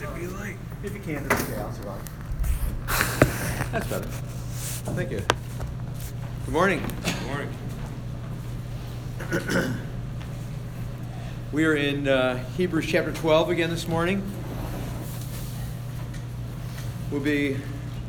If 0.00 0.94
you 0.94 1.00
can, 1.00 1.26
that's 1.26 1.42
okay. 1.42 1.60
I'll 1.60 1.72
survive. 1.72 2.00
That's 3.72 3.88
better. 3.88 4.06
Thank 4.94 5.10
you. 5.10 5.20
Good 6.44 6.54
morning. 6.54 6.80
Good 7.04 7.26
morning. 7.26 7.48
We 11.50 11.64
are 11.64 11.74
in 11.74 12.06
uh, 12.06 12.44
Hebrews 12.58 12.84
chapter 12.86 13.10
12 13.10 13.48
again 13.48 13.70
this 13.70 13.88
morning. 13.88 14.22
We'll 17.10 17.22
be 17.22 17.56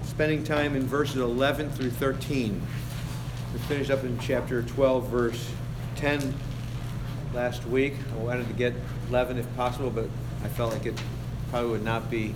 spending 0.03 0.43
time 0.43 0.75
in 0.75 0.85
verses 0.85 1.21
11 1.21 1.71
through 1.71 1.91
13. 1.91 2.61
We 3.53 3.59
finished 3.59 3.91
up 3.91 4.03
in 4.03 4.19
chapter 4.19 4.61
12, 4.61 5.07
verse 5.07 5.49
10 5.95 6.33
last 7.33 7.65
week. 7.65 7.93
I 8.11 8.15
wanted 8.17 8.49
to 8.49 8.53
get 8.53 8.73
11 9.07 9.37
if 9.37 9.55
possible, 9.55 9.89
but 9.89 10.09
I 10.43 10.49
felt 10.49 10.73
like 10.73 10.85
it 10.85 11.01
probably 11.49 11.71
would 11.71 11.83
not 11.83 12.09
be 12.09 12.33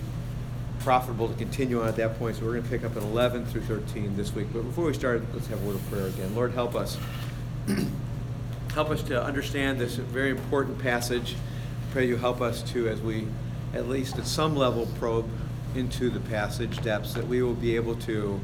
profitable 0.80 1.28
to 1.28 1.34
continue 1.34 1.80
on 1.80 1.88
at 1.88 1.96
that 1.96 2.18
point, 2.18 2.36
so 2.36 2.44
we're 2.44 2.52
going 2.52 2.62
to 2.62 2.68
pick 2.68 2.84
up 2.84 2.96
at 2.96 3.02
11 3.02 3.46
through 3.46 3.62
13 3.62 4.16
this 4.16 4.34
week. 4.34 4.48
But 4.52 4.62
before 4.62 4.84
we 4.84 4.92
start, 4.92 5.22
let's 5.32 5.46
have 5.46 5.62
a 5.62 5.66
word 5.66 5.76
of 5.76 5.90
prayer 5.90 6.06
again. 6.06 6.34
Lord, 6.34 6.52
help 6.52 6.74
us. 6.74 6.98
help 8.74 8.90
us 8.90 9.02
to 9.04 9.22
understand 9.22 9.80
this 9.80 9.94
very 9.96 10.30
important 10.30 10.78
passage. 10.78 11.36
Pray 11.92 12.06
you 12.06 12.16
help 12.16 12.40
us 12.40 12.62
to, 12.72 12.88
as 12.88 13.00
we 13.00 13.26
at 13.72 13.88
least 13.88 14.18
at 14.18 14.26
some 14.26 14.56
level 14.56 14.86
probe 14.98 15.28
into 15.74 16.10
the 16.10 16.20
passage 16.20 16.82
depths, 16.82 17.14
that 17.14 17.26
we 17.26 17.42
will 17.42 17.54
be 17.54 17.76
able 17.76 17.96
to 17.96 18.38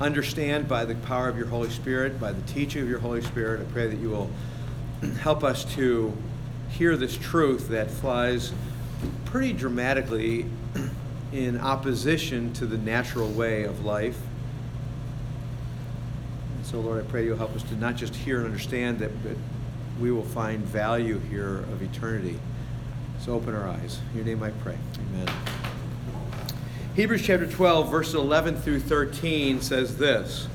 understand 0.00 0.68
by 0.68 0.84
the 0.84 0.94
power 0.94 1.28
of 1.28 1.36
your 1.36 1.46
Holy 1.46 1.70
Spirit, 1.70 2.18
by 2.18 2.32
the 2.32 2.42
teaching 2.42 2.82
of 2.82 2.88
your 2.88 2.98
Holy 2.98 3.20
Spirit. 3.20 3.60
I 3.60 3.64
pray 3.72 3.88
that 3.88 3.98
you 3.98 4.10
will 4.10 4.30
help 5.20 5.44
us 5.44 5.64
to 5.74 6.16
hear 6.70 6.96
this 6.96 7.16
truth 7.16 7.68
that 7.68 7.90
flies 7.90 8.52
pretty 9.24 9.52
dramatically 9.52 10.46
in 11.32 11.60
opposition 11.60 12.52
to 12.54 12.66
the 12.66 12.78
natural 12.78 13.28
way 13.30 13.64
of 13.64 13.84
life. 13.84 14.18
And 16.56 16.66
so, 16.66 16.80
Lord, 16.80 17.04
I 17.04 17.10
pray 17.10 17.24
you'll 17.24 17.36
help 17.36 17.54
us 17.56 17.62
to 17.64 17.76
not 17.76 17.96
just 17.96 18.14
hear 18.14 18.38
and 18.38 18.46
understand 18.46 19.00
that, 19.00 19.22
but 19.22 19.36
we 20.00 20.10
will 20.10 20.24
find 20.24 20.64
value 20.64 21.18
here 21.18 21.58
of 21.58 21.82
eternity. 21.82 22.38
So 23.20 23.32
open 23.32 23.54
our 23.54 23.68
eyes. 23.68 24.00
In 24.10 24.18
your 24.18 24.26
name 24.26 24.42
I 24.42 24.50
pray. 24.50 24.76
Amen. 24.98 25.34
Hebrews 26.94 27.22
chapter 27.22 27.46
12, 27.46 27.90
verses 27.90 28.14
11 28.14 28.56
through 28.56 28.80
13 28.80 29.60
says 29.60 29.96
this 29.96 30.46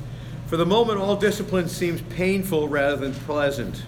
For 0.48 0.56
the 0.56 0.66
moment, 0.66 1.00
all 1.00 1.16
discipline 1.18 1.68
seems 1.68 2.02
painful 2.02 2.70
rather 2.70 2.96
than 2.96 3.14
pleasant, 3.14 3.84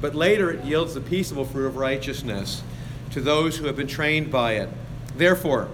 but 0.00 0.14
later 0.14 0.50
it 0.50 0.64
yields 0.64 0.94
the 0.94 1.00
peaceable 1.00 1.44
fruit 1.44 1.66
of 1.66 1.76
righteousness 1.76 2.62
to 3.10 3.20
those 3.20 3.56
who 3.56 3.66
have 3.66 3.76
been 3.76 3.86
trained 3.86 4.30
by 4.30 4.54
it. 4.54 4.68
Therefore, 5.16 5.68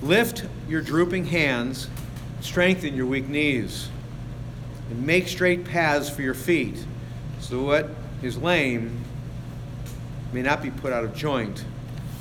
lift 0.00 0.44
your 0.68 0.80
drooping 0.80 1.26
hands, 1.26 1.88
strengthen 2.40 2.94
your 2.94 3.06
weak 3.06 3.28
knees, 3.28 3.88
and 4.90 5.06
make 5.06 5.28
straight 5.28 5.64
paths 5.64 6.10
for 6.10 6.22
your 6.22 6.34
feet, 6.34 6.84
so 7.40 7.62
what 7.62 7.90
is 8.22 8.36
lame 8.38 9.04
may 10.32 10.42
not 10.42 10.62
be 10.62 10.70
put 10.70 10.92
out 10.92 11.04
of 11.04 11.14
joint, 11.14 11.64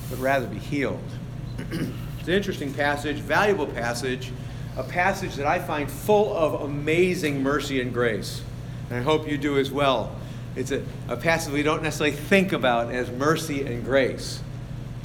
but 0.09 0.19
rather 0.19 0.47
be 0.47 0.59
healed. 0.59 1.01
it's 1.57 2.27
an 2.27 2.33
interesting 2.33 2.73
passage, 2.73 3.17
valuable 3.17 3.67
passage, 3.67 4.31
a 4.77 4.83
passage 4.83 5.35
that 5.35 5.45
I 5.45 5.59
find 5.59 5.89
full 5.89 6.35
of 6.35 6.61
amazing 6.61 7.41
mercy 7.41 7.81
and 7.81 7.93
grace. 7.93 8.41
And 8.89 8.99
I 8.99 9.01
hope 9.01 9.27
you 9.27 9.37
do 9.37 9.57
as 9.57 9.71
well. 9.71 10.15
It's 10.55 10.71
a, 10.71 10.83
a 11.07 11.15
passage 11.15 11.53
we 11.53 11.63
don't 11.63 11.81
necessarily 11.81 12.15
think 12.15 12.51
about 12.51 12.91
as 12.91 13.09
mercy 13.09 13.65
and 13.65 13.85
grace, 13.85 14.41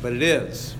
but 0.03 0.13
it 0.13 0.23
is. 0.23 0.75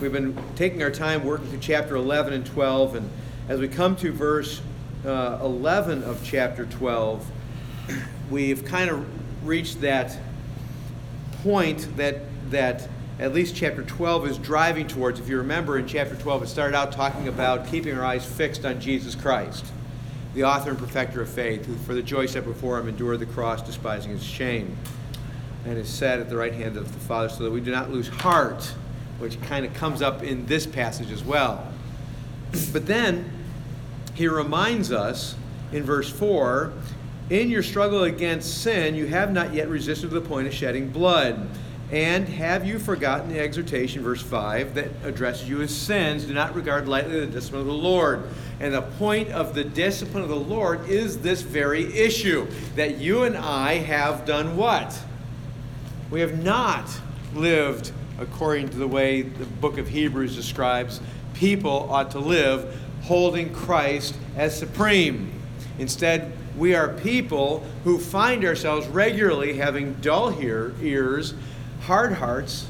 We've 0.00 0.12
been 0.12 0.36
taking 0.54 0.82
our 0.82 0.90
time 0.90 1.24
working 1.24 1.48
through 1.48 1.60
chapter 1.60 1.96
11 1.96 2.32
and 2.32 2.46
12, 2.46 2.96
and 2.96 3.10
as 3.48 3.60
we 3.60 3.68
come 3.68 3.96
to 3.96 4.12
verse 4.12 4.60
uh, 5.04 5.38
11 5.42 6.02
of 6.02 6.22
chapter 6.24 6.64
12, 6.64 7.26
we've 8.30 8.64
kind 8.64 8.90
of 8.90 9.06
reached 9.46 9.80
that 9.80 10.16
point 11.42 11.96
that 11.96 12.20
that 12.50 12.88
at 13.18 13.32
least 13.32 13.54
chapter 13.54 13.82
12 13.82 14.28
is 14.28 14.38
driving 14.38 14.86
towards. 14.86 15.20
If 15.20 15.28
you 15.28 15.38
remember 15.38 15.78
in 15.78 15.86
chapter 15.86 16.16
12, 16.16 16.44
it 16.44 16.46
started 16.48 16.76
out 16.76 16.92
talking 16.92 17.28
about 17.28 17.68
keeping 17.68 17.96
our 17.96 18.04
eyes 18.04 18.24
fixed 18.24 18.64
on 18.64 18.80
Jesus 18.80 19.14
Christ, 19.14 19.64
the 20.34 20.44
author 20.44 20.70
and 20.70 20.78
perfecter 20.78 21.22
of 21.22 21.28
faith, 21.28 21.64
who 21.64 21.74
for 21.78 21.94
the 21.94 22.02
joy 22.02 22.26
set 22.26 22.44
before 22.44 22.78
him 22.78 22.88
endured 22.88 23.20
the 23.20 23.26
cross, 23.26 23.62
despising 23.62 24.12
its 24.12 24.24
shame, 24.24 24.76
and 25.64 25.78
is 25.78 25.88
set 25.88 26.18
at 26.18 26.28
the 26.28 26.36
right 26.36 26.52
hand 26.52 26.76
of 26.76 26.92
the 26.92 27.00
Father, 27.00 27.28
so 27.28 27.44
that 27.44 27.50
we 27.50 27.60
do 27.60 27.70
not 27.70 27.90
lose 27.90 28.08
heart, 28.08 28.64
which 29.18 29.40
kind 29.42 29.64
of 29.64 29.72
comes 29.74 30.02
up 30.02 30.22
in 30.22 30.44
this 30.46 30.66
passage 30.66 31.10
as 31.10 31.24
well. 31.24 31.72
But 32.72 32.86
then 32.86 33.30
he 34.14 34.28
reminds 34.28 34.92
us 34.92 35.34
in 35.72 35.82
verse 35.82 36.10
4 36.10 36.72
in 37.30 37.50
your 37.50 37.62
struggle 37.62 38.04
against 38.04 38.62
sin, 38.62 38.94
you 38.94 39.06
have 39.06 39.32
not 39.32 39.54
yet 39.54 39.68
resisted 39.68 40.10
to 40.10 40.14
the 40.14 40.26
point 40.26 40.46
of 40.46 40.52
shedding 40.52 40.90
blood. 40.90 41.48
And 41.94 42.28
have 42.28 42.66
you 42.66 42.80
forgotten 42.80 43.28
the 43.28 43.38
exhortation, 43.38 44.02
verse 44.02 44.20
5, 44.20 44.74
that 44.74 44.88
addresses 45.04 45.48
you 45.48 45.62
as 45.62 45.72
sins? 45.72 46.24
Do 46.24 46.34
not 46.34 46.52
regard 46.56 46.88
lightly 46.88 47.20
the 47.20 47.26
discipline 47.26 47.60
of 47.60 47.68
the 47.68 47.72
Lord. 47.72 48.24
And 48.58 48.74
the 48.74 48.82
point 48.82 49.28
of 49.28 49.54
the 49.54 49.62
discipline 49.62 50.24
of 50.24 50.28
the 50.28 50.34
Lord 50.34 50.88
is 50.88 51.18
this 51.18 51.42
very 51.42 51.84
issue 51.96 52.48
that 52.74 52.98
you 52.98 53.22
and 53.22 53.36
I 53.36 53.74
have 53.74 54.26
done 54.26 54.56
what? 54.56 55.00
We 56.10 56.18
have 56.18 56.42
not 56.42 56.90
lived 57.32 57.92
according 58.18 58.70
to 58.70 58.76
the 58.76 58.88
way 58.88 59.22
the 59.22 59.44
book 59.44 59.78
of 59.78 59.86
Hebrews 59.86 60.34
describes 60.34 61.00
people 61.32 61.88
ought 61.92 62.10
to 62.10 62.18
live, 62.18 62.76
holding 63.02 63.52
Christ 63.52 64.16
as 64.36 64.58
supreme. 64.58 65.30
Instead, 65.78 66.32
we 66.56 66.74
are 66.74 66.88
people 66.88 67.64
who 67.84 68.00
find 68.00 68.44
ourselves 68.44 68.88
regularly 68.88 69.58
having 69.58 69.94
dull 69.94 70.36
ears, 70.40 71.34
hard 71.84 72.14
hearts, 72.14 72.66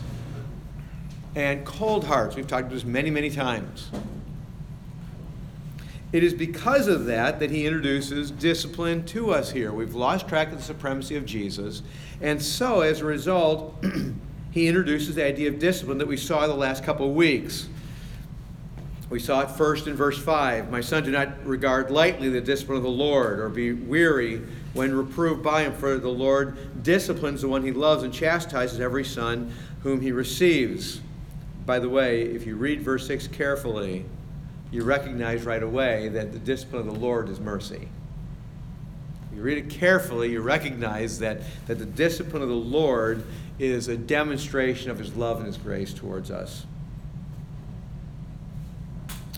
and 1.37 1.65
cold 1.65 2.05
hearts. 2.05 2.35
We've 2.35 2.47
talked 2.47 2.63
about 2.63 2.75
this 2.75 2.85
many, 2.85 3.11
many 3.11 3.31
times. 3.31 3.91
It 6.13 6.25
is 6.25 6.35
because 6.35 6.89
of 6.89 7.07
that 7.07 7.39
that 7.39 7.51
he 7.51 7.65
introduces 7.65 8.33
discipline 8.33 9.05
to 9.07 9.33
us 9.33 9.53
here. 9.53 9.73
We've 9.73 9.95
lost 9.95 10.29
track 10.29 10.51
of 10.51 10.59
the 10.59 10.65
supremacy 10.65 11.17
of 11.17 11.27
Jesus. 11.27 11.83
And 12.21 12.43
so, 12.43 12.81
as 12.81 13.01
a 13.01 13.05
result, 13.05 13.85
he 14.51 14.67
introduces 14.67 15.15
the 15.15 15.25
idea 15.25 15.49
of 15.49 15.61
discipline 15.61 15.99
that 15.99 16.09
we 16.09 16.17
saw 16.17 16.47
the 16.47 16.55
last 16.55 16.83
couple 16.83 17.09
of 17.09 17.15
weeks. 17.15 17.69
We 19.11 19.21
saw 19.21 19.43
it 19.43 19.51
first 19.53 19.87
in 19.87 19.95
verse 19.95 20.19
5. 20.19 20.73
My 20.73 20.81
son, 20.81 21.05
do 21.05 21.13
not 21.13 21.47
regard 21.47 21.91
lightly 21.91 22.31
the 22.31 22.41
discipline 22.41 22.79
of 22.79 22.85
the 22.85 22.91
Lord, 22.91 23.39
or 23.39 23.49
be 23.49 23.73
weary 23.73 24.43
when 24.75 24.95
reproved 24.95 25.43
by 25.43 25.62
him, 25.62 25.73
for 25.73 25.97
the 25.97 26.09
Lord 26.09 26.83
disciplines 26.83 27.41
the 27.41 27.49
one 27.49 27.62
he 27.62 27.73
loves 27.73 28.03
and 28.03 28.12
chastises 28.12 28.81
every 28.81 29.05
son 29.05 29.53
whom 29.83 30.01
he 30.01 30.12
receives. 30.12 31.01
By 31.65 31.79
the 31.79 31.89
way, 31.89 32.23
if 32.23 32.47
you 32.47 32.57
read 32.57 32.83
verse 32.83 33.07
6 33.07 33.29
carefully, 33.29 34.05
you 34.71 34.83
recognize 34.83 35.45
right 35.45 35.62
away 35.62 36.09
that 36.09 36.33
the 36.33 36.39
discipline 36.39 36.87
of 36.87 36.93
the 36.93 37.01
Lord 37.01 37.29
is 37.29 37.39
mercy. 37.39 37.89
If 39.31 39.37
you 39.37 39.43
read 39.43 39.59
it 39.59 39.71
carefully, 39.71 40.33
you 40.33 40.41
recognize 40.41 41.21
that, 41.21 41.43
that 41.69 41.79
the 41.79 41.87
discipline 41.87 42.43
of 42.43 42.49
the 42.49 42.55
Lord 42.55 43.25
is 43.59 43.87
a 43.87 43.97
demonstration 43.97 44.91
of 44.91 44.99
his 44.99 45.15
love 45.15 45.39
and 45.39 45.47
his 45.47 45.56
grace 45.56 45.95
towards 45.95 46.31
us. 46.31 46.67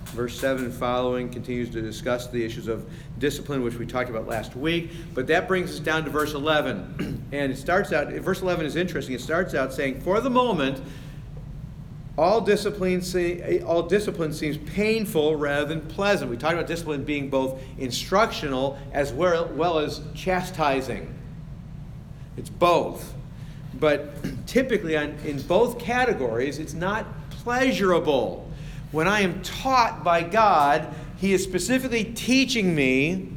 Verse 0.07 0.41
7 0.41 0.73
following 0.73 1.29
continues 1.29 1.69
to 1.71 1.83
discuss 1.83 2.29
the 2.29 2.43
issues 2.43 2.69
of 2.69 2.89
discipline, 3.19 3.63
which 3.63 3.75
we 3.77 3.87
talked 3.87 4.11
about 4.11 4.27
last 4.27 4.57
week. 4.57 4.91
But 5.15 5.27
that 5.29 5.49
brings 5.49 5.71
us 5.71 5.79
down 5.79 6.05
to 6.05 6.11
verse 6.11 6.35
11. 6.35 7.29
and 7.33 7.53
it 7.53 7.57
starts 7.57 7.93
out, 7.93 8.09
verse 8.09 8.43
11 8.43 8.67
is 8.67 8.77
interesting. 8.77 9.15
It 9.15 9.21
starts 9.21 9.55
out 9.55 9.73
saying, 9.73 10.01
For 10.01 10.21
the 10.21 10.31
moment, 10.31 10.81
all 12.19 12.41
discipline, 12.41 13.03
all 13.67 13.83
discipline 13.83 14.33
seems 14.33 14.57
painful 14.57 15.37
rather 15.37 15.67
than 15.67 15.83
pleasant. 15.83 16.31
We 16.31 16.37
talked 16.37 16.55
about 16.55 16.67
discipline 16.67 17.05
being 17.05 17.29
both 17.29 17.61
instructional 17.79 18.79
as 18.93 19.13
well, 19.13 19.79
as 19.79 20.01
chastising. 20.15 21.13
It's 22.37 22.49
both. 22.49 23.15
But 23.75 24.15
typically, 24.47 24.95
in 24.95 25.43
both 25.43 25.79
categories, 25.79 26.59
it's 26.59 26.75
not 26.75 27.07
pleasurable 27.31 28.51
when 28.93 29.09
I 29.09 29.21
am 29.21 29.43
taught 29.43 30.05
by 30.05 30.23
God, 30.23 30.89
He 31.19 31.33
is 31.33 31.43
specifically 31.43 32.05
teaching 32.05 32.75
me, 32.75 33.29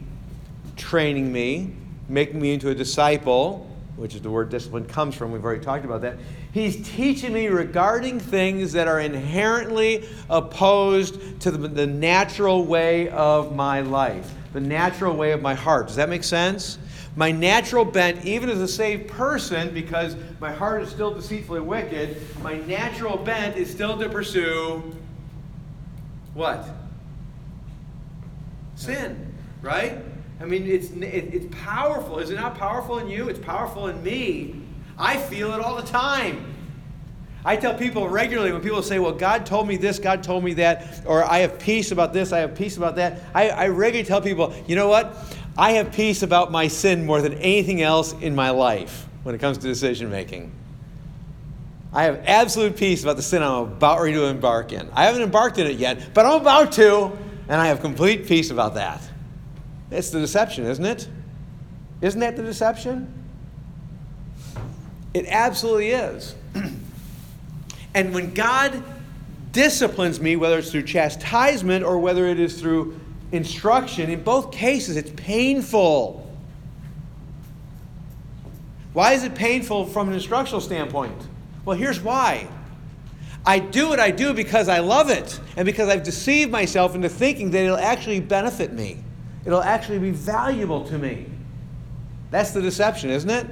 training 0.75 1.31
me, 1.31 1.73
making 2.09 2.41
me 2.41 2.53
into 2.53 2.69
a 2.69 2.75
disciple, 2.75 3.65
which 3.95 4.15
is 4.15 4.21
the 4.21 4.29
word 4.29 4.49
discipline 4.49 4.85
comes 4.85 5.15
from. 5.15 5.31
We've 5.31 5.43
already 5.43 5.63
talked 5.63 5.85
about 5.85 6.01
that. 6.01 6.17
He's 6.53 6.87
teaching 6.89 7.31
me 7.31 7.47
regarding 7.47 8.19
things 8.19 8.73
that 8.73 8.87
are 8.87 8.99
inherently 8.99 10.07
opposed 10.29 11.41
to 11.41 11.51
the, 11.51 11.67
the 11.67 11.87
natural 11.87 12.65
way 12.65 13.09
of 13.09 13.55
my 13.55 13.81
life, 13.81 14.33
the 14.51 14.59
natural 14.59 15.15
way 15.15 15.31
of 15.31 15.41
my 15.41 15.53
heart. 15.53 15.87
Does 15.87 15.95
that 15.97 16.09
make 16.09 16.23
sense? 16.23 16.79
My 17.15 17.31
natural 17.31 17.85
bent, 17.85 18.25
even 18.25 18.49
as 18.49 18.61
a 18.61 18.67
saved 18.67 19.09
person, 19.09 19.73
because 19.73 20.15
my 20.39 20.51
heart 20.51 20.81
is 20.81 20.89
still 20.89 21.13
deceitfully 21.13 21.61
wicked, 21.61 22.17
my 22.41 22.57
natural 22.59 23.17
bent 23.17 23.57
is 23.57 23.69
still 23.69 23.97
to 23.99 24.09
pursue 24.09 24.95
what? 26.33 26.67
Sin, 28.79 29.33
right? 29.61 29.97
I 30.39 30.45
mean, 30.45 30.65
it's, 30.65 30.89
it, 30.91 31.03
it's 31.03 31.53
powerful. 31.63 32.19
Is 32.19 32.29
it 32.29 32.35
not 32.35 32.57
powerful 32.57 32.97
in 32.99 33.09
you? 33.09 33.27
It's 33.27 33.37
powerful 33.37 33.87
in 33.87 34.01
me. 34.01 34.61
I 34.97 35.17
feel 35.17 35.51
it 35.51 35.59
all 35.59 35.75
the 35.75 35.87
time. 35.87 36.55
I 37.43 37.57
tell 37.57 37.73
people 37.73 38.07
regularly 38.07 38.53
when 38.53 38.61
people 38.61 38.81
say, 38.81 38.97
Well, 38.97 39.11
God 39.11 39.45
told 39.45 39.67
me 39.67 39.75
this, 39.75 39.99
God 39.99 40.23
told 40.23 40.45
me 40.45 40.53
that, 40.53 41.01
or 41.05 41.25
I 41.25 41.39
have 41.39 41.59
peace 41.59 41.91
about 41.91 42.13
this, 42.13 42.31
I 42.31 42.39
have 42.39 42.55
peace 42.55 42.77
about 42.77 42.95
that. 42.95 43.21
I, 43.33 43.49
I 43.49 43.67
regularly 43.67 44.07
tell 44.07 44.21
people, 44.21 44.53
You 44.65 44.77
know 44.77 44.87
what? 44.87 45.13
I 45.57 45.71
have 45.71 45.91
peace 45.91 46.23
about 46.23 46.49
my 46.49 46.69
sin 46.69 47.05
more 47.05 47.21
than 47.21 47.33
anything 47.33 47.81
else 47.81 48.13
in 48.21 48.33
my 48.33 48.51
life 48.51 49.09
when 49.23 49.35
it 49.35 49.39
comes 49.39 49.57
to 49.57 49.67
decision 49.67 50.09
making. 50.09 50.53
I 51.91 52.03
have 52.03 52.23
absolute 52.25 52.77
peace 52.77 53.03
about 53.03 53.17
the 53.17 53.23
sin 53.23 53.43
I'm 53.43 53.63
about 53.63 53.99
ready 53.99 54.13
to 54.13 54.25
embark 54.25 54.71
in. 54.71 54.89
I 54.93 55.03
haven't 55.03 55.23
embarked 55.23 55.57
in 55.57 55.67
it 55.67 55.75
yet, 55.75 56.13
but 56.13 56.25
I'm 56.25 56.39
about 56.39 56.71
to, 56.73 57.17
and 57.49 57.59
I 57.59 57.67
have 57.67 57.81
complete 57.81 58.27
peace 58.27 58.51
about 58.51 58.75
that. 58.75 59.01
It's 59.91 60.11
the 60.11 60.19
deception, 60.19 60.65
isn't 60.65 60.85
it? 60.85 61.09
Isn't 61.99 62.19
that 62.19 62.37
the 62.37 62.43
deception? 62.43 63.11
It 65.15 65.25
absolutely 65.27 65.89
is. 65.89 66.35
and 67.95 68.13
when 68.13 68.35
God 68.35 68.83
disciplines 69.51 70.21
me, 70.21 70.35
whether 70.35 70.59
it's 70.59 70.71
through 70.71 70.83
chastisement 70.83 71.83
or 71.83 71.97
whether 71.97 72.27
it 72.27 72.39
is 72.39 72.61
through 72.61 72.99
instruction, 73.31 74.11
in 74.11 74.23
both 74.23 74.51
cases, 74.51 74.95
it's 74.95 75.11
painful. 75.15 76.31
Why 78.93 79.13
is 79.13 79.23
it 79.23 79.33
painful 79.33 79.87
from 79.87 80.07
an 80.07 80.13
instructional 80.13 80.61
standpoint? 80.61 81.17
Well, 81.65 81.75
here's 81.75 81.99
why. 81.99 82.47
I 83.49 83.57
do 83.57 83.89
what 83.89 83.99
I 83.99 84.11
do 84.11 84.35
because 84.35 84.69
I 84.69 84.77
love 84.77 85.09
it 85.09 85.39
and 85.57 85.65
because 85.65 85.89
I've 85.89 86.03
deceived 86.03 86.51
myself 86.51 86.93
into 86.93 87.09
thinking 87.09 87.49
that 87.49 87.63
it'll 87.63 87.77
actually 87.77 88.19
benefit 88.19 88.73
me. 88.73 89.03
It'll 89.43 89.63
actually 89.63 89.97
be 89.97 90.11
valuable 90.11 90.85
to 90.85 90.99
me. 90.99 91.25
That's 92.29 92.51
the 92.51 92.61
deception, 92.61 93.09
isn't 93.09 93.29
it? 93.29 93.47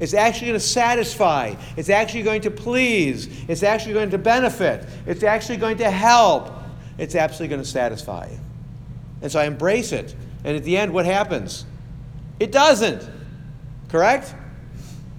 It's 0.00 0.12
actually 0.12 0.48
going 0.48 0.58
to 0.58 0.66
satisfy. 0.66 1.54
It's 1.76 1.88
actually 1.88 2.24
going 2.24 2.40
to 2.40 2.50
please. 2.50 3.28
It's 3.46 3.62
actually 3.62 3.92
going 3.92 4.10
to 4.10 4.18
benefit. 4.18 4.84
It's 5.06 5.22
actually 5.22 5.58
going 5.58 5.76
to 5.76 5.88
help. 5.88 6.52
It's 6.98 7.14
absolutely 7.14 7.54
going 7.54 7.62
to 7.62 7.70
satisfy. 7.70 8.28
And 9.22 9.30
so 9.30 9.38
I 9.38 9.44
embrace 9.44 9.92
it. 9.92 10.16
And 10.42 10.56
at 10.56 10.64
the 10.64 10.76
end, 10.76 10.92
what 10.92 11.06
happens? 11.06 11.64
It 12.40 12.50
doesn't. 12.50 13.08
Correct? 13.88 14.34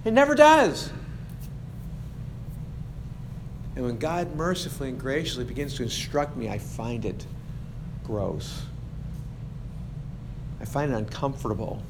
It 0.03 0.12
never 0.12 0.35
does. 0.35 0.91
And 3.75 3.85
when 3.85 3.97
God 3.97 4.35
mercifully 4.35 4.89
and 4.89 5.00
graciously 5.00 5.45
begins 5.45 5.75
to 5.75 5.83
instruct 5.83 6.35
me, 6.35 6.50
I 6.50 6.57
find 6.57 7.06
it 7.06 7.25
gross. 8.03 8.63
I 10.59 10.65
find 10.65 10.91
it 10.91 10.95
uncomfortable. 10.95 11.81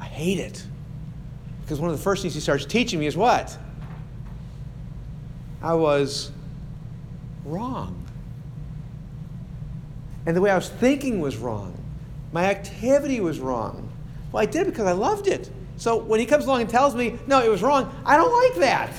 I 0.00 0.04
hate 0.04 0.38
it. 0.38 0.64
Because 1.62 1.80
one 1.80 1.90
of 1.90 1.96
the 1.96 2.02
first 2.02 2.22
things 2.22 2.34
he 2.34 2.40
starts 2.40 2.64
teaching 2.64 3.00
me 3.00 3.06
is 3.06 3.16
what? 3.16 3.56
I 5.60 5.74
was 5.74 6.30
wrong. 7.44 8.06
And 10.26 10.36
the 10.36 10.40
way 10.40 10.50
I 10.50 10.56
was 10.56 10.68
thinking 10.68 11.20
was 11.20 11.36
wrong. 11.36 11.76
My 12.32 12.44
activity 12.44 13.20
was 13.20 13.40
wrong. 13.40 13.88
Well, 14.30 14.42
I 14.42 14.46
did 14.46 14.62
it 14.62 14.70
because 14.70 14.86
I 14.86 14.92
loved 14.92 15.26
it. 15.26 15.50
So 15.76 15.96
when 15.96 16.20
he 16.20 16.26
comes 16.26 16.46
along 16.46 16.62
and 16.62 16.70
tells 16.70 16.94
me, 16.94 17.18
no, 17.26 17.42
it 17.44 17.48
was 17.48 17.62
wrong, 17.62 17.94
I 18.04 18.16
don't 18.16 18.32
like 18.32 18.60
that. 18.60 18.92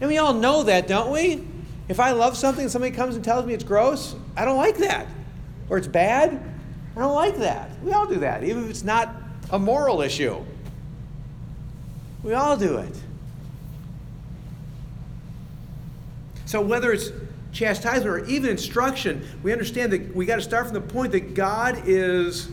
And 0.00 0.08
we 0.08 0.18
all 0.18 0.32
know 0.32 0.62
that, 0.62 0.88
don't 0.88 1.10
we? 1.10 1.46
If 1.88 2.00
I 2.00 2.12
love 2.12 2.36
something 2.36 2.62
and 2.62 2.70
somebody 2.70 2.94
comes 2.94 3.16
and 3.16 3.24
tells 3.24 3.44
me 3.44 3.52
it's 3.52 3.64
gross, 3.64 4.14
I 4.36 4.44
don't 4.44 4.56
like 4.56 4.78
that. 4.78 5.06
Or 5.68 5.76
it's 5.76 5.88
bad, 5.88 6.42
I 6.96 7.00
don't 7.00 7.14
like 7.14 7.36
that. 7.38 7.70
We 7.82 7.92
all 7.92 8.06
do 8.06 8.20
that, 8.20 8.44
even 8.44 8.64
if 8.64 8.70
it's 8.70 8.84
not 8.84 9.14
a 9.50 9.58
moral 9.58 10.00
issue. 10.00 10.44
We 12.22 12.34
all 12.34 12.56
do 12.56 12.78
it. 12.78 12.94
So 16.46 16.60
whether 16.60 16.92
it's 16.92 17.10
chastisement 17.52 18.06
or 18.06 18.24
even 18.26 18.50
instruction, 18.50 19.26
we 19.42 19.52
understand 19.52 19.92
that 19.92 20.14
we 20.14 20.26
got 20.26 20.36
to 20.36 20.42
start 20.42 20.66
from 20.66 20.74
the 20.74 20.80
point 20.80 21.12
that 21.12 21.34
God 21.34 21.82
is 21.86 22.48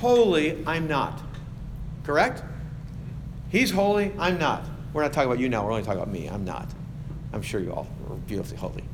holy, 0.00 0.62
I'm 0.66 0.88
not. 0.88 1.20
Correct? 2.04 2.42
He's 3.50 3.70
holy, 3.70 4.12
I'm 4.18 4.38
not. 4.38 4.64
We're 4.92 5.02
not 5.02 5.12
talking 5.12 5.30
about 5.30 5.40
you 5.40 5.48
now, 5.48 5.64
we're 5.64 5.72
only 5.72 5.84
talking 5.84 6.00
about 6.00 6.12
me. 6.12 6.26
I'm 6.26 6.44
not. 6.44 6.68
I'm 7.32 7.42
sure 7.42 7.60
you 7.60 7.72
all 7.72 7.86
are 8.08 8.16
beautifully 8.16 8.56
holy. 8.56 8.84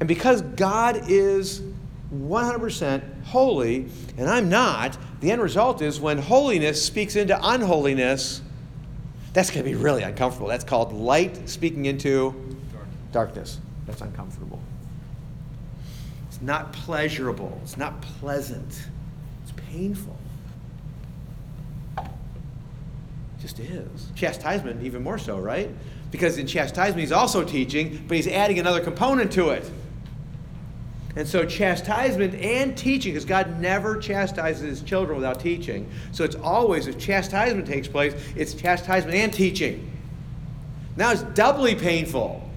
and 0.00 0.08
because 0.08 0.42
God 0.42 1.08
is 1.08 1.62
100% 2.12 3.24
holy 3.24 3.86
and 4.16 4.28
I'm 4.28 4.48
not, 4.48 4.96
the 5.20 5.30
end 5.30 5.40
result 5.42 5.82
is 5.82 6.00
when 6.00 6.18
holiness 6.18 6.84
speaks 6.84 7.16
into 7.16 7.38
unholiness, 7.42 8.42
that's 9.32 9.50
going 9.50 9.64
to 9.64 9.70
be 9.70 9.76
really 9.76 10.02
uncomfortable. 10.02 10.48
That's 10.48 10.64
called 10.64 10.92
light 10.92 11.48
speaking 11.48 11.86
into 11.86 12.56
darkness. 13.10 13.58
That's 13.86 14.00
uncomfortable. 14.00 14.60
It's 16.28 16.40
not 16.40 16.72
pleasurable. 16.72 17.58
It's 17.62 17.76
not 17.76 18.00
pleasant. 18.00 18.88
It's 19.42 19.52
painful. 19.70 20.16
Just 23.44 23.60
is. 23.60 24.06
Chastisement, 24.14 24.82
even 24.82 25.02
more 25.02 25.18
so, 25.18 25.38
right? 25.38 25.68
Because 26.10 26.38
in 26.38 26.46
chastisement, 26.46 27.00
he's 27.00 27.12
also 27.12 27.44
teaching, 27.44 28.02
but 28.08 28.16
he's 28.16 28.26
adding 28.26 28.58
another 28.58 28.80
component 28.80 29.30
to 29.32 29.50
it. 29.50 29.70
And 31.14 31.28
so, 31.28 31.44
chastisement 31.44 32.34
and 32.36 32.76
teaching, 32.76 33.12
because 33.12 33.26
God 33.26 33.60
never 33.60 33.98
chastises 33.98 34.62
his 34.62 34.80
children 34.80 35.16
without 35.16 35.40
teaching. 35.40 35.88
So, 36.12 36.24
it's 36.24 36.36
always, 36.36 36.86
if 36.86 36.98
chastisement 36.98 37.66
takes 37.66 37.86
place, 37.86 38.14
it's 38.34 38.54
chastisement 38.54 39.14
and 39.14 39.32
teaching. 39.32 39.92
Now 40.96 41.12
it's 41.12 41.22
doubly 41.22 41.74
painful. 41.74 42.48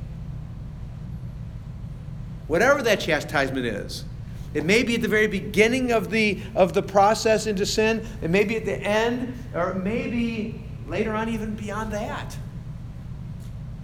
Whatever 2.47 2.81
that 2.83 3.01
chastisement 3.01 3.65
is. 3.65 4.05
It 4.53 4.63
may 4.63 4.83
be 4.83 4.95
at 4.95 5.01
the 5.01 5.07
very 5.09 5.27
beginning 5.27 5.91
of 5.91 6.09
the, 6.09 6.39
of 6.55 6.71
the 6.73 6.81
process 6.81 7.45
into 7.45 7.65
sin, 7.65 8.07
it 8.21 8.29
may 8.29 8.45
be 8.45 8.55
at 8.55 8.63
the 8.63 8.77
end, 8.77 9.33
or 9.53 9.71
it 9.71 9.83
may 9.83 10.07
be 10.07 10.61
later 10.87 11.13
on, 11.13 11.29
even 11.29 11.55
beyond 11.55 11.91
that. 11.91 12.37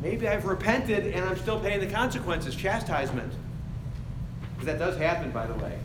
Maybe 0.01 0.27
I've 0.27 0.45
repented 0.45 1.07
and 1.07 1.23
I'm 1.23 1.37
still 1.37 1.59
paying 1.59 1.79
the 1.79 1.87
consequences, 1.87 2.55
chastisement. 2.55 3.31
Because 4.53 4.65
that 4.65 4.79
does 4.79 4.97
happen, 4.97 5.31
by 5.31 5.47
the 5.47 5.53
way. 5.55 5.79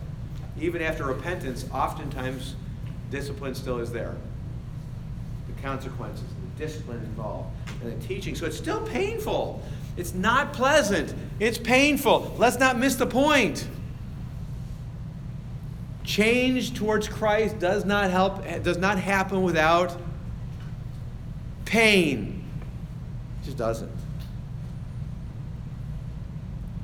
Even 0.60 0.82
after 0.82 1.04
repentance, 1.04 1.66
oftentimes 1.72 2.56
discipline 3.10 3.54
still 3.54 3.78
is 3.78 3.92
there. 3.92 4.16
The 5.46 5.62
consequences, 5.62 6.24
the 6.26 6.64
discipline 6.64 6.98
involved, 6.98 7.50
and 7.82 7.92
the 7.92 8.06
teaching. 8.06 8.34
So 8.34 8.46
it's 8.46 8.56
still 8.56 8.84
painful. 8.86 9.62
It's 9.96 10.14
not 10.14 10.52
pleasant. 10.52 11.14
It's 11.38 11.58
painful. 11.58 12.34
Let's 12.38 12.58
not 12.58 12.78
miss 12.78 12.96
the 12.96 13.06
point. 13.06 13.66
Change 16.02 16.74
towards 16.74 17.06
Christ 17.06 17.58
does 17.58 17.84
not 17.84 18.10
help, 18.10 18.44
does 18.62 18.78
not 18.78 18.98
happen 18.98 19.42
without 19.42 19.96
pain. 21.68 22.42
It 23.42 23.44
just 23.44 23.58
doesn't. 23.58 23.92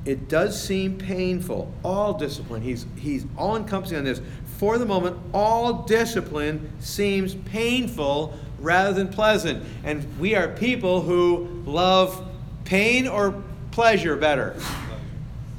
It 0.05 0.29
does 0.29 0.61
seem 0.61 0.99
painful. 0.99 1.73
All 1.83 2.13
discipline, 2.13 2.61
he's, 2.61 2.85
he's 2.95 3.25
all 3.35 3.55
encompassing 3.57 3.97
on 3.97 4.03
this. 4.03 4.21
For 4.59 4.77
the 4.77 4.85
moment, 4.85 5.17
all 5.33 5.81
discipline 5.83 6.71
seems 6.79 7.33
painful 7.33 8.37
rather 8.59 8.93
than 8.93 9.07
pleasant. 9.07 9.65
And 9.83 10.19
we 10.19 10.35
are 10.35 10.49
people 10.49 11.01
who 11.01 11.63
love 11.65 12.23
pain 12.63 13.07
or 13.07 13.41
pleasure 13.71 14.15
better. 14.15 14.55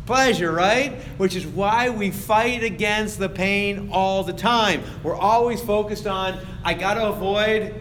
Pleasure, 0.07 0.53
right? 0.53 0.93
Which 1.19 1.35
is 1.35 1.45
why 1.45 1.91
we 1.91 2.13
fight 2.13 2.63
against 2.63 3.19
the 3.19 3.29
pain 3.29 3.89
all 3.91 4.23
the 4.23 4.33
time. 4.33 4.85
We're 5.03 5.17
always 5.17 5.61
focused 5.61 6.07
on, 6.07 6.39
I 6.63 6.75
got 6.75 6.95
to 6.95 7.09
avoid 7.09 7.75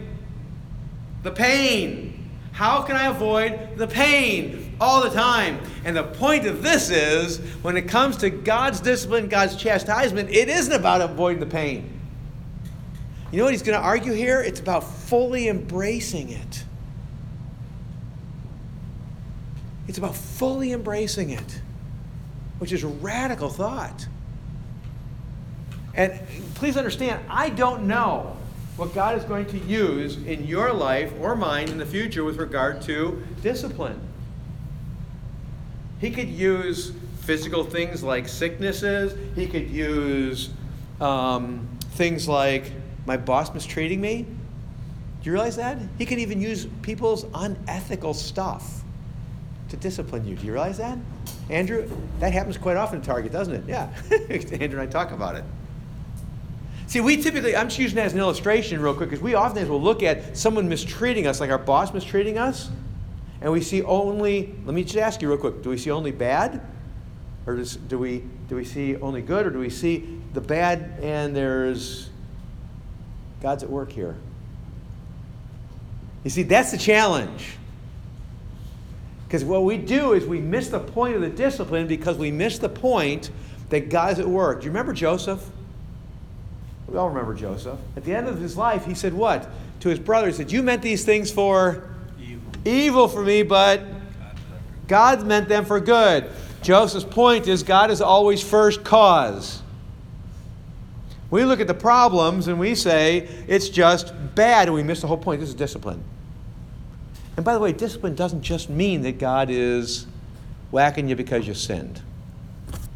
the 1.26 1.32
pain. 1.32 2.30
How 2.54 2.84
can 2.84 2.96
I 2.96 3.08
avoid 3.08 3.76
the 3.78 3.88
pain 3.88 4.78
all 4.80 5.02
the 5.02 5.10
time? 5.10 5.60
And 5.84 5.98
the 5.98 6.04
point 6.04 6.46
of 6.46 6.62
this 6.64 6.90
is 6.90 7.40
when 7.64 7.76
it 7.76 7.90
comes 7.90 8.16
to 8.18 8.30
God's 8.30 8.80
discipline, 8.80 9.28
God's 9.28 9.58
chastisement, 9.58 10.30
it 10.30 10.48
isn't 10.48 10.72
about 10.72 11.02
avoiding 11.02 11.40
the 11.40 11.48
pain. 11.48 12.00
You 13.32 13.40
know 13.40 13.46
what 13.46 13.54
he's 13.54 13.64
going 13.64 13.78
to 13.78 13.84
argue 13.84 14.14
here? 14.14 14.40
It's 14.40 14.60
about 14.60 14.84
fully 14.84 15.50
embracing 15.50 16.30
it. 16.30 16.64
It's 19.88 19.98
about 19.98 20.16
fully 20.16 20.72
embracing 20.72 21.32
it. 21.32 21.62
which 22.60 22.72
is 22.72 22.84
a 22.84 22.88
radical 22.88 23.50
thought. 23.50 24.08
And 25.94 26.20
please 26.56 26.78
understand, 26.78 27.22
I 27.30 27.50
don't 27.50 27.88
know 27.88 28.38
what 28.78 28.94
God 28.94 29.18
is 29.18 29.24
going 29.24 29.46
to 29.48 29.58
use 29.60 30.18
in 30.18 30.46
your 30.46 30.74
life 30.74 31.14
or 31.22 31.36
mine 31.36 31.70
in 31.70 31.78
the 31.78 31.86
future 31.86 32.24
with 32.24 32.38
regard 32.38 32.82
to 32.84 33.24
discipline. 33.42 34.00
He 36.00 36.12
could 36.12 36.28
use 36.28 36.92
physical 37.22 37.64
things 37.64 38.04
like 38.04 38.28
sicknesses, 38.28 39.18
he 39.36 39.48
could 39.48 39.70
use 39.70 40.50
um, 41.00 41.68
things 41.92 42.28
like 42.28 42.72
my 43.06 43.18
boss 43.18 43.54
mistreating 43.54 44.02
me. 44.02 44.24
Do 44.24 45.30
you 45.30 45.32
realize 45.32 45.56
that? 45.56 45.80
He 45.98 46.06
could 46.06 46.20
even 46.20 46.42
use 46.42 46.68
people's 46.82 47.26
unethical 47.34 48.14
stuff 48.14 48.84
to 49.70 49.78
discipline 49.78 50.28
you. 50.28 50.36
Do 50.36 50.46
you 50.46 50.52
realize 50.52 50.78
that? 50.78 50.98
Andrew, 51.50 51.90
that 52.20 52.34
happens 52.34 52.58
quite 52.58 52.78
often 52.78 53.00
at 53.00 53.06
Target, 53.06 53.32
doesn't 53.32 53.54
it? 53.54 53.64
Yeah. 53.68 53.90
Andrew 54.30 54.80
and 54.80 54.82
I 54.82 54.86
talk 54.86 55.12
about 55.12 55.36
it. 55.36 55.44
See, 56.96 57.02
we 57.02 57.18
typically, 57.18 57.58
I'm 57.58 57.68
just 57.68 57.78
using 57.78 57.98
that 57.98 58.06
as 58.06 58.14
an 58.14 58.20
illustration 58.20 58.82
real 58.82 58.94
quick, 58.94 59.10
because 59.10 59.22
we 59.22 59.34
often 59.34 59.68
will 59.68 59.82
look 59.82 60.02
at 60.02 60.38
someone 60.38 60.70
mistreating 60.70 61.28
us, 61.28 61.42
like 61.42 61.50
our 61.50 61.58
boss 61.58 61.94
mistreating 61.94 62.38
us, 62.38 62.70
and 63.42 63.52
we 63.52 63.60
see 63.60 63.84
only, 63.84 64.56
let 64.64 64.74
me 64.74 64.86
just 64.86 64.96
ask 64.96 65.22
you 65.22 65.28
real 65.28 65.38
quick, 65.38 65.62
do 65.62 65.72
we 65.72 65.78
see 65.78 65.92
only 65.92 66.14
bad? 66.14 66.62
Or 67.46 67.58
does, 67.58 67.76
do, 67.76 68.00
we, 68.00 68.24
do 68.48 68.56
we 68.56 68.64
see 68.64 68.96
only 68.96 69.22
good, 69.22 69.46
or 69.46 69.50
do 69.50 69.60
we 69.60 69.70
see 69.70 70.22
the 70.32 70.40
bad 70.40 70.98
and 71.02 71.36
there's 71.36 72.10
God's 73.42 73.64
at 73.64 73.70
work 73.70 73.92
here? 73.92 74.16
You 76.24 76.30
see, 76.30 76.44
that's 76.44 76.72
the 76.72 76.78
challenge. 76.78 77.58
Because 79.28 79.44
what 79.44 79.66
we 79.66 79.78
do 79.78 80.14
is 80.14 80.26
we 80.26 80.40
miss 80.40 80.70
the 80.70 80.80
point 80.80 81.16
of 81.16 81.20
the 81.20 81.30
discipline 81.30 81.88
because 81.88 82.18
we 82.18 82.32
miss 82.32 82.58
the 82.58 82.70
point 82.70 83.32
that 83.68 83.90
God's 83.90 84.20
at 84.20 84.30
work. 84.30 84.62
Do 84.62 84.64
you 84.68 84.72
remember 84.72 84.94
Joseph? 84.94 85.46
We 86.88 86.98
all 86.98 87.10
remember 87.10 87.34
Joseph. 87.34 87.80
At 87.96 88.04
the 88.04 88.14
end 88.14 88.28
of 88.28 88.40
his 88.40 88.58
life, 88.58 88.86
he 88.86 88.94
said 88.94 89.14
what? 89.14 89.50
To 89.82 89.90
his 89.90 90.00
brother, 90.00 90.28
he 90.28 90.34
said, 90.34 90.52
You 90.52 90.64
meant 90.64 90.82
these 90.82 91.04
things 91.04 91.32
for 91.32 91.90
evil, 92.20 92.52
evil 92.64 93.08
for 93.08 93.22
me, 93.24 93.44
but 93.44 93.84
God 94.88 95.26
meant 95.26 95.50
them 95.50 95.66
for 95.66 95.80
good. 95.80 96.30
Joseph's 96.62 97.06
point 97.06 97.48
is 97.48 97.64
God 97.64 97.92
is 97.92 98.02
always 98.02 98.42
first 98.42 98.84
cause. 98.84 99.62
We 101.30 101.44
look 101.44 101.60
at 101.60 101.68
the 101.68 101.74
problems 101.74 102.48
and 102.48 102.60
we 102.60 102.76
say 102.76 103.28
it's 103.48 103.70
just 103.70 104.14
bad, 104.36 104.68
and 104.68 104.76
we 104.76 104.84
miss 104.84 105.02
the 105.02 105.08
whole 105.08 105.18
point. 105.18 105.42
This 105.42 105.50
is 105.50 105.56
discipline. 105.56 106.04
And 107.36 107.44
by 107.44 107.54
the 107.54 107.60
way, 107.60 107.74
discipline 107.74 108.16
doesn't 108.16 108.42
just 108.42 108.70
mean 108.70 109.02
that 109.02 109.20
God 109.20 109.50
is 109.50 110.08
whacking 110.72 111.10
you 111.10 111.16
because 111.16 111.48
you 111.48 111.54
sinned. 111.54 112.02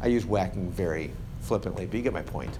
I 0.00 0.06
use 0.06 0.24
whacking 0.24 0.70
very 0.70 1.12
flippantly, 1.42 1.86
but 1.86 1.94
you 1.94 2.02
get 2.02 2.12
my 2.12 2.22
point. 2.22 2.56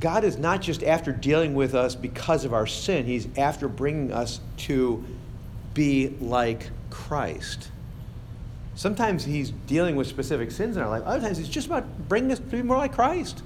God 0.00 0.24
is 0.24 0.38
not 0.38 0.62
just 0.62 0.82
after 0.82 1.12
dealing 1.12 1.54
with 1.54 1.74
us 1.74 1.94
because 1.94 2.44
of 2.44 2.54
our 2.54 2.66
sin, 2.66 3.04
He's 3.04 3.28
after 3.36 3.68
bringing 3.68 4.12
us 4.12 4.40
to 4.58 5.04
be 5.74 6.16
like 6.20 6.70
Christ. 6.88 7.70
Sometimes 8.74 9.24
He's 9.24 9.50
dealing 9.50 9.96
with 9.96 10.06
specific 10.06 10.50
sins 10.50 10.76
in 10.76 10.82
our 10.82 10.88
life, 10.88 11.02
other 11.04 11.20
times 11.20 11.36
He's 11.36 11.50
just 11.50 11.66
about 11.66 12.08
bringing 12.08 12.32
us 12.32 12.38
to 12.38 12.44
be 12.46 12.62
more 12.62 12.78
like 12.78 12.94
Christ. 12.94 13.42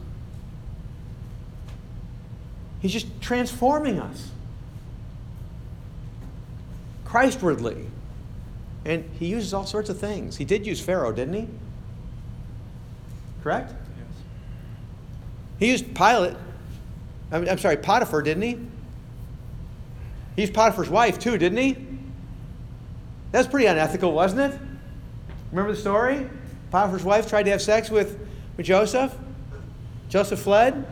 He's 2.80 2.92
just 2.92 3.20
transforming 3.20 3.98
us 3.98 4.30
Christwardly. 7.04 7.86
And 8.84 9.08
He 9.18 9.26
uses 9.26 9.54
all 9.54 9.66
sorts 9.66 9.88
of 9.88 9.98
things. 9.98 10.36
He 10.36 10.44
did 10.44 10.66
use 10.66 10.80
Pharaoh, 10.80 11.12
didn't 11.12 11.34
He? 11.34 11.48
Correct? 13.42 13.72
He 15.58 15.70
used 15.70 15.94
Pilate. 15.94 16.36
I'm, 17.30 17.48
I'm 17.48 17.58
sorry, 17.58 17.76
Potiphar, 17.76 18.22
didn't 18.22 18.42
he? 18.42 18.58
He 20.36 20.42
used 20.42 20.54
Potiphar's 20.54 20.88
wife 20.88 21.18
too, 21.18 21.38
didn't 21.38 21.58
he? 21.58 21.76
That's 23.32 23.48
pretty 23.48 23.66
unethical, 23.66 24.12
wasn't 24.12 24.52
it? 24.52 24.60
Remember 25.50 25.72
the 25.72 25.80
story? 25.80 26.28
Potiphar's 26.70 27.04
wife 27.04 27.28
tried 27.28 27.44
to 27.44 27.50
have 27.50 27.62
sex 27.62 27.90
with, 27.90 28.18
with 28.56 28.66
Joseph. 28.66 29.14
Joseph 30.08 30.40
fled. 30.40 30.86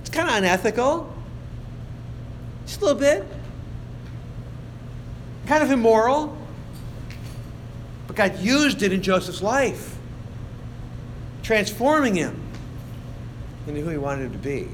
It's 0.00 0.10
kind 0.10 0.28
of 0.28 0.36
unethical. 0.36 1.12
Just 2.66 2.80
a 2.80 2.84
little 2.84 2.98
bit. 2.98 3.24
Kind 5.46 5.62
of 5.62 5.70
immoral. 5.70 6.36
But 8.06 8.16
God 8.16 8.38
used 8.38 8.82
it 8.82 8.92
in 8.92 9.02
Joseph's 9.02 9.42
life 9.42 9.97
transforming 11.48 12.14
him 12.14 12.38
into 13.66 13.80
who 13.80 13.88
he 13.88 13.96
wanted 13.96 14.26
him 14.26 14.32
to 14.32 14.38
be. 14.38 14.68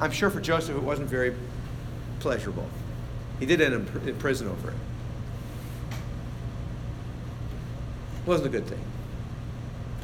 I'm 0.00 0.12
sure 0.12 0.30
for 0.30 0.40
Joseph 0.40 0.76
it 0.76 0.82
wasn't 0.84 1.08
very 1.08 1.34
pleasurable. 2.20 2.68
He 3.40 3.46
did 3.46 3.60
end 3.60 3.74
up 3.74 4.06
in 4.06 4.14
prison 4.18 4.46
over 4.46 4.68
it. 4.70 4.76
It 8.22 8.28
wasn't 8.28 8.46
a 8.46 8.50
good 8.50 8.68
thing. 8.68 8.84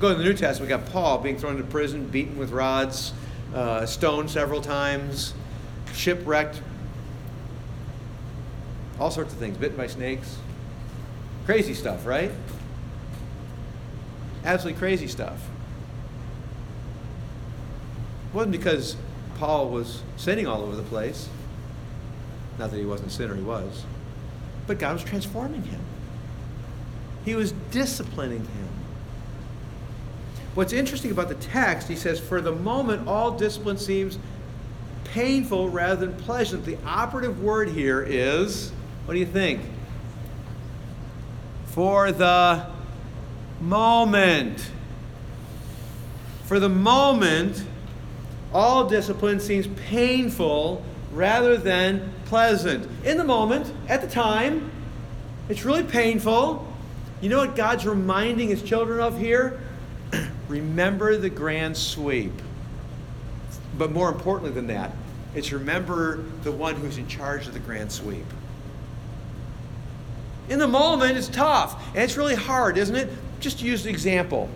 Go 0.01 0.09
to 0.09 0.17
the 0.17 0.25
New 0.25 0.35
Testament, 0.35 0.63
we 0.63 0.77
got 0.77 0.91
Paul 0.91 1.19
being 1.19 1.39
thrown 1.39 1.55
into 1.55 1.71
prison, 1.71 2.09
beaten 2.09 2.37
with 2.37 2.51
rods, 2.51 3.13
uh, 3.55 3.87
stoned 3.87 4.29
several 4.29 4.61
times, 4.61 5.35
shipwrecked, 5.93 6.61
all 8.99 9.13
sorts 9.13 9.33
of 9.33 9.39
things, 9.39 9.57
bitten 9.57 9.77
by 9.77 9.87
snakes. 9.87 10.37
Crazy 11.47 11.75
stuff, 11.75 12.07
right? 12.07 12.33
Absolutely 14.45 14.79
crazy 14.79 15.09
stuff. 15.09 15.49
It 18.29 18.37
wasn't 18.37 18.53
because 18.53 18.97
Paul 19.39 19.71
was 19.71 20.03
sinning 20.17 20.47
all 20.47 20.63
over 20.63 20.77
the 20.77 20.83
place. 20.83 21.29
Not 22.59 22.71
that 22.71 22.79
he 22.79 22.85
wasn't 22.85 23.11
a 23.11 23.13
sinner, 23.13 23.35
he 23.35 23.43
was. 23.43 23.85
But 24.67 24.79
God 24.79 24.95
was 24.95 25.05
transforming 25.05 25.63
him, 25.65 25.81
He 27.25 27.35
was 27.35 27.53
disciplining 27.71 28.41
him. 28.41 28.69
What's 30.55 30.73
interesting 30.73 31.11
about 31.11 31.29
the 31.29 31.35
text, 31.35 31.89
he 31.89 31.97
says, 31.97 32.21
for 32.21 32.41
the 32.41 32.53
moment, 32.53 33.09
all 33.09 33.33
discipline 33.33 33.77
seems 33.77 34.19
painful 35.03 35.69
rather 35.69 36.07
than 36.07 36.17
pleasant. 36.17 36.65
The 36.65 36.79
operative 36.87 37.43
word 37.43 37.71
here 37.71 38.03
is 38.03 38.71
what 39.05 39.15
do 39.15 39.21
you 39.21 39.27
think? 39.27 39.61
For 41.67 42.13
the 42.13 42.67
moment. 43.61 44.71
For 46.45 46.61
the 46.61 46.69
moment, 46.69 47.65
all 48.53 48.87
discipline 48.87 49.41
seems 49.41 49.67
painful 49.89 50.85
rather 51.13 51.57
than 51.57 52.13
pleasant. 52.27 52.89
In 53.05 53.17
the 53.17 53.25
moment, 53.25 53.73
at 53.89 54.01
the 54.01 54.09
time, 54.09 54.71
it's 55.49 55.65
really 55.65 55.83
painful. 55.83 56.67
You 57.21 57.29
know 57.29 57.39
what 57.39 57.57
God's 57.57 57.87
reminding 57.87 58.49
his 58.49 58.63
children 58.63 59.01
of 59.01 59.19
here? 59.19 59.61
remember 60.49 61.17
the 61.17 61.31
grand 61.31 61.77
sweep. 61.77 62.33
But 63.79 63.91
more 63.93 64.09
importantly 64.09 64.53
than 64.53 64.69
that, 64.69 64.93
it's 65.35 65.53
remember 65.53 66.23
the 66.43 66.53
one 66.53 66.77
who's 66.77 66.99
in 66.99 67.09
charge 67.09 67.47
of 67.47 67.55
the 67.55 67.61
grand 67.61 67.91
sweep. 67.91 68.27
In 70.49 70.59
the 70.59 70.69
moment, 70.69 71.17
it's 71.17 71.29
tough 71.29 71.83
and 71.95 72.05
it's 72.05 72.17
really 72.17 72.35
hard, 72.35 72.79
isn't 72.79 72.95
it? 72.95 73.11
Just 73.45 73.61
to 73.61 73.65
use 73.65 73.85
an 73.85 73.91
example 73.91 74.49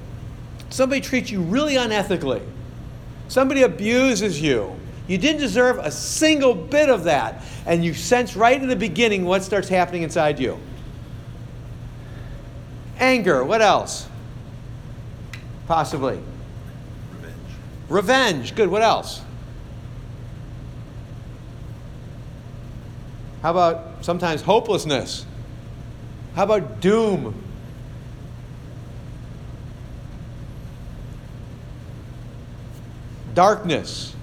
somebody 0.71 1.01
treats 1.01 1.31
you 1.31 1.41
really 1.41 1.75
unethically, 1.75 2.43
somebody 3.29 3.63
abuses 3.63 4.41
you. 4.41 4.75
You 5.07 5.17
didn't 5.17 5.41
deserve 5.41 5.79
a 5.79 5.91
single 5.91 6.55
bit 6.55 6.91
of 6.91 7.05
that. 7.05 7.43
And 7.65 7.83
you 7.83 7.95
sense 7.95 8.37
right 8.37 8.61
in 8.61 8.69
the 8.69 8.77
beginning 8.77 9.25
what 9.25 9.43
starts 9.43 9.69
happening 9.69 10.03
inside 10.03 10.39
you 10.39 10.59
anger. 12.99 13.45
What 13.45 13.63
else? 13.63 14.09
Possibly. 15.67 16.19
Revenge. 17.13 17.37
Revenge. 17.89 18.55
Good. 18.55 18.69
What 18.69 18.83
else? 18.83 19.23
How 23.43 23.53
about 23.53 24.05
sometimes 24.05 24.43
hopelessness? 24.43 25.25
How 26.35 26.43
about 26.43 26.81
doom? 26.81 27.48
Darkness, 33.39 34.17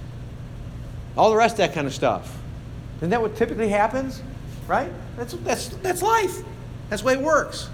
all 1.15 1.29
the 1.29 1.37
rest 1.37 1.53
of 1.53 1.59
that 1.59 1.73
kind 1.73 1.87
of 1.87 1.93
stuff. 1.93 2.37
Isn't 2.97 3.11
that 3.11 3.21
what 3.21 3.37
typically 3.37 3.69
happens? 3.69 4.21
Right? 4.67 4.91
That's, 5.15 5.31
that's, 5.35 5.69
that's 5.69 6.01
life. 6.01 6.43
That's 6.89 7.01
the 7.01 7.07
way 7.07 7.13
it 7.13 7.21
works. 7.21 7.69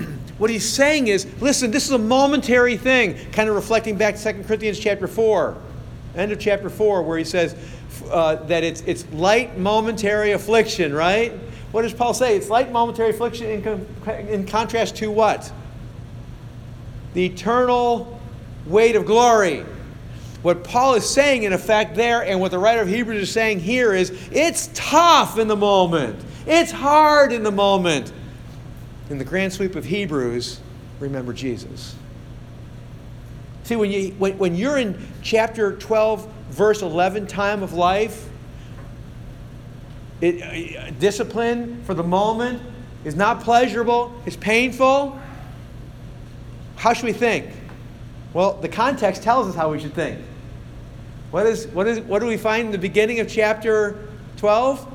what 0.38 0.50
he's 0.50 0.68
saying 0.68 1.06
is, 1.06 1.24
listen, 1.40 1.70
this 1.70 1.84
is 1.84 1.92
a 1.92 1.98
momentary 1.98 2.76
thing, 2.76 3.16
kind 3.30 3.48
of 3.48 3.54
reflecting 3.54 3.96
back 3.96 4.16
to 4.16 4.32
2 4.32 4.42
Corinthians 4.42 4.80
chapter 4.80 5.06
4, 5.06 5.56
end 6.16 6.32
of 6.32 6.40
chapter 6.40 6.68
4, 6.68 7.04
where 7.04 7.16
he 7.16 7.22
says, 7.22 7.54
uh, 8.10 8.34
that 8.46 8.64
it's, 8.64 8.80
it's 8.86 9.08
light 9.12 9.56
momentary 9.56 10.32
affliction, 10.32 10.92
right? 10.92 11.30
What 11.70 11.82
does 11.82 11.94
Paul 11.94 12.12
say? 12.12 12.36
It's 12.36 12.50
light 12.50 12.72
momentary 12.72 13.10
affliction 13.10 13.46
in, 13.46 13.62
com- 13.62 13.86
in 14.08 14.44
contrast 14.44 14.96
to 14.96 15.12
what? 15.12 15.52
The 17.14 17.24
eternal 17.24 18.20
weight 18.66 18.96
of 18.96 19.06
glory. 19.06 19.64
What 20.46 20.62
Paul 20.62 20.94
is 20.94 21.04
saying, 21.04 21.42
in 21.42 21.52
effect, 21.52 21.96
there, 21.96 22.22
and 22.22 22.38
what 22.38 22.52
the 22.52 22.58
writer 22.60 22.80
of 22.80 22.86
Hebrews 22.86 23.20
is 23.20 23.32
saying 23.32 23.58
here 23.58 23.92
is 23.92 24.12
it's 24.30 24.70
tough 24.74 25.40
in 25.40 25.48
the 25.48 25.56
moment, 25.56 26.24
it's 26.46 26.70
hard 26.70 27.32
in 27.32 27.42
the 27.42 27.50
moment. 27.50 28.12
In 29.10 29.18
the 29.18 29.24
grand 29.24 29.52
sweep 29.52 29.74
of 29.74 29.84
Hebrews, 29.84 30.60
remember 31.00 31.32
Jesus. 31.32 31.96
See, 33.64 33.74
when, 33.74 33.90
you, 33.90 34.10
when, 34.18 34.38
when 34.38 34.54
you're 34.54 34.78
in 34.78 35.04
chapter 35.20 35.72
12, 35.72 36.32
verse 36.50 36.80
11, 36.80 37.26
time 37.26 37.64
of 37.64 37.72
life, 37.72 38.28
it, 40.20 40.76
uh, 40.76 40.92
discipline 41.00 41.82
for 41.82 41.94
the 41.94 42.04
moment 42.04 42.62
is 43.04 43.16
not 43.16 43.40
pleasurable, 43.40 44.14
it's 44.26 44.36
painful. 44.36 45.20
How 46.76 46.92
should 46.92 47.06
we 47.06 47.12
think? 47.12 47.50
Well, 48.32 48.52
the 48.52 48.68
context 48.68 49.24
tells 49.24 49.48
us 49.48 49.56
how 49.56 49.72
we 49.72 49.80
should 49.80 49.94
think. 49.94 50.20
What, 51.30 51.46
is, 51.46 51.66
what, 51.68 51.86
is, 51.86 52.00
what 52.00 52.20
do 52.20 52.26
we 52.26 52.36
find 52.36 52.66
in 52.66 52.72
the 52.72 52.78
beginning 52.78 53.20
of 53.20 53.28
chapter 53.28 54.08
12? 54.36 54.94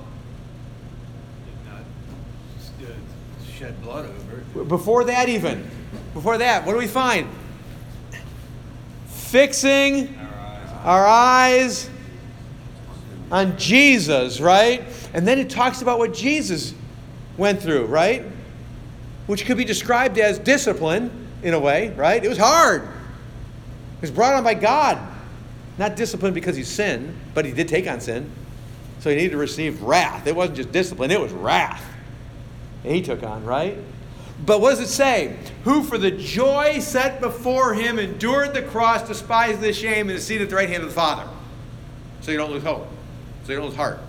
Shed 3.57 3.81
blood 3.83 4.05
over. 4.05 4.63
Before 4.63 5.03
that, 5.03 5.29
even. 5.29 5.69
Before 6.13 6.37
that, 6.37 6.65
what 6.65 6.73
do 6.73 6.79
we 6.79 6.87
find? 6.87 7.27
Fixing 9.07 10.15
our 10.17 10.25
eyes, 10.25 10.79
our 10.83 11.07
eyes 11.07 11.89
on 13.31 13.57
Jesus, 13.57 14.39
right? 14.39 14.83
And 15.13 15.27
then 15.27 15.37
it 15.37 15.49
talks 15.49 15.81
about 15.81 15.99
what 15.99 16.13
Jesus 16.13 16.73
went 17.37 17.61
through, 17.61 17.85
right? 17.85 18.25
Which 19.27 19.45
could 19.45 19.57
be 19.57 19.65
described 19.65 20.17
as 20.17 20.39
discipline 20.39 21.27
in 21.43 21.53
a 21.53 21.59
way, 21.59 21.89
right? 21.91 22.23
It 22.23 22.29
was 22.29 22.37
hard. 22.37 22.83
It 22.83 24.01
was 24.01 24.11
brought 24.11 24.33
on 24.33 24.43
by 24.43 24.53
God. 24.53 25.10
Not 25.77 25.95
discipline 25.95 26.33
because 26.33 26.55
he 26.55 26.63
sinned, 26.63 27.15
but 27.33 27.45
he 27.45 27.51
did 27.51 27.67
take 27.67 27.87
on 27.87 28.01
sin. 28.01 28.29
So 28.99 29.09
he 29.09 29.15
needed 29.15 29.31
to 29.31 29.37
receive 29.37 29.81
wrath. 29.81 30.27
It 30.27 30.35
wasn't 30.35 30.57
just 30.57 30.71
discipline, 30.71 31.11
it 31.11 31.19
was 31.19 31.31
wrath. 31.31 31.83
he 32.83 33.01
took 33.01 33.23
on, 33.23 33.43
right? 33.45 33.77
But 34.45 34.59
what 34.59 34.71
does 34.71 34.79
it 34.79 34.87
say? 34.87 35.37
Who 35.65 35.83
for 35.83 35.97
the 35.97 36.11
joy 36.11 36.79
set 36.79 37.21
before 37.21 37.75
him 37.75 37.99
endured 37.99 38.53
the 38.53 38.63
cross, 38.63 39.07
despised 39.07 39.61
the 39.61 39.71
shame, 39.71 40.09
and 40.09 40.17
is 40.17 40.25
seated 40.25 40.43
at 40.43 40.49
the 40.49 40.55
right 40.55 40.69
hand 40.69 40.81
of 40.83 40.89
the 40.89 40.95
Father. 40.95 41.29
So 42.21 42.31
you 42.31 42.37
don't 42.37 42.51
lose 42.51 42.63
hope. 42.63 42.87
So 43.43 43.51
you 43.51 43.57
don't 43.57 43.67
lose 43.67 43.75
heart 43.75 43.99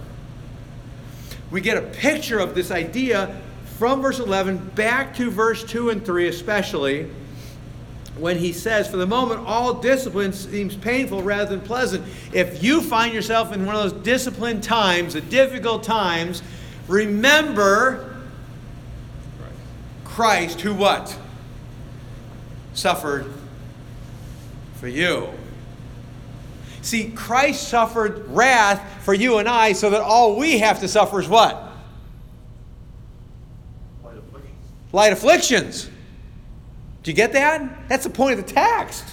we 1.53 1.61
get 1.61 1.77
a 1.77 1.83
picture 1.83 2.41
of 2.41 2.55
this 2.55 2.71
idea 2.71 3.39
from 3.79 4.01
verse 4.01 4.19
11 4.19 4.71
back 4.75 5.15
to 5.17 5.31
verse 5.31 5.63
2 5.63 5.91
and 5.91 6.05
3, 6.05 6.29
especially 6.29 7.11
when 8.19 8.39
he 8.39 8.53
says, 8.53 8.89
For 8.89 8.97
the 8.97 9.07
moment, 9.07 9.41
all 9.47 9.75
discipline 9.75 10.33
seems 10.33 10.77
painful 10.77 11.23
rather 11.23 11.51
than 11.51 11.61
pleasant. 11.61 12.05
If 12.33 12.63
you 12.63 12.81
find 12.81 13.15
yourself 13.15 13.53
in 13.53 13.67
one 13.67 13.75
of 13.75 13.83
those 13.83 14.03
disciplined 14.03 14.63
times, 14.63 15.15
the 15.15 15.21
difficult 15.21 15.83
times, 15.83 16.43
remember 16.89 18.23
Christ, 20.05 20.61
who 20.61 20.75
what? 20.75 21.17
Suffered 22.75 23.33
for 24.75 24.89
you. 24.89 25.31
See, 26.83 27.11
Christ 27.11 27.69
suffered 27.69 28.27
wrath 28.29 29.05
for 29.05 29.15
you 29.15 29.39
and 29.39 29.49
I 29.49 29.73
so 29.73 29.91
that 29.91 30.01
all 30.01 30.37
we 30.37 30.59
have 30.59 30.81
to 30.81 30.89
suffer 30.89 31.21
is 31.21 31.29
what? 31.29 31.55
Light 34.03 34.17
afflictions. 34.17 34.93
Light 34.93 35.13
afflictions. 35.13 35.91
Do 37.03 37.11
you 37.11 37.17
get 37.17 37.33
that? 37.33 37.89
That's 37.89 38.05
the 38.05 38.11
point 38.11 38.39
of 38.39 38.47
the 38.47 38.53
text. 38.53 39.05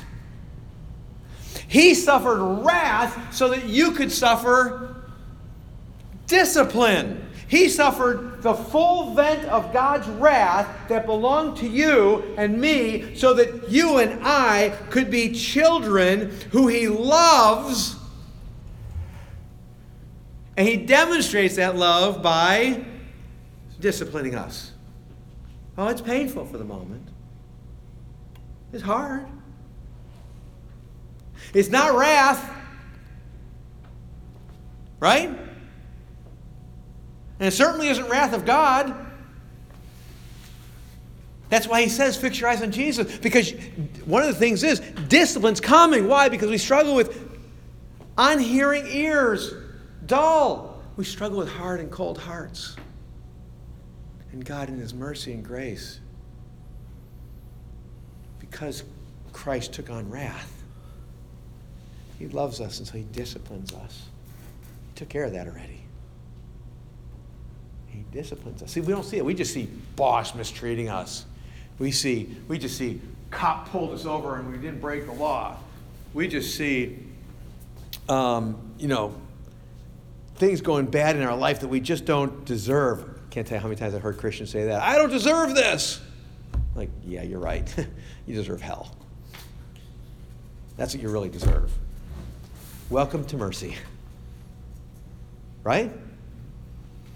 He 1.68 1.94
suffered 1.94 2.64
wrath 2.64 3.34
so 3.34 3.50
that 3.50 3.66
you 3.66 3.92
could 3.92 4.12
suffer 4.12 5.04
discipline. 6.28 7.26
He 7.48 7.68
suffered 7.68 8.44
the 8.44 8.54
full 8.54 9.16
vent 9.16 9.46
of 9.46 9.74
God's 9.74 10.08
wrath 10.08 10.88
that 10.88 11.08
belonged 11.08 11.58
to 11.58 11.68
you 11.68 12.36
and 12.38 12.62
me 12.62 13.16
so 13.16 13.34
that 13.34 13.70
you 13.70 13.98
and 13.98 14.20
I 14.24 14.70
could 14.92 15.10
be 15.10 15.32
children 15.34 16.32
who 16.52 16.68
He 16.68 16.88
loves. 16.88 17.96
And 20.58 20.68
He 20.68 20.78
demonstrates 20.78 21.56
that 21.56 21.76
love 21.76 22.22
by 22.22 22.86
disciplining 23.80 24.36
us. 24.36 24.72
Oh, 25.78 25.88
it's 25.88 26.02
painful 26.02 26.46
for 26.46 26.58
the 26.58 26.66
moment, 26.66 27.08
it's 28.74 28.84
hard. 28.84 29.26
It's 31.54 31.70
not 31.70 31.96
wrath, 31.96 32.50
right? 35.00 35.30
And 37.40 37.48
it 37.48 37.52
certainly 37.52 37.88
isn't 37.88 38.10
wrath 38.10 38.34
of 38.34 38.46
God. 38.46 38.94
That's 41.50 41.68
why 41.68 41.82
he 41.82 41.90
says, 41.90 42.16
fix 42.16 42.40
your 42.40 42.50
eyes 42.50 42.62
on 42.62 42.72
Jesus. 42.72 43.18
Because 43.18 43.52
one 44.06 44.22
of 44.22 44.28
the 44.28 44.36
things 44.36 44.64
is, 44.64 44.82
discipline's 45.08 45.60
coming. 45.60 46.08
Why? 46.08 46.30
Because 46.30 46.50
we 46.50 46.60
struggle 46.60 46.94
with 46.94 47.28
unhearing 48.18 48.86
ears, 48.88 49.54
dull. 50.06 50.84
We 50.96 51.06
struggle 51.06 51.40
with 51.40 51.50
hard 51.50 51.80
and 51.80 51.90
cold 51.90 52.20
hearts. 52.20 52.76
And 54.32 54.46
God, 54.46 54.70
in 54.70 54.78
his 54.78 54.94
mercy 54.94 55.34
and 55.34 55.44
grace, 55.44 56.02
because 58.50 58.84
Christ 59.34 59.74
took 59.74 59.90
on 59.90 60.10
wrath, 60.10 60.64
he 62.18 62.28
loves 62.28 62.60
us, 62.60 62.80
and 62.80 62.88
so 62.88 62.94
he 62.94 63.04
disciplines 63.12 63.74
us. 63.74 64.08
He 64.90 65.00
took 65.00 65.10
care 65.10 65.24
of 65.24 65.34
that 65.34 65.48
already. 65.48 65.82
He 67.88 68.04
disciplines 68.12 68.62
us. 68.62 68.72
See, 68.72 68.82
we 68.82 68.94
don't 68.94 69.06
see 69.06 69.18
it. 69.18 69.26
We 69.26 69.34
just 69.34 69.54
see 69.54 69.70
boss 69.96 70.36
mistreating 70.36 70.90
us. 70.90 71.26
We 71.80 71.92
see, 71.92 72.36
we 72.48 72.58
just 72.58 72.78
see 72.78 73.02
cop 73.32 73.70
pulled 73.70 73.92
us 73.92 74.06
over 74.06 74.36
and 74.36 74.52
we 74.52 74.58
didn't 74.58 74.82
break 74.82 75.06
the 75.06 75.14
law. 75.14 75.58
We 76.14 76.28
just 76.28 76.56
see, 76.56 77.00
um, 78.08 78.74
you 78.78 78.88
know, 78.88 79.14
things 80.36 80.62
going 80.62 80.88
bad 80.88 81.16
in 81.16 81.22
our 81.22 81.38
life 81.38 81.62
that 81.62 81.68
we 81.68 81.80
just 81.80 82.06
don't 82.06 82.46
deserve. 82.46 83.06
Can't 83.30 83.46
tell 83.46 83.58
you 83.58 83.62
how 83.62 83.68
many 83.68 83.80
times 83.80 83.94
I've 83.94 84.02
heard 84.02 84.18
Christians 84.18 84.50
say 84.50 84.66
that. 84.66 84.82
I 84.82 84.96
don't 84.98 85.10
deserve 85.10 85.54
this. 85.56 86.02
Like, 86.76 86.90
yeah, 87.06 87.24
you're 87.24 87.40
right. 87.40 87.74
you 88.30 88.36
deserve 88.36 88.62
hell. 88.62 88.96
That's 90.78 90.94
what 90.94 91.02
you 91.02 91.10
really 91.10 91.30
deserve. 91.30 91.74
Welcome 92.92 93.26
to 93.26 93.38
mercy. 93.38 93.76
Right? 95.64 95.92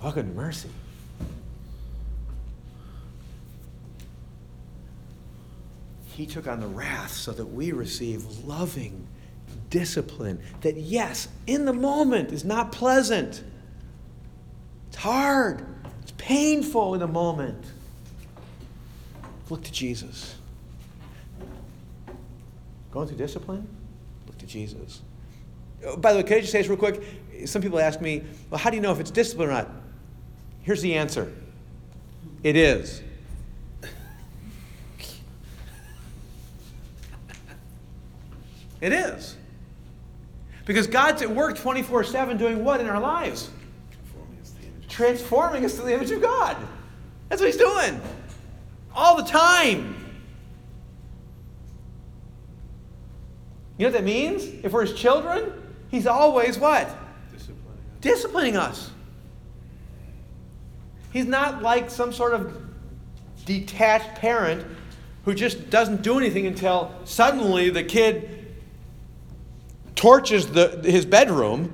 Welcome 0.02 0.30
to 0.30 0.34
mercy. 0.34 0.70
He 6.08 6.26
took 6.26 6.48
on 6.48 6.60
the 6.60 6.68
wrath 6.68 7.14
so 7.14 7.32
that 7.32 7.46
we 7.46 7.72
receive 7.74 8.26
loving 8.46 9.08
discipline 9.70 10.40
that, 10.62 10.78
yes, 10.78 11.28
in 11.46 11.66
the 11.66 11.74
moment 11.74 12.32
is 12.32 12.44
not 12.44 12.72
pleasant. 12.72 13.44
It's 14.88 14.98
hard, 14.98 15.64
it's 16.02 16.14
painful 16.18 16.96
in 16.96 17.02
the 17.02 17.08
moment. 17.08 17.64
Look 19.50 19.64
to 19.64 19.72
Jesus. 19.72 20.36
Going 22.94 23.08
through 23.08 23.18
discipline? 23.18 23.68
Look 24.28 24.38
to 24.38 24.46
Jesus. 24.46 25.02
Oh, 25.84 25.98
by 25.98 26.14
the 26.14 26.20
way, 26.20 26.24
can 26.24 26.38
I 26.38 26.42
just 26.42 26.52
say 26.52 26.60
this 26.60 26.68
real 26.68 26.78
quick? 26.78 27.02
Some 27.46 27.64
people 27.64 27.80
ask 27.80 28.00
me, 28.00 28.22
well, 28.52 28.60
how 28.60 28.70
do 28.70 28.76
you 28.76 28.84
know 28.84 28.92
if 28.92 29.00
it's 29.00 29.10
discipline 29.10 29.50
or 29.50 29.54
not? 29.54 29.68
Here's 30.62 30.84
the 30.84 30.94
answer 30.94 31.34
it 32.44 32.56
is. 32.56 33.02
It 38.80 38.94
is. 38.94 39.38
Because 40.66 40.86
God's 40.86 41.24
at 41.24 41.32
work 41.32 41.58
24 41.58 42.04
7 42.04 42.38
doing 42.38 42.64
what 42.64 42.80
in 42.80 42.88
our 42.88 43.00
lives? 43.00 43.50
Transforming 44.88 45.66
us 45.66 45.76
to 45.78 45.82
the 45.82 45.96
image 45.96 46.12
of 46.12 46.22
God. 46.22 46.58
That's 47.30 47.42
what 47.42 47.48
He's 47.48 47.58
doing. 47.58 48.00
All 48.94 49.16
the 49.16 49.24
time. 49.24 50.03
You 53.78 53.86
know 53.86 53.92
what 53.92 53.98
that 53.98 54.04
means? 54.04 54.44
If 54.64 54.72
we're 54.72 54.86
His 54.86 54.94
children, 54.94 55.52
He's 55.90 56.08
always 56.08 56.58
what? 56.58 56.88
Disciplining 57.32 57.68
us. 57.68 58.02
Disciplining 58.02 58.58
us. 58.58 58.92
He's 61.12 61.26
not 61.26 61.62
like 61.62 61.90
some 61.90 62.12
sort 62.12 62.34
of 62.34 62.60
detached 63.46 64.16
parent 64.16 64.66
who 65.26 65.36
just 65.36 65.70
doesn't 65.70 66.02
do 66.02 66.18
anything 66.18 66.48
until 66.48 66.94
suddenly 67.06 67.70
the 67.70 67.84
kid 67.84 68.48
torches 69.96 70.48
the, 70.48 70.82
his 70.84 71.06
bedroom 71.06 71.72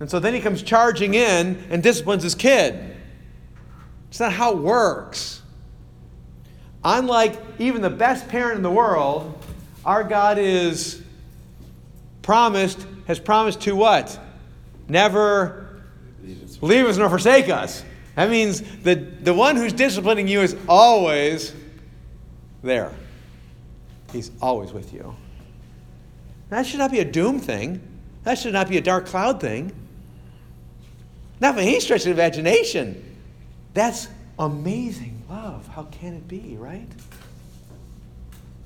And 0.00 0.10
so 0.10 0.18
then 0.18 0.34
he 0.34 0.40
comes 0.40 0.64
charging 0.64 1.14
in 1.14 1.64
and 1.70 1.80
disciplines 1.80 2.24
his 2.24 2.34
kid. 2.34 2.96
It's 4.10 4.18
not 4.18 4.32
how 4.32 4.50
it 4.50 4.58
works. 4.58 5.41
Unlike 6.84 7.40
even 7.58 7.80
the 7.82 7.90
best 7.90 8.28
parent 8.28 8.56
in 8.56 8.62
the 8.62 8.70
world, 8.70 9.38
our 9.84 10.02
God 10.02 10.38
is 10.38 11.02
promised, 12.22 12.86
has 13.06 13.18
promised 13.18 13.60
to 13.62 13.76
what? 13.76 14.18
Never 14.88 15.82
leave 16.60 16.86
us 16.86 16.96
nor 16.96 17.08
forsake 17.08 17.48
us. 17.48 17.84
That 18.16 18.30
means 18.30 18.60
the, 18.82 18.94
the 18.94 19.32
one 19.32 19.56
who's 19.56 19.72
disciplining 19.72 20.28
you 20.28 20.40
is 20.40 20.56
always 20.68 21.54
there. 22.62 22.92
He's 24.12 24.30
always 24.40 24.72
with 24.72 24.92
you. 24.92 25.14
That 26.50 26.66
should 26.66 26.78
not 26.78 26.90
be 26.90 27.00
a 27.00 27.04
doom 27.04 27.40
thing. 27.40 27.80
That 28.24 28.38
should 28.38 28.52
not 28.52 28.68
be 28.68 28.76
a 28.76 28.82
dark 28.82 29.06
cloud 29.06 29.40
thing. 29.40 29.72
Not 31.40 31.56
by 31.56 31.62
any 31.62 31.80
stretch 31.80 32.06
of 32.06 32.12
imagination. 32.12 33.02
That's 33.72 34.08
amazing 34.38 35.21
love. 35.32 35.66
How 35.68 35.84
can 35.84 36.14
it 36.14 36.28
be, 36.28 36.56
right? 36.58 36.88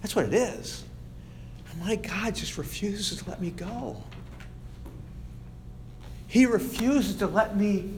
That's 0.02 0.16
what 0.16 0.26
it 0.26 0.34
is. 0.34 0.84
My 1.80 1.96
God 1.96 2.34
just 2.34 2.56
refuses 2.56 3.22
to 3.22 3.28
let 3.28 3.40
me 3.40 3.50
go. 3.50 4.02
He 6.26 6.46
refuses 6.46 7.16
to 7.16 7.26
let 7.26 7.56
me. 7.56 7.90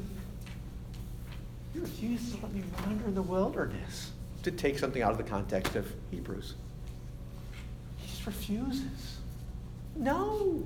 He 1.73 1.79
refuses 1.79 2.35
to 2.35 2.43
let 2.43 2.53
me 2.53 2.63
wander 2.85 3.07
in 3.07 3.15
the 3.15 3.23
wilderness. 3.23 4.11
To 4.43 4.51
take 4.51 4.79
something 4.79 5.03
out 5.03 5.13
of 5.13 5.19
the 5.19 5.25
context 5.25 5.77
of 5.77 5.87
Hebrews. 6.11 6.55
He 7.99 8.09
just 8.09 8.27
refuses. 8.27 9.19
No. 9.97 10.65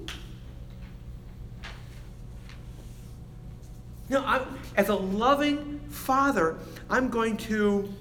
No, 4.08 4.24
I'm, 4.24 4.42
as 4.76 4.88
a 4.88 4.94
loving 4.94 5.80
father, 5.88 6.58
I'm 6.90 7.08
going 7.08 7.36
to 7.38 7.92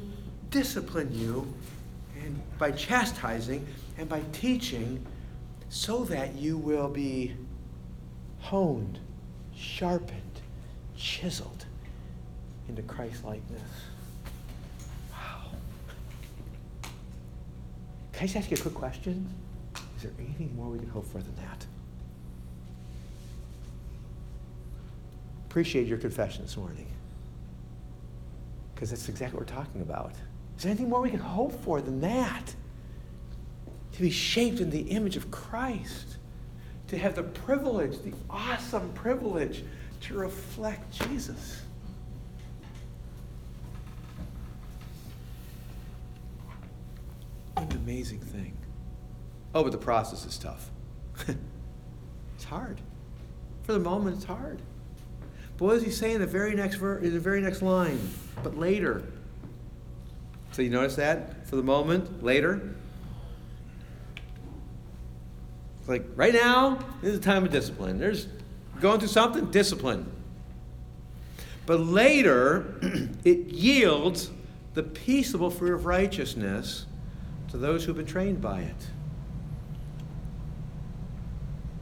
discipline 0.49 1.09
you 1.13 1.53
and 2.21 2.41
by 2.57 2.71
chastising 2.71 3.65
and 3.97 4.09
by 4.09 4.21
teaching 4.31 5.05
so 5.69 6.03
that 6.05 6.35
you 6.35 6.57
will 6.57 6.89
be 6.89 7.33
honed, 8.39 8.99
sharpened, 9.55 10.41
chiseled 10.97 11.65
into 12.67 12.81
Christ 12.81 13.23
likeness. 13.23 13.61
Wow. 15.11 15.51
Can 18.11 18.23
I 18.23 18.25
just 18.25 18.35
ask 18.35 18.51
you 18.51 18.57
a 18.57 18.59
quick 18.59 18.73
question? 18.73 19.33
Is 19.95 20.03
there 20.03 20.11
anything 20.19 20.55
more 20.55 20.67
we 20.67 20.79
can 20.79 20.89
hope 20.89 21.05
for 21.05 21.19
than 21.19 21.35
that? 21.35 21.65
Appreciate 25.51 25.85
your 25.85 25.97
confession 25.97 26.43
this 26.43 26.55
morning. 26.55 26.87
Because 28.73 28.89
that's 28.89 29.09
exactly 29.09 29.37
what 29.37 29.49
we're 29.49 29.53
talking 29.53 29.81
about. 29.81 30.13
Is 30.55 30.63
there 30.63 30.69
anything 30.69 30.87
more 30.87 31.01
we 31.01 31.09
can 31.09 31.19
hope 31.19 31.51
for 31.65 31.81
than 31.81 31.99
that? 31.99 32.55
To 33.91 34.01
be 34.01 34.11
shaped 34.11 34.61
in 34.61 34.69
the 34.69 34.79
image 34.79 35.17
of 35.17 35.29
Christ. 35.29 36.15
To 36.87 36.97
have 36.97 37.15
the 37.15 37.23
privilege, 37.23 38.01
the 38.01 38.13
awesome 38.29 38.93
privilege, 38.93 39.65
to 40.03 40.13
reflect 40.13 40.89
Jesus. 40.89 41.61
What 47.55 47.69
an 47.69 47.77
amazing 47.79 48.21
thing. 48.21 48.57
Oh, 49.53 49.63
but 49.63 49.73
the 49.73 49.77
process 49.77 50.25
is 50.25 50.37
tough. 50.37 50.71
it's 52.35 52.45
hard. 52.45 52.79
For 53.63 53.73
the 53.73 53.79
moment, 53.79 54.15
it's 54.15 54.23
hard. 54.23 54.61
But 55.61 55.67
what 55.67 55.73
does 55.75 55.83
he 55.83 55.91
say 55.91 56.13
in 56.13 56.21
the 56.21 56.25
very 56.25 56.55
next 56.55 56.77
ver- 56.77 56.97
in 56.97 57.13
the 57.13 57.19
very 57.19 57.39
next 57.39 57.61
line? 57.61 57.99
But 58.41 58.57
later. 58.57 59.03
So 60.53 60.63
you 60.63 60.71
notice 60.71 60.95
that? 60.95 61.45
For 61.45 61.55
the 61.55 61.61
moment, 61.61 62.23
later. 62.23 62.73
It's 65.79 65.87
like 65.87 66.03
right 66.15 66.33
now 66.33 66.79
is 67.03 67.15
a 67.15 67.21
time 67.21 67.43
of 67.43 67.51
discipline. 67.51 67.99
There's 67.99 68.27
going 68.79 68.97
through 68.97 69.09
something, 69.09 69.51
discipline. 69.51 70.11
But 71.67 71.81
later, 71.81 72.79
it 73.23 73.49
yields 73.49 74.31
the 74.73 74.81
peaceable 74.81 75.51
fruit 75.51 75.75
of 75.75 75.85
righteousness 75.85 76.87
to 77.51 77.57
those 77.57 77.85
who've 77.85 77.95
been 77.95 78.07
trained 78.07 78.41
by 78.41 78.61
it. 78.61 78.87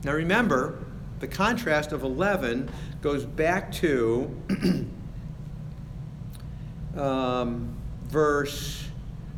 Now 0.03 0.11
remember, 0.11 0.83
the 1.19 1.27
contrast 1.27 1.91
of 1.91 2.03
11 2.03 2.69
goes 3.01 3.25
back 3.25 3.71
to 3.73 4.35
um, 6.95 7.75
verse 8.03 8.87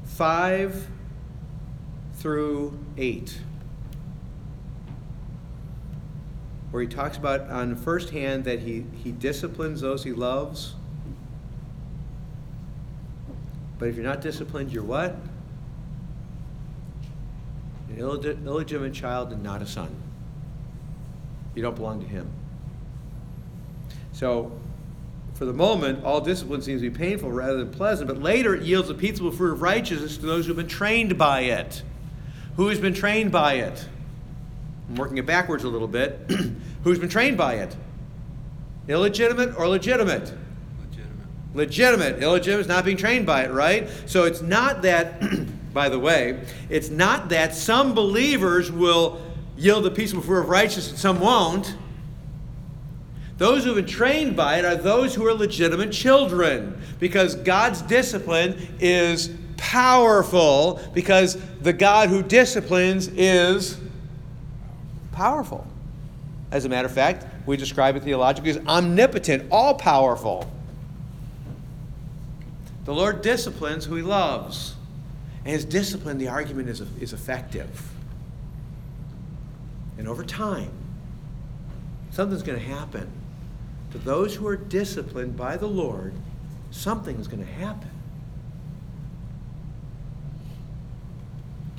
5 0.06 0.88
through 2.16 2.78
8, 2.98 3.40
where 6.70 6.84
he 6.84 6.88
talks 6.88 7.18
about, 7.18 7.50
on 7.50 7.72
the 7.72 7.76
first 7.76 8.12
hand, 8.12 8.44
that 8.46 8.60
he, 8.60 8.86
he 9.04 9.12
disciplines 9.12 9.82
those 9.82 10.04
he 10.04 10.14
loves. 10.14 10.76
But 13.80 13.88
if 13.90 13.96
you're 13.96 14.06
not 14.06 14.22
disciplined, 14.22 14.72
you're 14.72 14.84
what? 14.84 15.16
An 17.90 17.98
illeg- 17.98 18.46
illegitimate 18.46 18.94
child 18.94 19.34
and 19.34 19.42
not 19.42 19.64
a 19.64 19.66
son. 19.66 20.01
You 21.56 21.62
don't 21.62 21.76
belong 21.76 22.02
to 22.02 22.08
him. 22.08 22.30
So, 24.14 24.52
for 25.34 25.46
the 25.46 25.54
moment, 25.54 26.04
all 26.04 26.22
discipline 26.22 26.62
seems 26.62 26.82
to 26.82 26.90
be 26.90 26.96
painful 26.96 27.32
rather 27.32 27.58
than 27.58 27.72
pleasant, 27.72 28.08
but 28.08 28.22
later 28.22 28.54
it 28.54 28.64
yields 28.64 28.90
a 28.90 28.94
peaceable 28.94 29.32
fruit 29.32 29.54
of 29.54 29.62
righteousness 29.62 30.18
to 30.18 30.26
those 30.26 30.46
who 30.46 30.50
have 30.50 30.58
been 30.58 30.68
trained 30.68 31.18
by 31.18 31.42
it. 31.42 31.82
Who 32.58 32.68
has 32.68 32.80
been 32.80 32.94
trained 32.94 33.32
by 33.32 33.56
it? 33.56 33.88
I'm 34.90 34.96
working 34.96 35.18
it 35.18 35.26
backwards 35.26 35.64
a 35.64 35.68
little 35.68 35.88
bit. 35.88 36.20
Who's 36.84 37.00
been 37.00 37.10
trained 37.10 37.38
by 37.38 37.56
it? 37.56 37.76
Illegitimate 38.88 39.58
or 39.58 39.68
legitimate? 39.68 40.32
Legitimate. 40.82 41.56
Legitimate. 41.56 42.22
Illegitimate 42.22 42.62
is 42.62 42.68
not 42.68 42.86
being 42.86 42.98
trained 42.98 43.26
by 43.26 43.44
it, 43.44 43.52
right? 43.52 43.90
So 44.06 44.26
it's 44.26 44.42
not 44.42 44.82
that, 44.84 45.24
by 45.74 45.90
the 45.90 45.98
way, 45.98 46.42
it's 46.70 46.90
not 46.90 47.30
that 47.30 47.56
some 47.56 47.96
believers 47.96 48.72
will 48.72 49.22
yield 49.62 49.84
the 49.84 49.92
peaceable 49.92 50.24
fruit 50.24 50.40
of 50.40 50.50
righteousness 50.50 50.90
and 50.90 51.00
some 51.00 51.20
won't. 51.20 51.76
Those 53.38 53.64
who 53.64 53.74
have 53.74 53.86
been 53.86 53.94
trained 53.94 54.36
by 54.36 54.58
it 54.58 54.66
are 54.66 54.76
those 54.76 55.16
who 55.16 55.26
are 55.26 55.34
legitimate 55.34 55.92
children 55.92 56.82
because 57.00 57.36
God's 57.36 57.82
discipline 57.84 58.76
is 58.80 59.30
powerful 59.58 60.82
because 60.94 61.38
the 61.62 61.74
God 61.74 62.10
who 62.10 62.24
disciplines 62.24 63.08
is 63.10 63.80
powerful. 65.12 65.66
As 66.52 66.66
a 66.66 66.70
matter 66.70 66.88
of 66.88 66.94
fact, 66.94 67.26
we 67.46 67.58
describe 67.58 67.96
it 67.96 68.04
theologically 68.04 68.52
as 68.52 68.58
omnipotent, 68.68 69.48
all 69.52 69.76
powerful. 69.76 70.52
The 72.86 72.94
Lord 72.94 73.22
disciplines 73.22 73.86
who 73.86 73.96
he 73.96 74.02
loves. 74.02 74.76
And 75.46 75.54
his 75.54 75.66
discipline, 75.66 76.18
the 76.18 76.28
argument 76.28 76.70
is, 76.70 76.82
is 77.00 77.14
effective. 77.14 77.91
And 80.02 80.10
over 80.10 80.24
time, 80.24 80.72
something's 82.10 82.42
going 82.42 82.58
to 82.58 82.66
happen. 82.66 83.08
To 83.92 84.00
those 84.00 84.34
who 84.34 84.48
are 84.48 84.58
disciplined 84.58 85.38
by 85.38 85.58
the 85.58 85.68
Lord, 85.68 86.16
something 86.72 87.20
is 87.20 87.28
going 87.28 87.46
to 87.46 87.52
happen. 87.52 87.92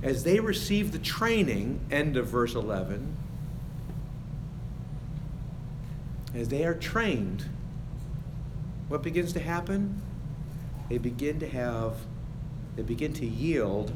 As 0.04 0.22
they 0.22 0.38
receive 0.38 0.92
the 0.92 1.00
training, 1.00 1.80
end 1.90 2.16
of 2.16 2.28
verse 2.28 2.54
11, 2.54 3.16
as 6.32 6.46
they 6.48 6.64
are 6.64 6.74
trained, 6.74 7.46
what 8.86 9.02
begins 9.02 9.32
to 9.32 9.40
happen? 9.40 10.00
They 10.88 10.98
begin 10.98 11.40
to 11.40 11.48
have, 11.48 11.96
they 12.76 12.82
begin 12.82 13.14
to 13.14 13.26
yield 13.26 13.92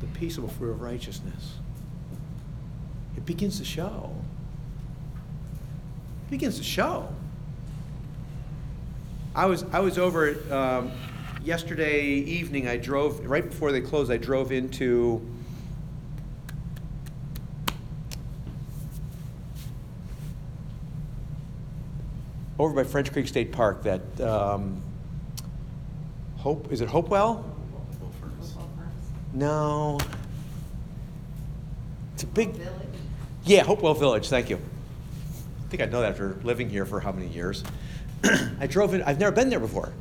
the 0.00 0.08
peaceable 0.08 0.48
fruit 0.48 0.72
of 0.72 0.80
righteousness. 0.80 1.57
It 3.18 3.26
begins 3.26 3.58
to 3.58 3.64
show. 3.64 4.14
It 6.28 6.30
begins 6.30 6.56
to 6.58 6.62
show. 6.62 7.12
I 9.34 9.46
was, 9.46 9.64
I 9.72 9.80
was 9.80 9.98
over 9.98 10.36
um, 10.54 10.92
yesterday 11.42 12.04
evening. 12.04 12.68
I 12.68 12.76
drove, 12.76 13.26
right 13.26 13.42
before 13.42 13.72
they 13.72 13.80
closed, 13.80 14.12
I 14.12 14.18
drove 14.18 14.52
into 14.52 15.20
over 22.56 22.72
by 22.72 22.84
French 22.84 23.12
Creek 23.12 23.26
State 23.26 23.50
Park, 23.50 23.82
that 23.82 24.20
um, 24.20 24.80
Hope, 26.36 26.70
is 26.70 26.82
it 26.82 26.88
Hopewell? 26.88 27.44
No. 29.34 29.98
It's 32.14 32.22
a 32.22 32.26
big, 32.28 32.52
Village. 32.52 32.88
Yeah, 33.44 33.62
Hopewell 33.62 33.94
Village, 33.94 34.28
thank 34.28 34.50
you. 34.50 34.56
I 34.56 35.70
think 35.70 35.82
I 35.82 35.86
know 35.86 36.00
that 36.00 36.12
after 36.12 36.38
living 36.42 36.70
here 36.70 36.86
for 36.86 37.00
how 37.00 37.12
many 37.12 37.28
years. 37.28 37.62
I 38.60 38.66
drove 38.66 38.94
in, 38.94 39.02
I've 39.02 39.20
never 39.20 39.34
been 39.34 39.50
there 39.50 39.60
before. 39.60 39.92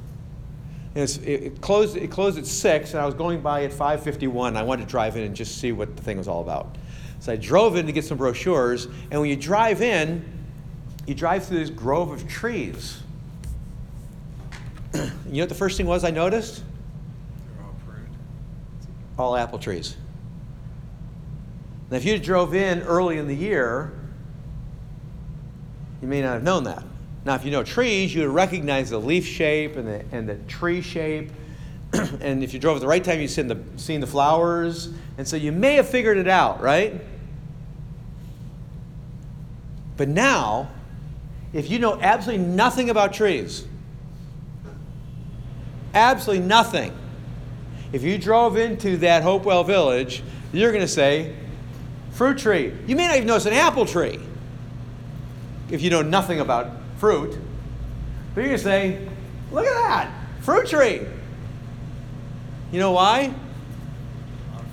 It's, 0.96 1.18
it, 1.18 1.44
it 1.44 1.62
closed, 1.62 1.96
it 1.96 2.10
closed 2.10 2.38
at 2.38 2.48
6, 2.48 2.94
and 2.94 3.02
I 3.02 3.06
was 3.06 3.14
going 3.14 3.42
by 3.42 3.64
at 3.66 3.72
5.51. 3.72 4.56
I 4.56 4.64
wanted 4.64 4.86
to 4.86 4.90
drive 4.90 5.16
in 5.16 5.24
and 5.24 5.36
just 5.36 5.60
see 5.60 5.72
what 5.72 5.96
the 5.96 6.02
thing 6.02 6.18
was 6.18 6.28
all 6.28 6.42
about. 6.42 6.76
So 7.20 7.34
I 7.34 7.36
drove 7.36 7.76
in 7.76 7.86
to 7.86 7.92
get 7.92 8.06
some 8.06 8.18
brochures, 8.18 8.86
and 9.12 9.20
when 9.20 9.30
you 9.30 9.36
drive 9.36 9.82
in, 9.82 10.26
you 11.06 11.14
drive 11.14 11.46
through 11.46 11.60
this 11.60 11.70
grove 11.70 12.12
of 12.12 12.28
trees. 12.28 13.02
you 14.94 15.02
know 15.28 15.40
what 15.42 15.50
the 15.50 15.56
first 15.56 15.78
thing 15.78 15.86
was 15.86 16.04
I 16.04 16.12
noticed? 16.12 16.64
They're 17.56 17.66
all 17.66 17.76
pruned. 17.86 18.08
All 19.18 19.36
apple 19.36 19.60
trees. 19.60 19.98
Now, 21.90 21.98
if 21.98 22.06
you 22.06 22.18
drove 22.20 22.54
in 22.54 22.82
early 22.82 23.18
in 23.18 23.28
the 23.28 23.36
year, 23.36 23.94
you 26.02 26.08
may 26.08 26.22
not 26.22 26.34
have 26.34 26.44
known 26.44 26.66
that. 26.66 26.84
Now, 27.26 27.36
if 27.36 27.46
you 27.46 27.52
know 27.52 27.64
trees, 27.64 28.14
you 28.14 28.22
would 28.22 28.34
recognize 28.34 28.90
the 28.90 29.00
leaf 29.00 29.26
shape 29.26 29.76
and 29.76 29.88
the, 29.88 30.06
and 30.12 30.28
the 30.28 30.36
tree 30.48 30.82
shape. 30.82 31.32
and 31.94 32.44
if 32.44 32.54
you 32.54 32.60
drove 32.60 32.78
at 32.78 32.82
the 32.82 32.88
right 32.88 33.04
time, 33.04 33.20
you'd 33.20 33.30
seen 33.30 33.48
the, 33.48 33.62
seen 33.78 34.02
the 34.02 34.08
flowers. 34.08 34.90
And 35.18 35.28
so 35.28 35.36
you 35.36 35.52
may 35.52 35.76
have 35.76 35.88
figured 35.88 36.18
it 36.18 36.28
out, 36.28 36.62
right? 36.62 37.02
But 39.96 40.10
now, 40.10 40.70
if 41.54 41.70
you 41.70 41.80
know 41.80 42.00
absolutely 42.00 42.46
nothing 42.46 42.90
about 42.90 43.14
trees, 43.14 43.66
absolutely 45.94 46.46
nothing, 46.46 46.96
if 47.92 48.04
you 48.04 48.18
drove 48.18 48.58
into 48.58 48.98
that 48.98 49.24
Hopewell 49.24 49.64
Village, 49.64 50.24
you're 50.54 50.72
going 50.72 50.84
to 50.84 50.88
say, 50.88 51.36
fruit 52.18 52.40
tree. 52.40 52.74
You 52.88 52.96
may 52.96 53.08
not 53.08 53.16
even 53.18 53.28
notice 53.28 53.46
an 53.46 53.54
apple 53.54 53.86
tree 53.86 54.20
if 55.70 55.84
you 55.84 55.92
know 55.92 56.02
nothing 56.02 56.40
about 56.40 56.72
fruit. 56.98 57.38
But 58.34 58.42
you're 58.42 58.50
going 58.50 58.58
to 58.58 58.64
say, 58.64 59.08
look 59.52 59.68
at 59.68 59.74
that, 59.74 60.12
fruit 60.42 60.68
tree. 60.68 61.02
You 62.72 62.80
know 62.80 62.92
why? 62.92 63.32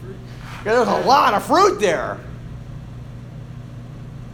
Fruit. 0.00 0.16
There's 0.64 0.88
a 0.88 1.00
lot 1.00 1.35
of 1.35 1.44
fruit 1.44 1.80
there. 1.80 2.18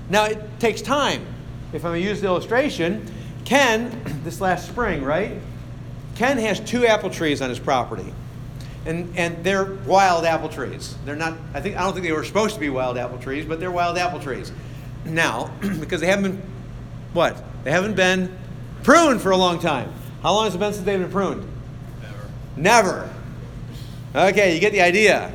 Now, 0.08 0.26
it 0.26 0.40
takes 0.60 0.80
time. 0.80 1.26
If 1.72 1.84
I'm 1.84 1.90
going 1.90 2.02
to 2.02 2.08
use 2.08 2.20
the 2.20 2.28
illustration, 2.28 3.04
Ken, 3.44 4.22
this 4.22 4.40
last 4.40 4.68
spring, 4.68 5.02
right? 5.02 5.32
Ken 6.14 6.38
has 6.38 6.60
two 6.60 6.86
apple 6.86 7.10
trees 7.10 7.42
on 7.42 7.48
his 7.48 7.58
property. 7.58 8.12
And, 8.86 9.16
and 9.16 9.44
they're 9.44 9.64
wild 9.64 10.24
apple 10.24 10.48
trees. 10.48 10.94
They're 11.04 11.16
not, 11.16 11.36
I 11.52 11.60
think, 11.60 11.76
I 11.76 11.80
don't 11.82 11.92
think 11.92 12.06
they 12.06 12.12
were 12.12 12.24
supposed 12.24 12.54
to 12.54 12.60
be 12.60 12.70
wild 12.70 12.96
apple 12.96 13.18
trees, 13.18 13.44
but 13.44 13.60
they're 13.60 13.70
wild 13.70 13.98
apple 13.98 14.20
trees. 14.20 14.52
Now, 15.04 15.52
because 15.80 16.00
they 16.00 16.06
haven't 16.06 16.32
been, 16.32 16.42
what? 17.12 17.42
They 17.64 17.70
haven't 17.70 17.94
been 17.94 18.36
pruned 18.82 19.20
for 19.20 19.32
a 19.32 19.36
long 19.36 19.58
time. 19.60 19.92
How 20.22 20.32
long 20.32 20.44
has 20.44 20.54
it 20.54 20.58
been 20.58 20.72
since 20.72 20.84
they've 20.84 21.00
been 21.00 21.10
pruned? 21.10 21.46
Never. 22.02 22.30
Never. 22.56 23.10
Okay, 24.14 24.54
you 24.54 24.60
get 24.60 24.72
the 24.72 24.80
idea. 24.80 25.32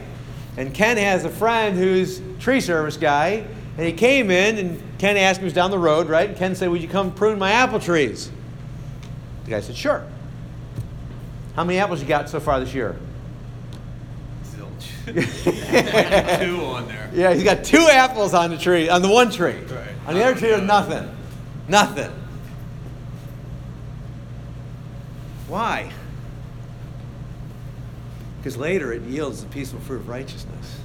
And 0.58 0.74
Ken 0.74 0.98
has 0.98 1.26
a 1.26 1.30
friend 1.30 1.78
who's 1.78 2.22
tree 2.40 2.62
service 2.62 2.98
guy, 2.98 3.46
and 3.78 3.86
he 3.86 3.94
came 3.94 4.32
in, 4.32 4.58
and 4.58 4.82
Ken 4.98 5.18
asked 5.18 5.42
him, 5.42 5.48
he 5.48 5.54
down 5.54 5.70
the 5.70 5.80
road, 5.80 6.08
right? 6.08 6.30
And 6.30 6.38
Ken 6.38 6.56
said, 6.56 6.70
Would 6.70 6.82
you 6.82 6.88
come 6.88 7.14
prune 7.14 7.38
my 7.38 7.52
apple 7.52 7.80
trees? 7.80 8.32
The 9.44 9.52
guy 9.52 9.60
said, 9.60 9.76
Sure. 9.76 10.06
How 11.56 11.64
many 11.64 11.80
apples 11.80 12.02
you 12.02 12.08
got 12.08 12.30
so 12.30 12.40
far 12.40 12.60
this 12.60 12.74
year? 12.74 12.98
Two 15.06 16.66
on 16.66 16.88
there. 16.88 17.10
Yeah, 17.14 17.34
he's 17.34 17.44
got 17.44 17.64
two 17.64 17.88
apples 17.90 18.34
on 18.34 18.50
the 18.50 18.58
tree, 18.58 18.90
on 18.90 19.02
the 19.02 19.10
one 19.10 19.32
tree. 19.32 19.54
Right. 19.54 19.92
On 20.08 20.14
the 20.14 20.24
other 20.24 20.38
tree, 20.38 20.50
there's 20.50 20.62
nothing. 20.62 21.10
Nothing. 21.68 22.12
Why? 25.48 25.92
Because 28.38 28.58
later 28.58 28.94
it 28.94 29.02
yields 29.04 29.44
the 29.44 29.50
peaceful 29.50 29.80
fruit 29.80 30.02
of 30.02 30.10
righteousness. 30.10 30.80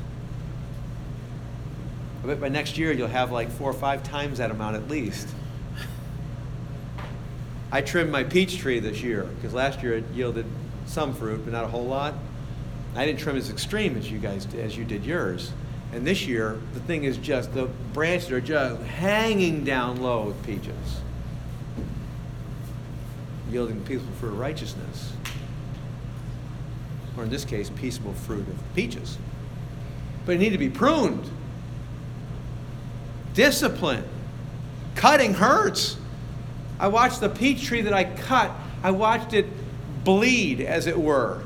I 2.22 2.26
bet 2.26 2.40
by 2.40 2.48
next 2.48 2.78
year 2.78 2.92
you'll 2.92 3.08
have 3.08 3.32
like 3.32 3.50
four 3.50 3.70
or 3.70 3.74
five 3.74 4.02
times 4.02 4.38
that 4.38 4.50
amount 4.50 4.76
at 4.76 4.88
least. 4.88 5.28
I 7.72 7.80
trimmed 7.82 8.10
my 8.10 8.24
peach 8.24 8.58
tree 8.58 8.80
this 8.80 9.02
year 9.02 9.24
because 9.24 9.54
last 9.54 9.82
year 9.82 9.94
it 9.94 10.04
yielded 10.12 10.46
some 10.86 11.14
fruit, 11.14 11.44
but 11.44 11.52
not 11.52 11.64
a 11.64 11.68
whole 11.68 11.86
lot. 11.86 12.14
I 12.94 13.06
didn't 13.06 13.20
trim 13.20 13.36
as 13.36 13.50
extreme 13.50 13.96
as 13.96 14.10
you 14.10 14.18
guys 14.18 14.46
as 14.54 14.76
you 14.76 14.84
did 14.84 15.04
yours. 15.04 15.52
And 15.92 16.06
this 16.06 16.26
year, 16.26 16.60
the 16.72 16.80
thing 16.80 17.04
is 17.04 17.16
just 17.16 17.52
the 17.52 17.66
branches 17.92 18.30
are 18.30 18.40
just 18.40 18.80
hanging 18.82 19.64
down 19.64 20.00
low 20.00 20.26
with 20.26 20.42
peaches, 20.44 21.00
yielding 23.50 23.80
peaceful 23.84 24.12
fruit 24.12 24.30
of 24.30 24.38
righteousness, 24.38 25.12
or 27.16 27.24
in 27.24 27.30
this 27.30 27.44
case, 27.44 27.70
peaceable 27.70 28.12
fruit 28.12 28.46
of 28.46 28.74
peaches. 28.74 29.18
But 30.26 30.36
it 30.36 30.38
need 30.38 30.50
to 30.50 30.58
be 30.58 30.70
pruned. 30.70 31.28
Discipline. 33.34 34.04
Cutting 34.94 35.34
hurts. 35.34 35.96
I 36.78 36.88
watched 36.88 37.20
the 37.20 37.28
peach 37.28 37.64
tree 37.64 37.80
that 37.82 37.92
I 37.92 38.04
cut. 38.04 38.52
I 38.82 38.90
watched 38.90 39.32
it 39.32 39.46
bleed, 40.04 40.60
as 40.60 40.86
it 40.86 40.98
were, 40.98 41.42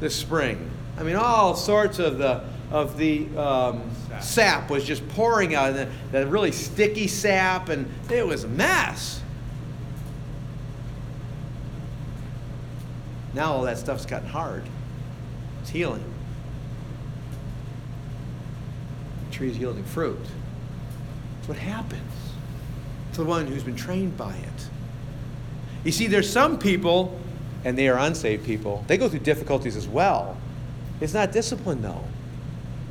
this 0.00 0.14
spring. 0.14 0.67
I 0.98 1.04
mean, 1.04 1.16
all 1.16 1.54
sorts 1.54 2.00
of 2.00 2.18
the 2.18 2.42
of 2.70 2.98
the 2.98 3.26
um, 3.36 3.90
Sap. 4.08 4.22
sap 4.22 4.70
was 4.70 4.84
just 4.84 5.06
pouring 5.10 5.54
out, 5.54 5.70
and 5.70 5.90
the, 6.12 6.18
the 6.18 6.26
really 6.26 6.52
sticky 6.52 7.06
sap, 7.06 7.68
and 7.68 7.88
it 8.10 8.26
was 8.26 8.44
a 8.44 8.48
mess. 8.48 9.22
Now 13.32 13.52
all 13.52 13.62
that 13.62 13.78
stuff's 13.78 14.04
gotten 14.04 14.28
hard. 14.28 14.64
It's 15.62 15.70
healing. 15.70 16.02
The 19.28 19.36
tree's 19.36 19.56
yielding 19.58 19.84
fruit. 19.84 20.18
That's 21.36 21.48
what 21.48 21.58
happens 21.58 22.02
to 23.12 23.22
the 23.22 23.28
one 23.28 23.46
who's 23.46 23.62
been 23.62 23.76
trained 23.76 24.16
by 24.16 24.34
it. 24.34 24.68
You 25.84 25.92
see, 25.92 26.06
there's 26.06 26.30
some 26.30 26.58
people, 26.58 27.18
and 27.64 27.78
they 27.78 27.88
are 27.88 27.98
unsaved 27.98 28.44
people, 28.44 28.84
they 28.88 28.98
go 28.98 29.08
through 29.08 29.20
difficulties 29.20 29.76
as 29.76 29.86
well. 29.86 30.36
It's 31.00 31.14
not 31.14 31.32
discipline, 31.32 31.82
though. 31.82 32.04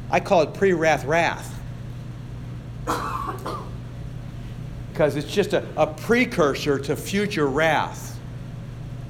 I 0.10 0.20
call 0.20 0.42
it 0.42 0.54
pre 0.54 0.74
wrath 0.74 1.06
wrath. 1.06 1.54
Because 4.92 5.16
it's 5.16 5.32
just 5.32 5.54
a, 5.54 5.66
a 5.76 5.88
precursor 5.88 6.80
to 6.80 6.96
future 6.96 7.48
wrath. 7.48 8.18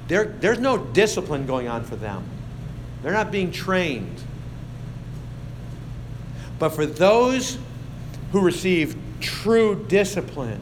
There, 0.08 0.24
there's 0.40 0.58
no 0.58 0.78
discipline 0.78 1.46
going 1.46 1.68
on 1.68 1.84
for 1.84 1.96
them, 1.96 2.24
they're 3.02 3.12
not 3.12 3.30
being 3.30 3.52
trained. 3.52 4.22
But 6.58 6.70
for 6.70 6.86
those 6.86 7.56
who 8.32 8.40
receive 8.40 8.96
true 9.20 9.84
discipline, 9.88 10.60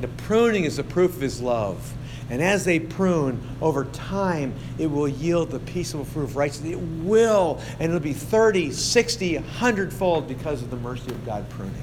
the 0.00 0.08
pruning 0.08 0.64
is 0.64 0.78
the 0.78 0.84
proof 0.84 1.14
of 1.16 1.20
his 1.20 1.42
love. 1.42 1.92
And 2.30 2.42
as 2.42 2.64
they 2.64 2.78
prune, 2.78 3.40
over 3.62 3.86
time, 3.86 4.54
it 4.78 4.86
will 4.86 5.08
yield 5.08 5.50
the 5.50 5.60
peaceable 5.60 6.04
fruit 6.04 6.24
of 6.24 6.36
righteousness. 6.36 6.72
It 6.72 6.80
will, 7.04 7.60
and 7.78 7.88
it'll 7.88 8.00
be 8.00 8.12
30, 8.12 8.70
60, 8.70 9.36
100 9.36 9.92
fold 9.92 10.28
because 10.28 10.62
of 10.62 10.70
the 10.70 10.76
mercy 10.76 11.10
of 11.10 11.24
God 11.24 11.48
pruning. 11.48 11.74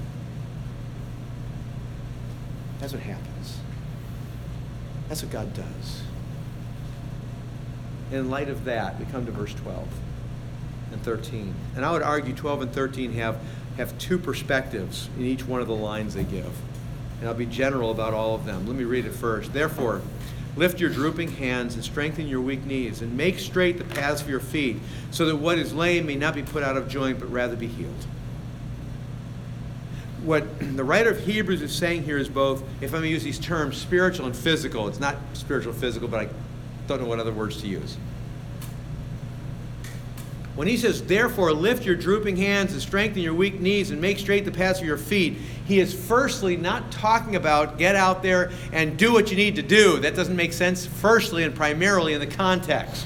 That's 2.79 2.93
what 2.93 3.01
happens. 3.01 3.57
That's 5.09 5.23
what 5.23 5.31
God 5.31 5.53
does. 5.53 6.01
In 8.11 8.29
light 8.29 8.49
of 8.49 8.65
that, 8.65 8.99
we 8.99 9.05
come 9.05 9.25
to 9.25 9.31
verse 9.31 9.53
12 9.55 9.87
and 10.91 11.01
13. 11.01 11.55
And 11.75 11.83
I 11.83 11.91
would 11.91 12.03
argue 12.03 12.35
12 12.35 12.61
and 12.61 12.71
13 12.71 13.13
have, 13.13 13.39
have 13.77 13.97
two 13.97 14.19
perspectives 14.19 15.09
in 15.17 15.25
each 15.25 15.45
one 15.45 15.61
of 15.61 15.67
the 15.67 15.75
lines 15.75 16.13
they 16.13 16.23
give. 16.23 16.53
And 17.19 17.27
I'll 17.27 17.33
be 17.33 17.47
general 17.47 17.89
about 17.91 18.13
all 18.13 18.35
of 18.35 18.45
them. 18.45 18.67
Let 18.67 18.75
me 18.75 18.83
read 18.83 19.05
it 19.05 19.13
first. 19.13 19.53
Therefore, 19.53 20.01
lift 20.55 20.79
your 20.79 20.89
drooping 20.89 21.31
hands 21.31 21.75
and 21.75 21.83
strengthen 21.83 22.27
your 22.27 22.41
weak 22.41 22.65
knees, 22.65 23.01
and 23.01 23.15
make 23.15 23.39
straight 23.39 23.77
the 23.77 23.83
paths 23.83 24.21
of 24.21 24.29
your 24.29 24.39
feet, 24.39 24.77
so 25.11 25.25
that 25.25 25.35
what 25.35 25.57
is 25.57 25.73
lame 25.73 26.05
may 26.05 26.15
not 26.15 26.35
be 26.35 26.43
put 26.43 26.63
out 26.63 26.77
of 26.77 26.87
joint, 26.87 27.19
but 27.19 27.31
rather 27.31 27.55
be 27.55 27.67
healed. 27.67 28.05
What 30.23 30.45
the 30.75 30.83
writer 30.83 31.11
of 31.11 31.19
Hebrews 31.19 31.61
is 31.61 31.75
saying 31.75 32.03
here 32.03 32.17
is 32.17 32.29
both, 32.29 32.63
if 32.81 32.85
I'm 32.85 33.01
going 33.01 33.03
to 33.03 33.09
use 33.09 33.23
these 33.23 33.37
terms, 33.37 33.77
spiritual 33.77 34.25
and 34.25 34.35
physical. 34.35 34.87
It's 34.87 34.99
not 34.99 35.17
spiritual, 35.33 35.73
physical, 35.73 36.07
but 36.07 36.21
I 36.21 36.29
don't 36.87 37.01
know 37.01 37.07
what 37.07 37.19
other 37.19 37.31
words 37.31 37.61
to 37.61 37.67
use. 37.67 37.97
When 40.55 40.69
he 40.69 40.77
says, 40.77 41.03
therefore, 41.03 41.51
lift 41.51 41.85
your 41.85 41.95
drooping 41.95 42.37
hands 42.37 42.71
and 42.71 42.81
strengthen 42.81 43.21
your 43.21 43.33
weak 43.33 43.59
knees 43.59 43.91
and 43.91 43.99
make 43.99 44.17
straight 44.19 44.45
the 44.45 44.51
paths 44.51 44.79
of 44.79 44.85
your 44.85 44.97
feet, 44.97 45.37
he 45.65 45.79
is 45.79 45.93
firstly 45.93 46.55
not 46.55 46.91
talking 46.93 47.35
about 47.35 47.77
get 47.77 47.95
out 47.95 48.23
there 48.23 48.51
and 48.71 48.97
do 48.97 49.11
what 49.11 49.29
you 49.29 49.35
need 49.35 49.55
to 49.57 49.61
do. 49.61 49.99
That 49.99 50.15
doesn't 50.15 50.35
make 50.35 50.53
sense, 50.53 50.85
firstly 50.85 51.43
and 51.43 51.53
primarily 51.53 52.13
in 52.13 52.21
the 52.21 52.27
context. 52.27 53.05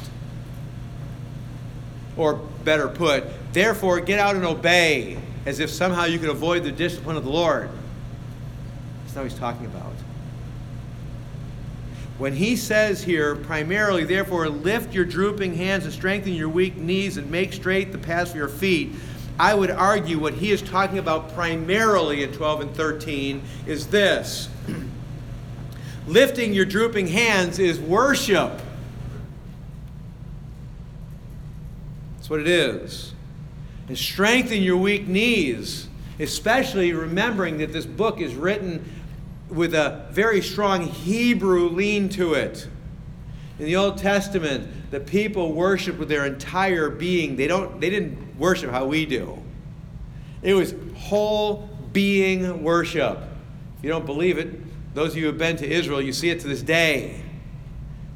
Or 2.15 2.35
better 2.63 2.87
put, 2.87 3.25
therefore, 3.53 3.99
get 3.99 4.19
out 4.19 4.35
and 4.35 4.45
obey, 4.45 5.17
as 5.47 5.59
if 5.59 5.71
somehow 5.71 6.05
you 6.05 6.19
could 6.19 6.29
avoid 6.29 6.63
the 6.63 6.71
discipline 6.71 7.17
of 7.17 7.23
the 7.23 7.31
Lord. 7.31 7.69
That's 9.03 9.15
not 9.15 9.23
what 9.23 9.31
he's 9.31 9.39
talking 9.39 9.65
about. 9.65 9.88
When 12.19 12.33
he 12.33 12.57
says 12.57 13.01
here, 13.01 13.33
primarily, 13.33 14.03
therefore, 14.03 14.49
lift 14.49 14.93
your 14.93 15.05
drooping 15.05 15.55
hands 15.55 15.85
and 15.85 15.93
strengthen 15.93 16.33
your 16.33 16.49
weak 16.49 16.75
knees 16.75 17.15
and 17.15 17.31
make 17.31 17.53
straight 17.53 17.93
the 17.93 17.97
paths 17.97 18.31
for 18.31 18.37
your 18.37 18.49
feet, 18.49 18.91
I 19.39 19.53
would 19.53 19.71
argue 19.71 20.19
what 20.19 20.33
he 20.33 20.51
is 20.51 20.61
talking 20.61 20.97
about 20.97 21.33
primarily 21.33 22.23
in 22.23 22.33
12 22.33 22.59
and 22.59 22.75
13 22.75 23.41
is 23.65 23.87
this 23.87 24.49
lifting 26.07 26.53
your 26.53 26.65
drooping 26.65 27.07
hands 27.07 27.57
is 27.57 27.79
worship. 27.79 28.61
That's 32.17 32.29
what 32.29 32.41
it 32.41 32.47
is. 32.47 33.13
And 33.87 33.97
strengthen 33.97 34.61
your 34.61 34.75
weak 34.75 35.07
knees, 35.07 35.87
especially 36.19 36.91
remembering 36.91 37.59
that 37.59 37.71
this 37.71 37.85
book 37.85 38.19
is 38.19 38.35
written 38.35 38.83
with 39.49 39.73
a 39.73 40.07
very 40.11 40.41
strong 40.41 40.83
Hebrew 40.83 41.69
lean 41.69 42.09
to 42.09 42.33
it. 42.33 42.67
In 43.57 43.65
the 43.65 43.75
Old 43.75 43.97
Testament, 43.97 44.91
the 44.91 44.99
people 44.99 45.53
worshiped 45.53 45.99
with 45.99 46.07
their 46.09 46.25
entire 46.25 46.89
being. 46.89 47.35
They 47.35 47.47
don't 47.47 47.79
they 47.81 47.89
didn't 47.89 48.37
worship 48.37 48.71
how 48.71 48.85
we 48.85 49.05
do. 49.05 49.41
It 50.41 50.53
was 50.53 50.73
whole 50.95 51.69
being 51.91 52.63
worship. 52.63 53.19
If 53.77 53.83
you 53.83 53.89
don't 53.89 54.05
believe 54.05 54.37
it, 54.37 54.95
those 54.95 55.11
of 55.11 55.17
you 55.17 55.23
who 55.23 55.27
have 55.27 55.37
been 55.37 55.57
to 55.57 55.69
Israel, 55.69 56.01
you 56.01 56.13
see 56.13 56.29
it 56.29 56.39
to 56.41 56.47
this 56.47 56.61
day. 56.61 57.23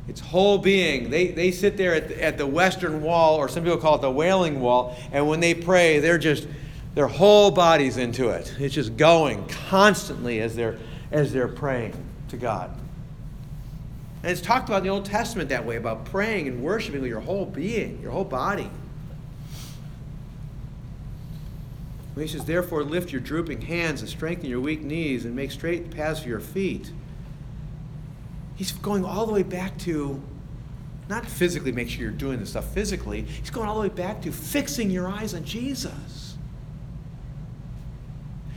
It's 0.08 0.20
whole 0.20 0.58
being. 0.58 1.10
They, 1.10 1.28
they 1.30 1.52
sit 1.52 1.78
there 1.78 1.96
at 1.96 2.10
the, 2.10 2.24
at 2.24 2.38
the 2.38 2.46
western 2.46 3.02
wall, 3.02 3.38
or 3.38 3.48
some 3.48 3.64
people 3.64 3.78
call 3.78 3.96
it 3.96 4.02
the 4.02 4.12
wailing 4.12 4.60
wall, 4.60 4.98
and 5.12 5.28
when 5.28 5.40
they 5.40 5.54
pray, 5.54 6.00
they're 6.00 6.18
just, 6.18 6.46
their 6.94 7.08
whole 7.08 7.52
body's 7.52 7.96
into 7.98 8.30
it. 8.30 8.54
It's 8.60 8.76
just 8.76 8.98
going 8.98 9.48
constantly 9.48 10.42
as 10.42 10.56
they're 10.56 10.78
as 11.14 11.32
they're 11.32 11.48
praying 11.48 11.94
to 12.28 12.36
God. 12.38 12.76
And 14.24 14.32
it's 14.32 14.42
talked 14.42 14.68
about 14.68 14.80
in 14.80 14.84
the 14.84 14.90
Old 14.90 15.06
Testament 15.06 15.50
that 15.50 15.66
way 15.66 15.76
about 15.76 16.06
praying 16.06 16.48
and 16.48 16.62
worshiping 16.64 17.02
with 17.02 17.10
your 17.10 17.20
whole 17.20 17.46
being, 17.46 18.02
your 18.02 18.12
whole 18.12 18.26
body. 18.26 18.70
When 22.14 22.26
he 22.26 22.32
says, 22.32 22.46
Therefore, 22.46 22.84
lift 22.84 23.12
your 23.12 23.22
drooping 23.22 23.62
hands 23.62 24.02
and 24.02 24.10
strengthen 24.10 24.50
your 24.50 24.60
weak 24.60 24.82
knees 24.82 25.26
and 25.26 25.36
make 25.36 25.52
straight 25.52 25.92
paths 25.92 26.22
for 26.22 26.30
your 26.30 26.40
feet. 26.40 26.92
He's 28.56 28.72
going 28.72 29.04
all 29.06 29.26
the 29.26 29.34
way 29.34 29.44
back 29.44 29.78
to 29.80 30.22
not 31.10 31.26
physically 31.26 31.72
make 31.72 31.90
sure 31.90 32.02
you're 32.02 32.12
doing 32.12 32.40
this 32.40 32.52
stuff 32.52 32.74
physically, 32.74 33.22
he's 33.22 33.50
going 33.50 33.68
all 33.68 33.76
the 33.76 33.82
way 33.82 33.94
back 33.94 34.22
to 34.22 34.32
fixing 34.32 34.90
your 34.90 35.08
eyes 35.08 35.34
on 35.34 35.44
Jesus. 35.44 36.23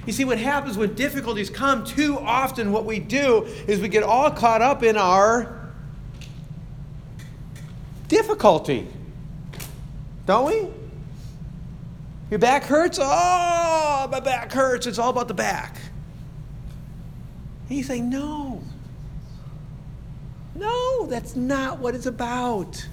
You 0.07 0.13
see, 0.13 0.25
what 0.25 0.39
happens 0.39 0.79
when 0.79 0.95
difficulties 0.95 1.51
come, 1.51 1.85
too 1.85 2.19
often 2.21 2.71
what 2.71 2.85
we 2.85 3.01
do 3.01 3.45
is 3.67 3.81
we 3.81 3.89
get 3.89 4.05
all 4.05 4.31
caught 4.31 4.63
up 4.63 4.85
in 4.85 4.97
our 4.97 5.69
difficulty. 8.07 8.87
Don't 10.25 10.47
we? 10.47 10.69
Your 12.31 12.39
back 12.39 12.65
hurts? 12.65 12.99
Oh, 13.01 14.09
my 14.11 14.21
back 14.21 14.53
hurts. 14.53 14.87
It's 14.87 14.99
all 14.99 15.11
about 15.11 15.29
the 15.29 15.35
back. 15.35 15.77
And 17.69 17.77
you 17.77 17.85
say, 17.85 18.01
no. 18.01 18.63
No, 20.55 21.07
that's 21.07 21.35
not 21.35 21.81
what 21.81 21.95
it's 21.97 22.07
about. 22.07 22.87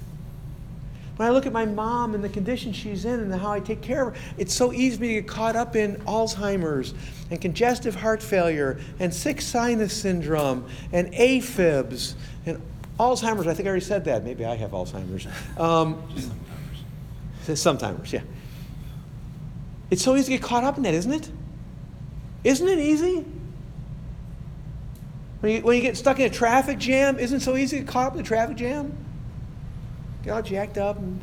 When 1.16 1.28
I 1.28 1.30
look 1.30 1.46
at 1.46 1.52
my 1.52 1.64
mom 1.64 2.14
and 2.14 2.24
the 2.24 2.28
condition 2.28 2.72
she's 2.72 3.04
in 3.04 3.20
and 3.20 3.32
how 3.32 3.52
I 3.52 3.60
take 3.60 3.80
care 3.80 4.08
of 4.08 4.16
her, 4.16 4.22
it's 4.36 4.52
so 4.52 4.72
easy 4.72 4.96
for 4.96 5.02
me 5.02 5.08
to 5.08 5.14
get 5.20 5.28
caught 5.28 5.54
up 5.54 5.76
in 5.76 5.96
Alzheimer's 6.06 6.92
and 7.30 7.40
congestive 7.40 7.94
heart 7.94 8.20
failure 8.20 8.80
and 8.98 9.14
sick 9.14 9.40
sinus 9.40 9.92
syndrome 9.92 10.66
and 10.92 11.12
AFibs 11.12 12.14
and 12.46 12.60
Alzheimer's. 12.98 13.46
I 13.46 13.54
think 13.54 13.66
I 13.66 13.70
already 13.70 13.84
said 13.84 14.04
that. 14.06 14.24
Maybe 14.24 14.44
I 14.44 14.56
have 14.56 14.72
Alzheimer's. 14.72 15.26
Um, 15.56 16.02
sometimes. 16.16 17.60
Sometimes, 17.60 18.12
yeah. 18.12 18.22
It's 19.90 20.02
so 20.02 20.16
easy 20.16 20.32
to 20.32 20.38
get 20.38 20.42
caught 20.42 20.64
up 20.64 20.76
in 20.78 20.82
that, 20.82 20.94
isn't 20.94 21.12
it? 21.12 21.30
Isn't 22.42 22.68
it 22.68 22.78
easy? 22.80 23.24
When 25.40 25.52
you, 25.52 25.60
when 25.62 25.76
you 25.76 25.82
get 25.82 25.96
stuck 25.96 26.18
in 26.18 26.26
a 26.26 26.30
traffic 26.30 26.78
jam, 26.78 27.18
isn't 27.18 27.36
it 27.36 27.42
so 27.42 27.56
easy 27.56 27.78
to 27.78 27.84
get 27.84 27.92
caught 27.92 28.06
up 28.08 28.12
in 28.14 28.18
the 28.18 28.24
traffic 28.24 28.56
jam? 28.56 28.96
Get 30.24 30.32
all 30.32 30.42
jacked 30.42 30.78
up. 30.78 30.98
And... 30.98 31.20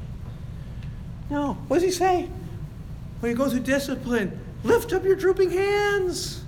No. 1.29 1.53
What 1.67 1.77
does 1.77 1.83
he 1.83 1.91
say? 1.91 2.29
When 3.19 3.31
you 3.31 3.37
go 3.37 3.49
through 3.49 3.61
discipline, 3.61 4.39
lift 4.63 4.93
up 4.93 5.03
your 5.03 5.15
drooping 5.15 5.51
hands. 5.51 6.43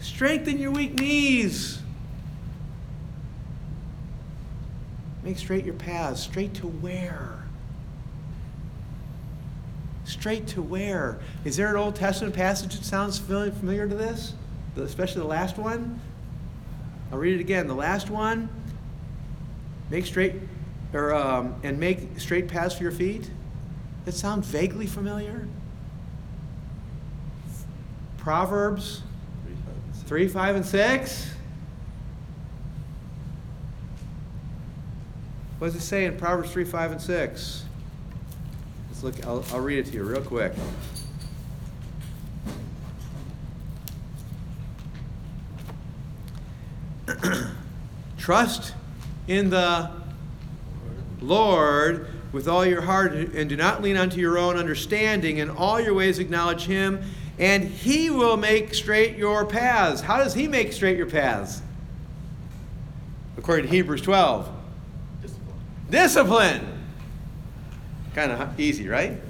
Strengthen 0.00 0.58
your 0.58 0.70
weak 0.70 0.98
knees. 0.98 1.80
Make 5.22 5.38
straight 5.38 5.64
your 5.64 5.74
paths. 5.74 6.22
Straight 6.22 6.54
to 6.54 6.66
where? 6.66 7.44
Straight 10.04 10.46
to 10.48 10.62
where? 10.62 11.18
Is 11.44 11.56
there 11.56 11.68
an 11.68 11.76
Old 11.76 11.94
Testament 11.94 12.34
passage 12.34 12.74
that 12.74 12.84
sounds 12.84 13.18
familiar 13.18 13.88
to 13.88 13.94
this? 13.94 14.34
Especially 14.76 15.20
the 15.20 15.28
last 15.28 15.58
one? 15.58 16.00
I'll 17.12 17.18
read 17.18 17.34
it 17.34 17.40
again. 17.40 17.66
The 17.66 17.74
last 17.74 18.08
one 18.08 18.48
Make 19.90 20.06
straight, 20.06 20.34
or 20.92 21.14
um, 21.14 21.54
and 21.62 21.78
make 21.78 22.18
straight 22.18 22.48
paths 22.48 22.74
for 22.76 22.82
your 22.82 22.92
feet. 22.92 23.30
That 24.04 24.12
sound 24.12 24.44
vaguely 24.44 24.86
familiar. 24.86 25.48
Proverbs 28.16 29.02
three, 30.06 30.28
five, 30.28 30.56
and 30.56 30.64
six. 30.64 31.30
What 35.58 35.72
does 35.72 35.76
it 35.76 35.80
say 35.80 36.04
in 36.04 36.16
Proverbs 36.16 36.52
3, 36.52 36.64
5, 36.64 36.92
and 36.92 37.02
6? 37.02 37.64
Let's 38.88 39.02
look, 39.02 39.26
I'll, 39.26 39.44
I'll 39.52 39.58
read 39.58 39.78
it 39.78 39.86
to 39.86 39.92
you 39.92 40.04
real 40.04 40.22
quick. 40.22 40.52
Trust 48.18 48.74
in 49.28 49.50
the 49.50 49.90
Lord 51.20 52.08
with 52.32 52.48
all 52.48 52.66
your 52.66 52.80
heart 52.82 53.12
and 53.12 53.48
do 53.48 53.56
not 53.56 53.82
lean 53.82 53.96
unto 53.96 54.18
your 54.18 54.38
own 54.38 54.56
understanding. 54.56 55.38
In 55.38 55.50
all 55.50 55.80
your 55.80 55.94
ways 55.94 56.18
acknowledge 56.18 56.64
him, 56.64 57.02
and 57.38 57.64
he 57.64 58.10
will 58.10 58.36
make 58.36 58.74
straight 58.74 59.16
your 59.16 59.44
paths. 59.46 60.00
How 60.00 60.18
does 60.18 60.34
he 60.34 60.48
make 60.48 60.72
straight 60.72 60.96
your 60.96 61.06
paths? 61.06 61.62
According 63.36 63.66
to 63.66 63.70
Hebrews 63.70 64.02
12. 64.02 64.50
Discipline. 65.22 65.56
Discipline. 65.90 66.78
Kind 68.14 68.32
of 68.32 68.58
easy, 68.58 68.88
right? 68.88 69.20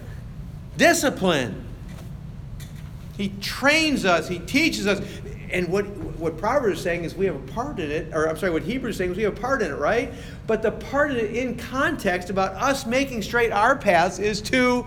Discipline. 0.77 1.65
He 3.17 3.31
trains 3.41 4.05
us, 4.05 4.29
he 4.29 4.39
teaches 4.39 4.87
us 4.87 5.01
and 5.51 5.69
what 5.69 5.87
what 6.19 6.37
Proverbs 6.37 6.79
is 6.79 6.85
saying 6.85 7.05
is 7.05 7.15
we 7.15 7.27
have 7.27 7.37
a 7.37 7.53
part 7.53 7.79
in 7.79 7.91
it, 7.91 8.13
or 8.13 8.29
I'm 8.29 8.37
sorry, 8.37 8.53
what 8.53 8.63
Hebrews 8.63 8.95
is 8.95 8.99
saying 8.99 9.13
is 9.13 9.17
we 9.17 9.23
have 9.23 9.37
a 9.37 9.41
part 9.41 9.63
in 9.63 9.71
it, 9.71 9.77
right? 9.77 10.13
But 10.47 10.63
the 10.63 10.73
part 10.73 11.11
in 11.11 11.17
it 11.17 11.37
in 11.37 11.57
context 11.57 12.31
about 12.31 12.55
us 12.55 12.87
making 12.87 13.23
straight 13.23 13.53
our 13.53 13.77
paths 13.77 14.19
is 14.19 14.41
to 14.43 14.87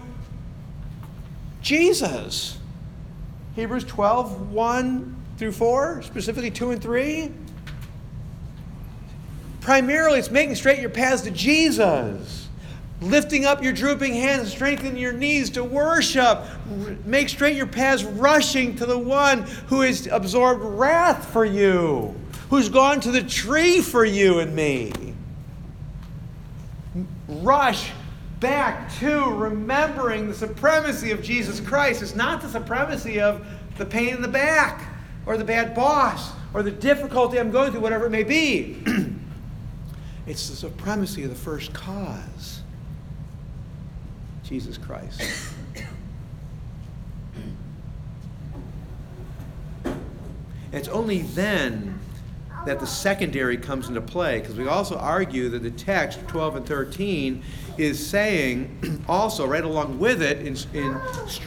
Jesus. 1.61 2.57
Hebrews 3.55 3.83
12, 3.85 4.51
1 4.51 5.23
through 5.37 5.51
4, 5.51 6.01
specifically 6.03 6.51
2 6.51 6.71
and 6.71 6.81
3. 6.81 7.31
Primarily, 9.61 10.19
it's 10.19 10.31
making 10.31 10.55
straight 10.55 10.79
your 10.79 10.89
paths 10.89 11.21
to 11.23 11.31
Jesus 11.31 12.40
lifting 13.01 13.45
up 13.45 13.63
your 13.63 13.73
drooping 13.73 14.13
hands, 14.13 14.51
strengthening 14.51 14.95
your 14.95 15.11
knees 15.11 15.49
to 15.51 15.63
worship, 15.63 16.43
make 17.03 17.29
straight 17.29 17.57
your 17.57 17.67
paths, 17.67 18.03
rushing 18.03 18.75
to 18.75 18.85
the 18.85 18.97
one 18.97 19.41
who 19.67 19.81
has 19.81 20.07
absorbed 20.07 20.63
wrath 20.63 21.31
for 21.33 21.43
you, 21.43 22.15
who's 22.49 22.69
gone 22.69 23.01
to 23.01 23.11
the 23.11 23.23
tree 23.23 23.81
for 23.81 24.05
you 24.05 24.39
and 24.39 24.55
me. 24.55 24.93
Rush 27.27 27.91
back 28.39 28.93
to 28.99 29.23
remembering 29.31 30.27
the 30.27 30.33
supremacy 30.33 31.11
of 31.11 31.23
Jesus 31.23 31.59
Christ. 31.59 32.01
It's 32.01 32.15
not 32.15 32.41
the 32.41 32.49
supremacy 32.49 33.19
of 33.19 33.45
the 33.77 33.85
pain 33.85 34.09
in 34.09 34.21
the 34.21 34.27
back 34.27 34.93
or 35.25 35.37
the 35.37 35.43
bad 35.43 35.73
boss 35.73 36.31
or 36.53 36.61
the 36.61 36.71
difficulty 36.71 37.39
I'm 37.39 37.51
going 37.51 37.71
through, 37.71 37.81
whatever 37.81 38.07
it 38.07 38.09
may 38.09 38.23
be. 38.23 38.83
it's 40.27 40.49
the 40.49 40.55
supremacy 40.55 41.23
of 41.23 41.29
the 41.29 41.35
first 41.35 41.73
cause. 41.73 42.60
Jesus 44.51 44.77
Christ. 44.77 45.53
it's 50.73 50.89
only 50.89 51.21
then 51.21 51.97
that 52.65 52.81
the 52.81 52.85
secondary 52.85 53.55
comes 53.55 53.87
into 53.87 54.01
play 54.01 54.41
because 54.41 54.57
we 54.57 54.67
also 54.67 54.97
argue 54.97 55.47
that 55.47 55.63
the 55.63 55.71
text 55.71 56.19
12 56.27 56.57
and 56.57 56.65
13 56.65 57.41
is 57.77 58.05
saying 58.05 59.01
also 59.07 59.47
right 59.47 59.63
along 59.63 59.97
with 59.97 60.21
it 60.21 60.45
in, 60.45 60.57
in, 60.73 60.99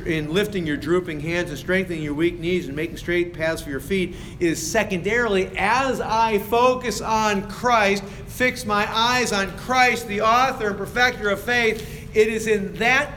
in 0.06 0.32
lifting 0.32 0.66
your 0.66 0.78
drooping 0.78 1.20
hands 1.20 1.50
and 1.50 1.58
strengthening 1.58 2.02
your 2.02 2.14
weak 2.14 2.40
knees 2.40 2.68
and 2.68 2.74
making 2.74 2.96
straight 2.96 3.34
paths 3.34 3.60
for 3.60 3.68
your 3.68 3.80
feet 3.80 4.16
is 4.40 4.60
secondarily 4.66 5.50
as 5.58 6.00
i 6.00 6.38
focus 6.38 7.02
on 7.02 7.46
christ 7.50 8.02
fix 8.02 8.64
my 8.64 8.90
eyes 8.96 9.30
on 9.30 9.54
christ 9.58 10.08
the 10.08 10.22
author 10.22 10.68
and 10.68 10.78
perfecter 10.78 11.28
of 11.28 11.38
faith 11.38 12.03
it 12.14 12.28
is 12.28 12.46
in 12.46 12.74
that 12.76 13.10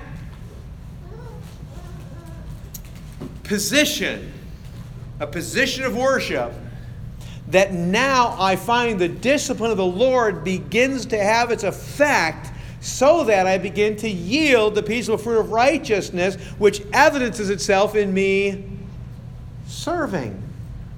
position 3.44 4.34
a 5.20 5.28
position 5.28 5.84
of 5.84 5.96
worship 5.96 6.54
that 7.48 7.74
now 7.74 8.36
I 8.38 8.56
find 8.56 9.00
the 9.00 9.08
discipline 9.08 9.72
of 9.72 9.78
the 9.78 9.86
Lord 9.86 10.44
begins 10.44 11.06
to 11.08 11.18
have 11.18 11.50
its 11.50 11.64
effect 11.64 12.52
so 12.82 13.24
that 13.24 13.48
I 13.48 13.58
begin 13.58 13.96
to 13.98 14.10
yield 14.10 14.76
the 14.76 14.84
peaceful 14.84 15.18
fruit 15.18 15.40
of 15.40 15.52
righteousness, 15.52 16.36
which 16.58 16.82
evidences 16.94 17.50
itself 17.50 17.96
in 17.96 18.14
me 18.14 18.66
serving. 19.66 20.44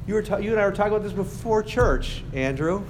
You, 0.08 0.16
were 0.16 0.24
ta- 0.24 0.38
you 0.38 0.52
and 0.52 0.60
I 0.60 0.66
were 0.66 0.72
talking 0.72 0.93
about 0.93 1.04
this 1.04 1.14
before 1.14 1.62
church, 1.64 2.24
Andrew. 2.34 2.84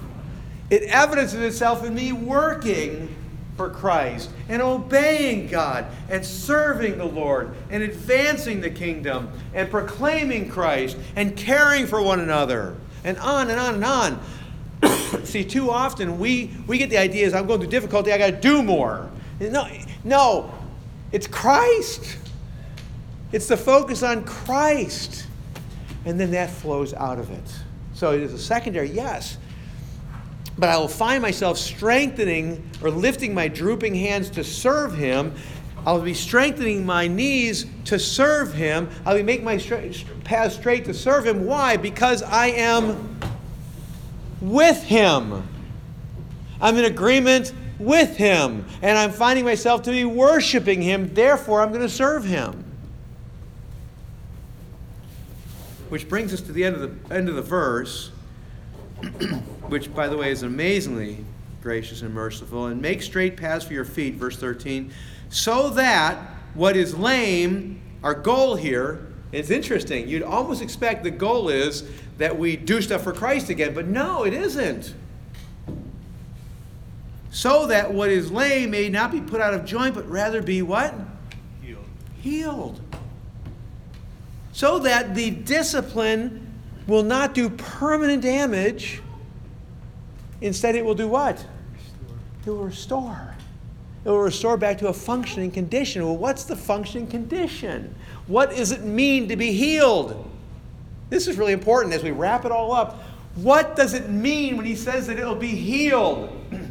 It 0.69 0.83
evidences 0.83 1.41
itself 1.41 1.83
in 1.83 1.93
me 1.93 2.13
working 2.13 3.13
for 3.59 3.69
Christ 3.69 4.29
and 4.47 4.61
obeying 4.61 5.47
God 5.47 5.85
and 6.07 6.25
serving 6.25 6.97
the 6.97 7.03
Lord 7.03 7.53
and 7.69 7.83
advancing 7.83 8.61
the 8.61 8.69
kingdom 8.69 9.29
and 9.53 9.69
proclaiming 9.69 10.47
Christ 10.47 10.95
and 11.17 11.35
caring 11.35 11.85
for 11.85 12.01
one 12.01 12.21
another 12.21 12.77
and 13.03 13.17
on 13.17 13.49
and 13.49 13.59
on 13.59 13.73
and 13.73 13.83
on. 13.83 15.25
See, 15.25 15.43
too 15.43 15.71
often 15.71 16.19
we, 16.19 16.51
we 16.67 16.77
get 16.77 16.89
the 16.89 16.99
idea 16.99 17.25
is 17.25 17.33
I'm 17.33 17.47
going 17.47 17.59
through 17.59 17.69
difficulty, 17.69 18.13
I 18.13 18.17
got 18.17 18.27
to 18.27 18.39
do 18.39 18.63
more. 18.63 19.11
No, 19.41 19.67
no, 20.05 20.53
it's 21.11 21.27
Christ. 21.27 22.17
It's 23.33 23.49
the 23.49 23.57
focus 23.57 24.03
on 24.03 24.23
Christ. 24.23 25.27
And 26.05 26.17
then 26.17 26.31
that 26.31 26.49
flows 26.49 26.93
out 26.93 27.19
of 27.19 27.29
it. 27.29 27.59
So 27.93 28.13
it 28.13 28.21
is 28.21 28.31
a 28.31 28.39
secondary, 28.39 28.89
yes. 28.89 29.37
But 30.59 30.67
I 30.67 30.77
will 30.77 30.89
find 30.89 31.21
myself 31.21 31.57
strengthening 31.57 32.69
or 32.83 32.91
lifting 32.91 33.33
my 33.33 33.47
drooping 33.47 33.95
hands 33.95 34.29
to 34.31 34.43
serve 34.43 34.93
Him. 34.93 35.33
I'll 35.85 36.01
be 36.01 36.13
strengthening 36.13 36.85
my 36.85 37.07
knees 37.07 37.65
to 37.85 37.97
serve 37.97 38.53
Him. 38.53 38.89
I'll 39.05 39.15
be 39.15 39.23
making 39.23 39.45
my 39.45 39.57
path 40.25 40.51
straight 40.51 40.83
to 40.85 40.93
serve 40.93 41.25
Him. 41.25 41.45
Why? 41.45 41.77
Because 41.77 42.21
I 42.23 42.47
am 42.47 43.17
with 44.41 44.83
Him. 44.83 45.47
I'm 46.59 46.77
in 46.77 46.83
agreement 46.83 47.53
with 47.79 48.17
Him. 48.17 48.65
And 48.81 48.97
I'm 48.97 49.11
finding 49.11 49.45
myself 49.45 49.83
to 49.83 49.91
be 49.91 50.03
worshiping 50.03 50.81
Him. 50.81 51.13
Therefore, 51.13 51.61
I'm 51.61 51.69
going 51.69 51.79
to 51.79 51.87
serve 51.87 52.25
Him. 52.25 52.65
Which 55.87 56.09
brings 56.09 56.33
us 56.33 56.41
to 56.41 56.51
the 56.51 56.65
end 56.65 56.75
of 56.75 57.09
the, 57.09 57.15
end 57.15 57.29
of 57.29 57.35
the 57.35 57.41
verse, 57.41 58.11
which, 59.67 59.93
by 59.93 60.07
the 60.07 60.17
way, 60.17 60.31
is 60.31 60.43
amazingly 60.43 61.23
gracious 61.61 62.01
and 62.01 62.13
merciful. 62.13 62.67
And 62.67 62.81
make 62.81 63.01
straight 63.01 63.37
paths 63.37 63.65
for 63.65 63.73
your 63.73 63.85
feet, 63.85 64.15
verse 64.15 64.37
13, 64.37 64.91
so 65.29 65.69
that 65.71 66.17
what 66.53 66.75
is 66.75 66.97
lame, 66.97 67.81
our 68.03 68.13
goal 68.13 68.55
here, 68.55 69.07
it's 69.31 69.51
interesting. 69.51 70.07
You'd 70.07 70.23
almost 70.23 70.61
expect 70.61 71.03
the 71.03 71.11
goal 71.11 71.49
is 71.49 71.83
that 72.17 72.37
we 72.37 72.57
do 72.57 72.81
stuff 72.81 73.03
for 73.03 73.13
Christ 73.13 73.49
again, 73.49 73.73
but 73.73 73.87
no, 73.87 74.23
it 74.23 74.33
isn't. 74.33 74.93
So 77.31 77.67
that 77.67 77.93
what 77.93 78.09
is 78.09 78.31
lame 78.31 78.71
may 78.71 78.89
not 78.89 79.11
be 79.11 79.21
put 79.21 79.39
out 79.39 79.53
of 79.53 79.65
joint, 79.65 79.93
but 79.93 80.09
rather 80.09 80.41
be 80.41 80.61
what? 80.61 80.95
Healed. 81.61 81.85
Healed. 82.21 82.81
So 84.51 84.79
that 84.79 85.13
the 85.13 85.29
discipline 85.29 86.48
will 86.89 87.03
not 87.03 87.33
do 87.33 87.49
permanent 87.49 88.21
damage. 88.21 89.01
Instead, 90.41 90.75
it 90.75 90.83
will 90.83 90.95
do 90.95 91.07
what? 91.07 91.45
It 92.45 92.49
will 92.49 92.65
restore. 92.65 93.35
It 94.03 94.09
will 94.09 94.21
restore 94.21 94.57
back 94.57 94.77
to 94.79 94.87
a 94.87 94.93
functioning 94.93 95.51
condition. 95.51 96.03
Well, 96.03 96.17
what's 96.17 96.45
the 96.45 96.55
functioning 96.55 97.07
condition? 97.07 97.93
What 98.27 98.51
does 98.51 98.71
it 98.71 98.81
mean 98.81 99.27
to 99.27 99.35
be 99.35 99.51
healed? 99.51 100.29
This 101.09 101.27
is 101.27 101.37
really 101.37 101.53
important 101.53 101.93
as 101.93 102.03
we 102.03 102.11
wrap 102.11 102.45
it 102.45 102.51
all 102.51 102.73
up. 102.73 103.01
What 103.35 103.75
does 103.75 103.93
it 103.93 104.09
mean 104.09 104.57
when 104.57 104.65
he 104.65 104.75
says 104.75 105.07
that 105.07 105.19
it'll 105.19 105.35
be 105.35 105.47
healed? 105.47 106.35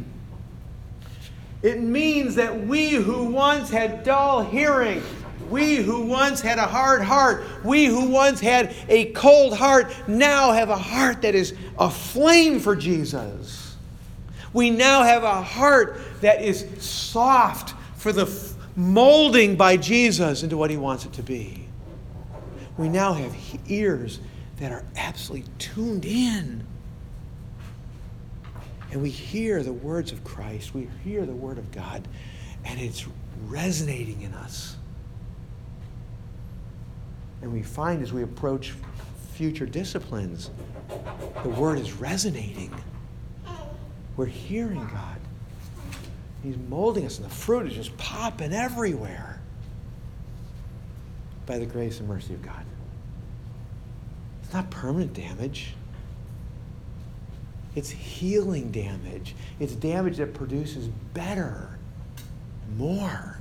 It 1.61 1.81
means 1.81 2.35
that 2.35 2.67
we 2.67 2.91
who 2.91 3.25
once 3.25 3.69
had 3.69 4.05
dull 4.05 4.41
hearing, 4.41 5.03
we 5.49 5.77
who 5.77 6.01
once 6.01 6.41
had 6.41 6.57
a 6.57 6.65
hard 6.65 7.01
heart, 7.01 7.43
we 7.63 7.85
who 7.85 8.09
once 8.09 8.39
had 8.39 8.75
a 8.87 9.05
cold 9.11 9.57
heart, 9.57 9.93
now 10.07 10.51
have 10.51 10.69
a 10.69 10.77
heart 10.77 11.21
that 11.23 11.35
is 11.35 11.53
aflame 11.77 12.59
for 12.59 12.75
Jesus. 12.75 13.75
We 14.53 14.69
now 14.69 15.03
have 15.03 15.23
a 15.23 15.41
heart 15.41 15.99
that 16.21 16.41
is 16.41 16.65
soft 16.79 17.75
for 17.97 18.11
the 18.11 18.27
molding 18.75 19.55
by 19.55 19.77
Jesus 19.77 20.43
into 20.43 20.57
what 20.57 20.69
he 20.69 20.77
wants 20.77 21.05
it 21.05 21.13
to 21.13 21.23
be. 21.23 21.65
We 22.77 22.89
now 22.89 23.13
have 23.13 23.35
ears 23.67 24.19
that 24.59 24.71
are 24.71 24.83
absolutely 24.95 25.49
tuned 25.57 26.05
in. 26.05 26.65
And 28.91 29.01
we 29.01 29.09
hear 29.09 29.61
the 29.61 29.73
words 29.73 30.11
of 30.11 30.23
Christ, 30.23 30.73
we 30.73 30.89
hear 31.03 31.25
the 31.25 31.33
word 31.33 31.57
of 31.57 31.71
God, 31.71 32.07
and 32.65 32.79
it's 32.79 33.05
resonating 33.45 34.21
in 34.21 34.33
us. 34.33 34.77
And 37.41 37.53
we 37.53 37.63
find 37.63 38.01
as 38.01 38.11
we 38.11 38.23
approach 38.23 38.73
future 39.33 39.65
disciplines, 39.65 40.51
the 41.43 41.49
word 41.49 41.79
is 41.79 41.93
resonating. 41.93 42.73
We're 44.17 44.25
hearing 44.25 44.85
God. 44.87 45.17
He's 46.43 46.57
molding 46.69 47.05
us, 47.05 47.17
and 47.17 47.25
the 47.25 47.33
fruit 47.33 47.67
is 47.67 47.73
just 47.73 47.95
popping 47.97 48.53
everywhere 48.53 49.41
by 51.45 51.57
the 51.57 51.65
grace 51.65 51.99
and 51.99 52.07
mercy 52.07 52.33
of 52.33 52.41
God. 52.41 52.65
It's 54.43 54.53
not 54.53 54.69
permanent 54.69 55.13
damage. 55.13 55.73
It's 57.75 57.89
healing 57.89 58.71
damage. 58.71 59.35
It's 59.59 59.73
damage 59.73 60.17
that 60.17 60.33
produces 60.33 60.87
better, 61.13 61.77
more 62.77 63.37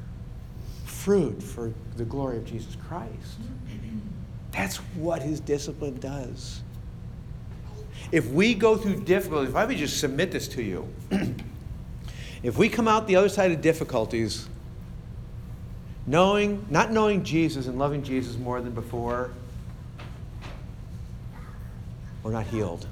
fruit 0.84 1.42
for 1.42 1.72
the 1.96 2.04
glory 2.04 2.36
of 2.36 2.44
Jesus 2.44 2.76
Christ. 2.88 3.38
That's 4.52 4.76
what 4.96 5.22
his 5.22 5.40
discipline 5.40 5.98
does. 5.98 6.62
If 8.10 8.30
we 8.30 8.54
go 8.54 8.76
through 8.76 9.04
difficulties, 9.04 9.50
if 9.50 9.56
I 9.56 9.66
may 9.66 9.76
just 9.76 10.00
submit 10.00 10.32
this 10.32 10.48
to 10.48 10.62
you, 10.62 10.88
if 12.42 12.56
we 12.56 12.68
come 12.68 12.88
out 12.88 13.06
the 13.06 13.16
other 13.16 13.28
side 13.28 13.52
of 13.52 13.60
difficulties, 13.60 14.48
knowing, 16.06 16.64
not 16.70 16.90
knowing 16.90 17.22
Jesus 17.22 17.66
and 17.66 17.78
loving 17.78 18.02
Jesus 18.02 18.36
more 18.38 18.60
than 18.60 18.72
before, 18.72 19.30
we're 22.22 22.32
not 22.32 22.46
healed. 22.46 22.86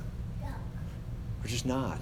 We're 1.43 1.49
just 1.49 1.67
not. 1.67 2.01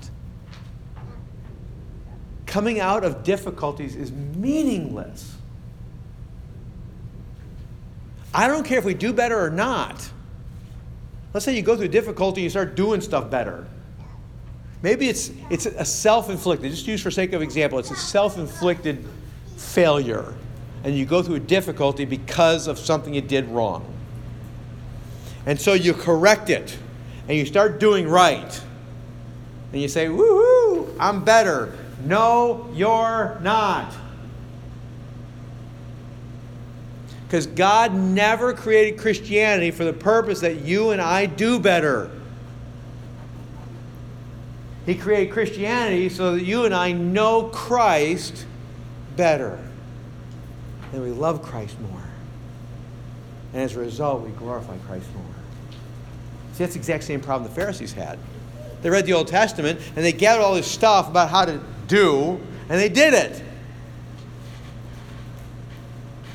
Coming 2.47 2.81
out 2.81 3.05
of 3.05 3.23
difficulties 3.23 3.97
is 3.97 4.11
meaningless. 4.13 5.37
I 8.35 8.49
don't 8.49 8.67
care 8.67 8.79
if 8.79 8.85
we 8.85 8.95
do 8.95 9.13
better 9.13 9.39
or 9.39 9.51
not. 9.51 10.11
Let's 11.33 11.47
say 11.47 11.57
you 11.57 11.63
go 11.63 11.77
through 11.77 11.89
difficulty, 11.89 12.41
and 12.41 12.45
you 12.45 12.51
start 12.51 12.75
doing 12.75 13.01
stuff 13.01 13.31
better. 13.31 13.67
Maybe 14.83 15.09
it's, 15.09 15.31
it's 15.49 15.67
a 15.67 15.85
self 15.85 16.29
inflicted, 16.29 16.71
just 16.71 16.87
use 16.87 17.01
for 17.01 17.11
sake 17.11 17.33
of 17.33 17.41
example, 17.41 17.79
it's 17.79 17.91
a 17.91 17.97
self 17.97 18.37
inflicted 18.37 19.03
failure. 19.57 20.35
And 20.83 20.95
you 20.95 21.07
go 21.07 21.23
through 21.23 21.37
a 21.37 21.41
difficulty 21.41 22.05
because 22.05 22.67
of 22.67 22.79
something 22.79 23.15
you 23.15 23.23
did 23.23 23.49
wrong. 23.49 23.87
And 25.47 25.59
so 25.59 25.73
you 25.73 25.95
correct 25.95 26.51
it 26.51 26.77
and 27.29 27.39
you 27.39 27.47
start 27.47 27.81
doing 27.81 28.07
right. 28.07 28.61
And 29.73 29.81
you 29.81 29.89
say, 29.89 30.07
woohoo, 30.07 30.95
I'm 31.01 31.25
better. 31.25 31.79
No, 32.05 32.71
you're 32.75 33.39
not. 33.43 33.95
Because 37.27 37.47
God 37.47 37.95
never 37.95 38.53
created 38.53 38.99
Christianity 38.99 39.71
for 39.71 39.85
the 39.85 39.93
purpose 39.93 40.41
that 40.41 40.63
you 40.63 40.91
and 40.91 41.01
I 41.01 41.27
do 41.27 41.59
better. 41.59 42.11
He 44.87 44.95
created 44.95 45.33
Christianity 45.33 46.09
so 46.11 46.37
that 46.37 46.45
you 46.45 46.65
and 46.65 46.75
I 46.75 46.93
know 46.93 47.45
Christ 47.45 48.47
better. 49.17 49.59
And 50.93 51.03
we 51.03 51.11
love 51.11 51.43
Christ 51.43 51.81
more. 51.81 52.05
And 53.53 53.63
as 53.63 53.75
a 53.77 53.81
result, 53.81 54.23
we 54.23 54.31
glorify 54.31 54.77
Christ 54.87 55.07
more. 55.15 55.25
See, 56.53 56.65
that's 56.65 56.75
the 56.75 56.81
exact 56.81 57.05
same 57.05 57.21
problem 57.21 57.49
the 57.49 57.55
Pharisees 57.55 57.93
had. 57.93 58.19
They 58.83 58.91
read 58.91 59.07
the 59.07 59.15
Old 59.15 59.29
Testament 59.29 59.81
and 59.97 60.05
they 60.05 60.13
gathered 60.13 60.43
all 60.43 60.55
this 60.55 60.71
stuff 60.71 61.09
about 61.09 61.31
how 61.31 61.45
to 61.47 61.61
do, 61.89 62.41
and 62.69 62.81
they 62.81 62.89
did 62.89 63.15
it. 63.15 63.43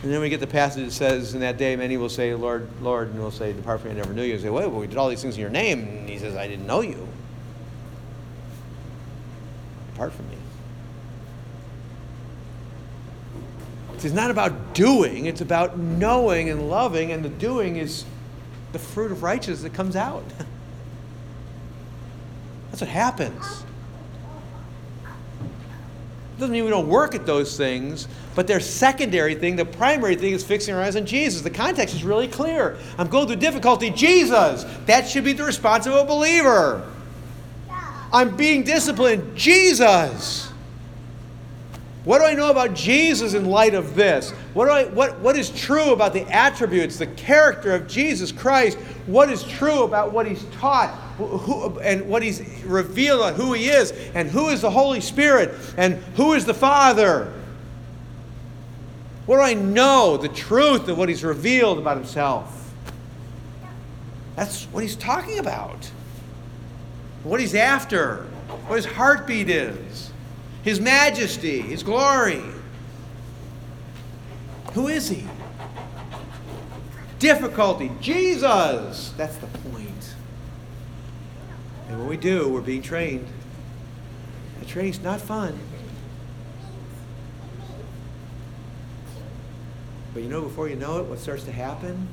And 0.01 0.13
then 0.13 0.21
we 0.21 0.29
get 0.29 0.39
the 0.39 0.47
passage 0.47 0.85
that 0.85 0.91
says, 0.91 1.33
In 1.33 1.41
that 1.41 1.57
day, 1.57 1.75
many 1.75 1.97
will 1.97 2.09
say, 2.09 2.33
Lord, 2.33 2.69
Lord, 2.81 3.09
and 3.09 3.19
we'll 3.19 3.31
say, 3.31 3.51
Depart 3.51 3.81
from 3.81 3.89
me, 3.89 3.95
I 3.95 3.99
never 3.99 4.13
knew 4.13 4.23
you. 4.23 4.33
And 4.33 4.41
say, 4.41 4.49
Wait, 4.49 4.67
well, 4.67 4.79
we 4.79 4.87
did 4.87 4.97
all 4.97 5.09
these 5.09 5.21
things 5.21 5.35
in 5.35 5.41
your 5.41 5.49
name. 5.49 5.79
And 5.79 6.09
he 6.09 6.17
says, 6.17 6.37
I 6.37 6.47
didn't 6.47 6.65
know 6.65 6.81
you. 6.81 7.07
Depart 9.91 10.13
from 10.13 10.29
me. 10.29 10.37
It's 13.95 14.13
not 14.13 14.31
about 14.31 14.73
doing, 14.73 15.25
it's 15.25 15.41
about 15.41 15.77
knowing 15.77 16.49
and 16.49 16.69
loving, 16.69 17.11
and 17.11 17.23
the 17.23 17.29
doing 17.29 17.75
is 17.75 18.05
the 18.71 18.79
fruit 18.79 19.11
of 19.11 19.23
righteousness 19.23 19.63
that 19.63 19.73
comes 19.73 19.97
out. 19.97 20.23
That's 22.69 22.79
what 22.79 22.89
happens. 22.89 23.65
Doesn't 26.39 26.53
mean 26.53 26.63
we 26.63 26.69
don't 26.69 26.87
work 26.87 27.15
at 27.15 27.25
those 27.25 27.57
things, 27.57 28.07
but 28.33 28.47
their 28.47 28.61
secondary 28.61 29.35
thing, 29.35 29.57
the 29.57 29.65
primary 29.65 30.15
thing 30.15 30.31
is 30.31 30.41
fixing 30.41 30.73
our 30.73 30.81
eyes 30.81 30.95
on 30.95 31.05
Jesus. 31.05 31.41
The 31.41 31.49
context 31.49 31.93
is 31.93 32.05
really 32.05 32.29
clear. 32.29 32.77
I'm 32.97 33.09
going 33.09 33.27
through 33.27 33.35
difficulty. 33.35 33.89
Jesus! 33.89 34.63
That 34.85 35.05
should 35.09 35.25
be 35.25 35.33
the 35.33 35.43
response 35.43 35.85
of 35.85 35.93
a 35.93 36.05
believer. 36.05 36.89
I'm 38.13 38.37
being 38.37 38.63
disciplined. 38.63 39.35
Jesus! 39.35 40.48
What 42.05 42.19
do 42.19 42.25
I 42.25 42.33
know 42.33 42.49
about 42.49 42.73
Jesus 42.73 43.33
in 43.33 43.45
light 43.45 43.73
of 43.73 43.93
this? 43.93 44.31
What, 44.53 44.65
do 44.65 44.71
I, 44.71 44.85
what, 44.85 45.19
what 45.19 45.37
is 45.37 45.49
true 45.49 45.91
about 45.91 46.13
the 46.13 46.25
attributes, 46.33 46.97
the 46.97 47.07
character 47.07 47.73
of 47.73 47.87
Jesus 47.87 48.31
Christ? 48.31 48.77
What 49.05 49.29
is 49.29 49.43
true 49.43 49.83
about 49.83 50.13
what 50.13 50.25
he's 50.25 50.43
taught 50.45 50.91
who, 51.17 51.77
and 51.79 52.07
what 52.07 52.23
he's 52.23 52.41
revealed 52.63 53.21
on 53.21 53.33
who 53.33 53.51
he 53.53 53.67
is 53.67 53.91
and 54.13 54.29
who 54.29 54.47
is 54.47 54.61
the 54.61 54.71
Holy 54.71 55.01
Spirit 55.01 55.53
and 55.75 55.95
who 56.15 56.33
is 56.33 56.45
the 56.45 56.53
Father? 56.53 57.33
What 59.25 59.35
do 59.35 59.41
I 59.41 59.53
know? 59.53 60.15
The 60.17 60.29
truth 60.29 60.87
of 60.87 60.97
what 60.97 61.09
he's 61.09 61.23
revealed 61.23 61.77
about 61.77 61.97
himself. 61.97 62.73
That's 64.35 64.63
what 64.65 64.83
he's 64.83 64.95
talking 64.95 65.37
about. 65.37 65.91
What 67.23 67.41
he's 67.41 67.53
after, 67.53 68.23
what 68.67 68.77
his 68.77 68.85
heartbeat 68.85 69.49
is. 69.49 70.09
His 70.70 70.80
majesty, 70.80 71.61
His 71.61 71.82
glory. 71.82 72.43
Who 74.74 74.88
is 74.88 75.09
He? 75.09 75.26
Difficulty. 77.17 77.89
Jesus. 77.99 79.11
That's 79.17 79.36
the 79.38 79.47
point. 79.47 80.13
And 81.88 81.97
when 81.97 82.07
we 82.07 82.17
do, 82.17 82.49
we're 82.49 82.61
being 82.61 82.84
trained. 82.84 83.26
The 84.59 84.67
training's 84.67 84.99
not 84.99 85.20
fun. 85.20 85.57
But 90.13 90.22
you 90.22 90.30
know, 90.30 90.43
before 90.43 90.70
you 90.70 90.76
know 90.76 90.99
it, 90.99 91.07
what 91.07 91.17
starts 91.17 91.45
to 91.45 91.51
happen? 91.51 92.07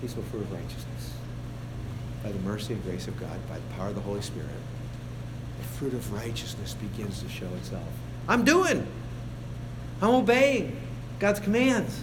Peaceful 0.00 0.22
fruit 0.30 0.42
of 0.42 0.52
righteousness. 0.52 1.12
By 2.22 2.30
the 2.30 2.38
mercy 2.38 2.74
and 2.74 2.84
grace 2.84 3.08
of 3.08 3.18
God, 3.18 3.36
by 3.48 3.56
the 3.56 3.74
power 3.74 3.88
of 3.88 3.96
the 3.96 4.00
Holy 4.00 4.22
Spirit 4.22 4.46
fruit 5.64 5.94
of 5.94 6.12
righteousness 6.12 6.74
begins 6.74 7.22
to 7.22 7.28
show 7.28 7.48
itself. 7.56 7.88
I'm 8.28 8.44
doing. 8.44 8.86
I'm 10.00 10.10
obeying 10.10 10.78
God's 11.18 11.40
commands. 11.40 12.00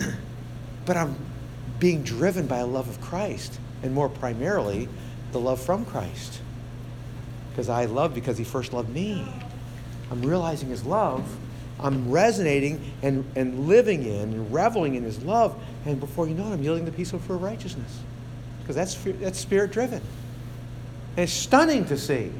but 0.86 0.96
I'm 0.96 1.16
being 1.78 2.02
driven 2.02 2.46
by 2.46 2.58
a 2.58 2.66
love 2.66 2.88
of 2.88 3.00
Christ, 3.00 3.58
and 3.82 3.94
more 3.94 4.08
primarily, 4.08 4.88
the 5.32 5.40
love 5.40 5.60
from 5.60 5.84
Christ. 5.84 6.40
Because 7.50 7.68
I 7.68 7.86
love 7.86 8.14
because 8.14 8.38
he 8.38 8.44
first 8.44 8.72
loved 8.72 8.90
me. 8.90 9.26
I'm 10.10 10.22
realizing 10.22 10.68
his 10.68 10.84
love. 10.84 11.24
I'm 11.78 12.10
resonating 12.10 12.92
and, 13.02 13.24
and 13.36 13.66
living 13.66 14.04
in 14.04 14.32
and 14.32 14.52
reveling 14.52 14.96
in 14.96 15.02
his 15.02 15.22
love. 15.22 15.60
And 15.86 15.98
before 15.98 16.28
you 16.28 16.34
know 16.34 16.46
it, 16.46 16.52
I'm 16.52 16.62
yielding 16.62 16.84
the 16.84 16.92
peace 16.92 17.10
for 17.10 17.36
righteousness. 17.36 18.00
Because 18.60 18.76
that's, 18.76 18.94
that's 19.20 19.38
spirit 19.38 19.72
driven. 19.72 20.02
It's 21.20 21.34
stunning 21.34 21.84
to 21.84 21.98
see. 21.98 22.32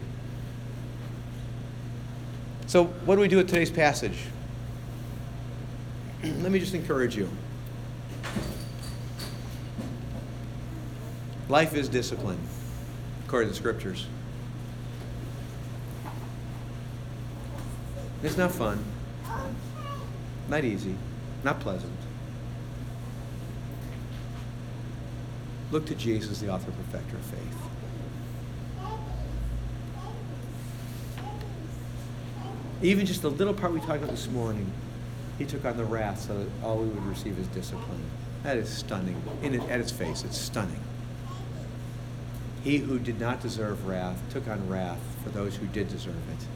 So, 2.66 2.84
what 2.84 3.16
do 3.16 3.20
we 3.20 3.28
do 3.28 3.36
with 3.36 3.46
today's 3.46 3.70
passage? 3.70 4.16
Let 6.24 6.50
me 6.50 6.58
just 6.58 6.72
encourage 6.72 7.14
you. 7.14 7.28
Life 11.50 11.74
is 11.74 11.90
discipline, 11.90 12.38
according 13.26 13.50
to 13.50 13.52
the 13.52 13.58
scriptures. 13.58 14.06
It's 18.22 18.38
not 18.38 18.50
fun, 18.50 18.82
not 20.48 20.64
easy, 20.64 20.94
not 21.44 21.60
pleasant. 21.60 21.92
Look 25.70 25.84
to 25.84 25.94
Jesus, 25.94 26.40
the 26.40 26.48
author 26.48 26.70
and 26.70 26.90
perfecter 26.90 27.16
of 27.16 27.22
faith. 27.24 27.69
Even 32.82 33.04
just 33.04 33.20
the 33.20 33.30
little 33.30 33.52
part 33.52 33.72
we 33.72 33.80
talked 33.80 33.98
about 33.98 34.10
this 34.10 34.28
morning, 34.28 34.72
he 35.36 35.44
took 35.44 35.66
on 35.66 35.76
the 35.76 35.84
wrath 35.84 36.22
so 36.22 36.38
that 36.38 36.48
all 36.62 36.78
we 36.78 36.88
would 36.88 37.04
receive 37.04 37.38
is 37.38 37.46
discipline. 37.48 38.02
That 38.42 38.56
is 38.56 38.70
stunning. 38.70 39.20
In 39.42 39.54
it, 39.54 39.68
at 39.68 39.80
its 39.80 39.90
face, 39.90 40.24
it's 40.24 40.38
stunning. 40.38 40.80
He 42.64 42.78
who 42.78 42.98
did 42.98 43.20
not 43.20 43.42
deserve 43.42 43.86
wrath 43.86 44.18
took 44.30 44.48
on 44.48 44.66
wrath 44.66 45.00
for 45.22 45.28
those 45.28 45.56
who 45.56 45.66
did 45.66 45.88
deserve 45.88 46.14
it. 46.14 46.46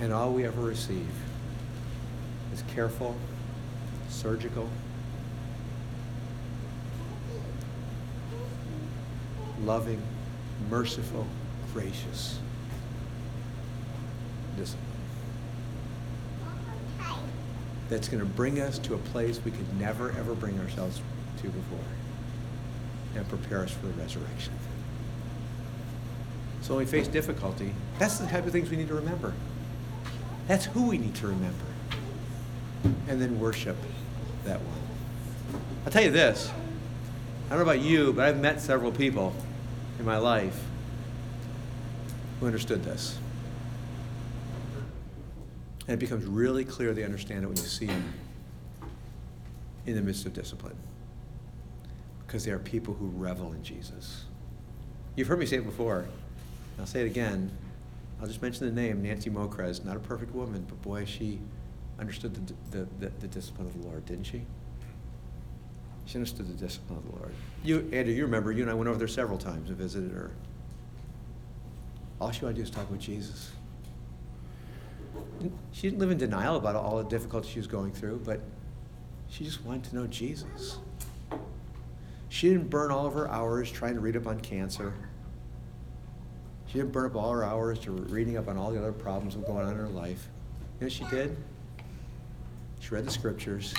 And 0.00 0.12
all 0.12 0.32
we 0.32 0.44
ever 0.44 0.62
receive 0.62 1.08
is 2.54 2.62
careful, 2.68 3.14
surgical, 4.08 4.70
loving, 9.62 10.00
merciful, 10.70 11.26
gracious 11.74 12.38
discipline 14.56 14.96
that's 17.88 18.08
going 18.08 18.20
to 18.20 18.26
bring 18.26 18.60
us 18.60 18.78
to 18.78 18.94
a 18.94 18.98
place 18.98 19.40
we 19.44 19.50
could 19.50 19.78
never, 19.78 20.10
ever 20.12 20.34
bring 20.34 20.58
ourselves 20.58 21.00
to 21.38 21.48
before 21.48 21.78
and 23.14 23.28
prepare 23.28 23.62
us 23.62 23.70
for 23.70 23.86
the 23.86 23.92
resurrection. 23.94 24.52
So 26.62 26.74
when 26.74 26.84
we 26.84 26.90
face 26.90 27.06
difficulty, 27.06 27.72
that's 27.98 28.18
the 28.18 28.26
type 28.26 28.44
of 28.44 28.52
things 28.52 28.70
we 28.70 28.76
need 28.76 28.88
to 28.88 28.94
remember. 28.94 29.32
That's 30.48 30.64
who 30.66 30.88
we 30.88 30.98
need 30.98 31.14
to 31.16 31.28
remember. 31.28 31.64
And 33.08 33.20
then 33.22 33.38
worship 33.38 33.76
that 34.44 34.60
one. 34.60 35.62
I'll 35.84 35.92
tell 35.92 36.02
you 36.02 36.10
this. 36.10 36.50
I 37.46 37.50
don't 37.50 37.58
know 37.58 37.70
about 37.70 37.84
you, 37.84 38.12
but 38.12 38.24
I've 38.24 38.40
met 38.40 38.60
several 38.60 38.90
people 38.90 39.32
in 40.00 40.04
my 40.04 40.18
life 40.18 40.60
who 42.40 42.46
understood 42.46 42.82
this. 42.82 43.16
And 45.88 45.94
it 45.94 46.00
becomes 46.00 46.24
really 46.24 46.64
clear 46.64 46.92
they 46.92 47.04
understand 47.04 47.44
it 47.44 47.46
when 47.46 47.56
you 47.56 47.62
see 47.62 47.86
them 47.86 48.12
in 49.86 49.94
the 49.94 50.02
midst 50.02 50.26
of 50.26 50.32
discipline. 50.32 50.76
Because 52.26 52.44
they 52.44 52.50
are 52.50 52.58
people 52.58 52.94
who 52.94 53.06
revel 53.06 53.52
in 53.52 53.62
Jesus. 53.62 54.24
You've 55.14 55.28
heard 55.28 55.38
me 55.38 55.46
say 55.46 55.58
it 55.58 55.64
before. 55.64 56.06
I'll 56.78 56.86
say 56.86 57.02
it 57.02 57.06
again. 57.06 57.50
I'll 58.20 58.26
just 58.26 58.42
mention 58.42 58.66
the 58.66 58.72
name 58.72 59.02
Nancy 59.02 59.30
Mocrez. 59.30 59.84
Not 59.84 59.96
a 59.96 60.00
perfect 60.00 60.34
woman, 60.34 60.66
but 60.68 60.82
boy, 60.82 61.04
she 61.04 61.38
understood 62.00 62.34
the, 62.34 62.78
the, 62.78 62.88
the, 62.98 63.12
the 63.20 63.28
discipline 63.28 63.68
of 63.68 63.80
the 63.80 63.86
Lord, 63.86 64.04
didn't 64.06 64.24
she? 64.24 64.42
She 66.06 66.16
understood 66.16 66.48
the 66.48 66.64
discipline 66.64 66.98
of 66.98 67.06
the 67.06 67.18
Lord. 67.18 67.34
You, 67.62 67.88
Andrew, 67.92 68.12
you 68.12 68.24
remember, 68.24 68.52
you 68.52 68.62
and 68.62 68.70
I 68.70 68.74
went 68.74 68.88
over 68.88 68.98
there 68.98 69.08
several 69.08 69.38
times 69.38 69.68
and 69.68 69.78
visited 69.78 70.10
her. 70.12 70.32
All 72.20 72.30
she 72.32 72.42
wanted 72.42 72.54
to 72.54 72.58
do 72.58 72.62
was 72.62 72.70
talk 72.70 72.88
about 72.88 73.00
Jesus 73.00 73.50
she 75.72 75.82
didn't 75.82 75.98
live 75.98 76.10
in 76.10 76.18
denial 76.18 76.56
about 76.56 76.76
all 76.76 76.98
the 76.98 77.04
difficulties 77.04 77.50
she 77.50 77.58
was 77.58 77.66
going 77.66 77.92
through, 77.92 78.20
but 78.24 78.40
she 79.28 79.44
just 79.44 79.64
wanted 79.64 79.84
to 79.84 79.96
know 79.96 80.06
Jesus. 80.06 80.78
She 82.28 82.48
didn't 82.48 82.70
burn 82.70 82.90
all 82.90 83.06
of 83.06 83.14
her 83.14 83.30
hours 83.30 83.70
trying 83.70 83.94
to 83.94 84.00
read 84.00 84.16
up 84.16 84.26
on 84.26 84.40
cancer. 84.40 84.92
She 86.66 86.78
didn't 86.78 86.92
burn 86.92 87.06
up 87.06 87.16
all 87.16 87.32
her 87.32 87.44
hours 87.44 87.78
to 87.80 87.92
reading 87.92 88.36
up 88.36 88.48
on 88.48 88.56
all 88.56 88.70
the 88.70 88.78
other 88.78 88.92
problems 88.92 89.34
that 89.34 89.40
were 89.40 89.46
going 89.46 89.66
on 89.66 89.72
in 89.72 89.78
her 89.78 89.88
life. 89.88 90.28
You 90.80 90.86
know 90.86 90.88
she 90.88 91.04
did? 91.04 91.36
She 92.80 92.94
read 92.94 93.06
the 93.06 93.10
scriptures. 93.10 93.74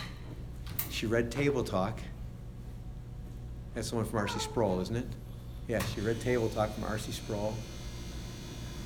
She 0.89 1.05
read 1.05 1.31
Table 1.31 1.63
Talk. 1.63 1.99
That's 3.73 3.91
the 3.91 3.97
one 3.97 4.05
from 4.05 4.19
R.C. 4.19 4.39
Sproul, 4.39 4.79
isn't 4.81 4.95
it? 4.95 5.05
Yeah, 5.67 5.83
she 5.93 6.01
read 6.01 6.19
Table 6.21 6.49
Talk 6.49 6.73
from 6.73 6.85
R.C. 6.85 7.11
Sproul. 7.11 7.53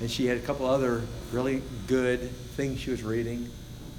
And 0.02 0.10
she 0.10 0.26
had 0.26 0.36
a 0.36 0.40
couple 0.40 0.66
other 0.66 1.00
really 1.30 1.62
good 1.86 2.28
things 2.56 2.80
she 2.80 2.90
was 2.90 3.04
reading. 3.04 3.48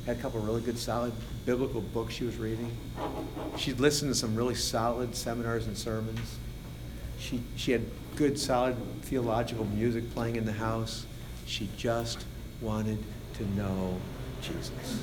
Had 0.05 0.17
a 0.17 0.19
couple 0.19 0.41
really 0.41 0.59
good, 0.59 0.77
solid 0.77 1.13
biblical 1.45 1.79
books 1.79 2.13
she 2.13 2.25
was 2.25 2.35
reading. 2.35 2.69
She'd 3.55 3.79
listened 3.79 4.11
to 4.11 4.19
some 4.19 4.35
really 4.35 4.53
solid 4.53 5.15
seminars 5.15 5.65
and 5.65 5.77
sermons. 5.77 6.39
She, 7.19 7.41
she 7.55 7.71
had 7.71 7.85
good, 8.17 8.37
solid 8.37 8.75
theological 9.03 9.63
music 9.63 10.13
playing 10.13 10.35
in 10.35 10.43
the 10.43 10.51
house. 10.51 11.05
She 11.45 11.69
just 11.77 12.25
wanted 12.59 12.97
to 13.35 13.45
know 13.55 13.95
Jesus. 14.41 14.99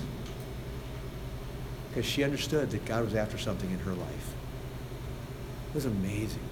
Because 1.89 2.05
she 2.05 2.23
understood 2.25 2.73
that 2.73 2.85
God 2.85 3.07
was 3.07 3.15
after 3.15 3.39
something 3.39 3.71
in 3.71 3.79
her 3.79 3.95
life. 3.95 4.35
It 5.71 5.77
was 5.77 5.87
amazing. 5.87 6.43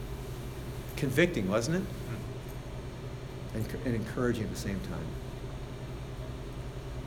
Convicting, 0.96 1.50
wasn't 1.50 1.76
it? 1.76 1.97
And, 3.54 3.66
and 3.84 3.94
encouraging 3.94 4.44
at 4.44 4.50
the 4.50 4.56
same 4.56 4.80
time. 4.80 5.06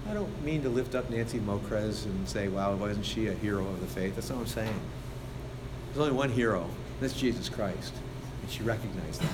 I 0.10 0.14
don't 0.14 0.44
mean 0.44 0.64
to 0.64 0.70
lift 0.70 0.96
up 0.96 1.10
Nancy 1.10 1.40
Mocrez 1.40 2.06
and 2.06 2.28
say, 2.28 2.48
wow, 2.48 2.76
wasn't 2.76 3.06
she 3.06 3.28
a 3.28 3.34
hero 3.34 3.66
of 3.66 3.80
the 3.80 3.88
faith? 3.88 4.16
That's 4.16 4.30
not 4.30 4.40
what 4.40 4.48
I'm 4.48 4.48
saying. 4.48 4.80
There's 5.88 6.00
only 6.00 6.18
one 6.18 6.30
hero, 6.30 6.64
and 6.64 7.00
that's 7.00 7.14
Jesus 7.14 7.50
Christ. 7.50 7.94
And 8.42 8.52
she 8.52 8.64
recognized 8.64 9.22
that. 9.22 9.30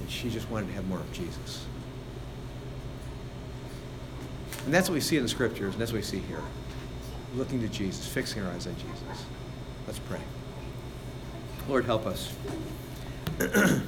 And 0.00 0.10
she 0.10 0.30
just 0.30 0.50
wanted 0.50 0.68
to 0.68 0.72
have 0.72 0.88
more 0.88 0.98
of 0.98 1.12
Jesus. 1.12 1.66
And 4.64 4.72
that's 4.72 4.88
what 4.88 4.94
we 4.94 5.00
see 5.00 5.16
in 5.16 5.22
the 5.22 5.28
scriptures, 5.28 5.74
and 5.74 5.80
that's 5.80 5.92
what 5.92 5.98
we 5.98 6.02
see 6.02 6.20
here. 6.20 6.42
Looking 7.36 7.60
to 7.60 7.68
Jesus, 7.68 8.06
fixing 8.06 8.42
our 8.42 8.50
eyes 8.50 8.66
on 8.66 8.74
Jesus. 8.76 9.24
Let's 9.86 9.98
pray. 9.98 10.20
Lord, 11.68 11.84
help 11.84 12.06
us. 12.06 12.32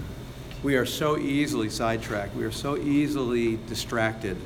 we 0.66 0.74
are 0.74 0.84
so 0.84 1.16
easily 1.16 1.70
sidetracked. 1.70 2.34
We 2.34 2.42
are 2.42 2.50
so 2.50 2.76
easily 2.76 3.56
distracted. 3.68 4.36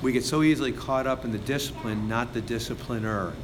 We 0.00 0.12
get 0.12 0.24
so 0.24 0.42
easily 0.42 0.72
caught 0.72 1.06
up 1.06 1.26
in 1.26 1.30
the 1.30 1.36
discipline, 1.36 2.08
not 2.08 2.32
the 2.32 2.40
discipliner. 2.40 3.34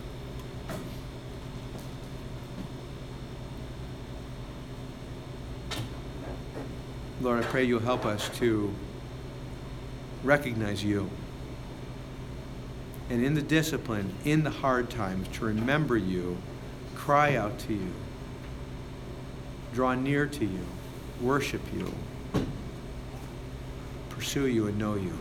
Lord, 7.20 7.44
I 7.44 7.46
pray 7.48 7.64
you'll 7.64 7.80
help 7.80 8.06
us 8.06 8.30
to 8.38 8.74
recognize 10.24 10.82
you. 10.82 11.10
And 13.10 13.22
in 13.22 13.34
the 13.34 13.42
discipline, 13.42 14.14
in 14.24 14.44
the 14.44 14.50
hard 14.50 14.88
times, 14.88 15.28
to 15.36 15.44
remember 15.44 15.98
you, 15.98 16.38
cry 16.94 17.36
out 17.36 17.58
to 17.58 17.74
you, 17.74 17.92
draw 19.74 19.94
near 19.94 20.26
to 20.26 20.44
you, 20.44 20.66
worship 21.20 21.62
you, 21.74 21.92
pursue 24.10 24.46
you, 24.46 24.66
and 24.66 24.78
know 24.78 24.94
you. 24.94 25.18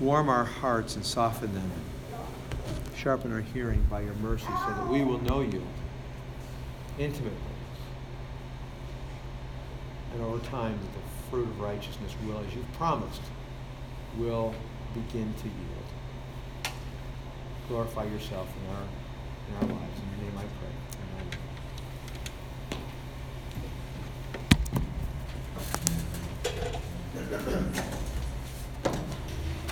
Warm 0.00 0.28
our 0.28 0.44
hearts 0.44 0.96
and 0.96 1.04
soften 1.04 1.54
them. 1.54 1.70
Sharpen 2.96 3.32
our 3.32 3.40
hearing 3.40 3.82
by 3.90 4.00
your 4.00 4.14
mercy 4.14 4.46
so 4.46 4.66
that 4.74 4.88
we 4.88 5.04
will 5.04 5.20
know 5.22 5.40
you 5.40 5.64
intimately. 6.98 7.38
And 10.12 10.22
over 10.22 10.44
time, 10.46 10.72
that 10.72 10.92
the 10.94 11.30
fruit 11.30 11.48
of 11.48 11.60
righteousness 11.60 12.14
will, 12.26 12.38
as 12.38 12.54
you've 12.54 12.72
promised, 12.74 13.22
will 14.16 14.54
begin 14.94 15.32
to 15.34 15.44
yield. 15.44 16.74
Glorify 17.68 18.04
yourself 18.04 18.48
in 18.62 18.74
our, 18.74 18.82
in 19.48 19.54
our 19.56 19.62
lives. 19.62 20.00
In 20.00 20.08
your 20.10 20.30
name 20.30 20.38
I 20.38 20.44
pray. 20.60 20.83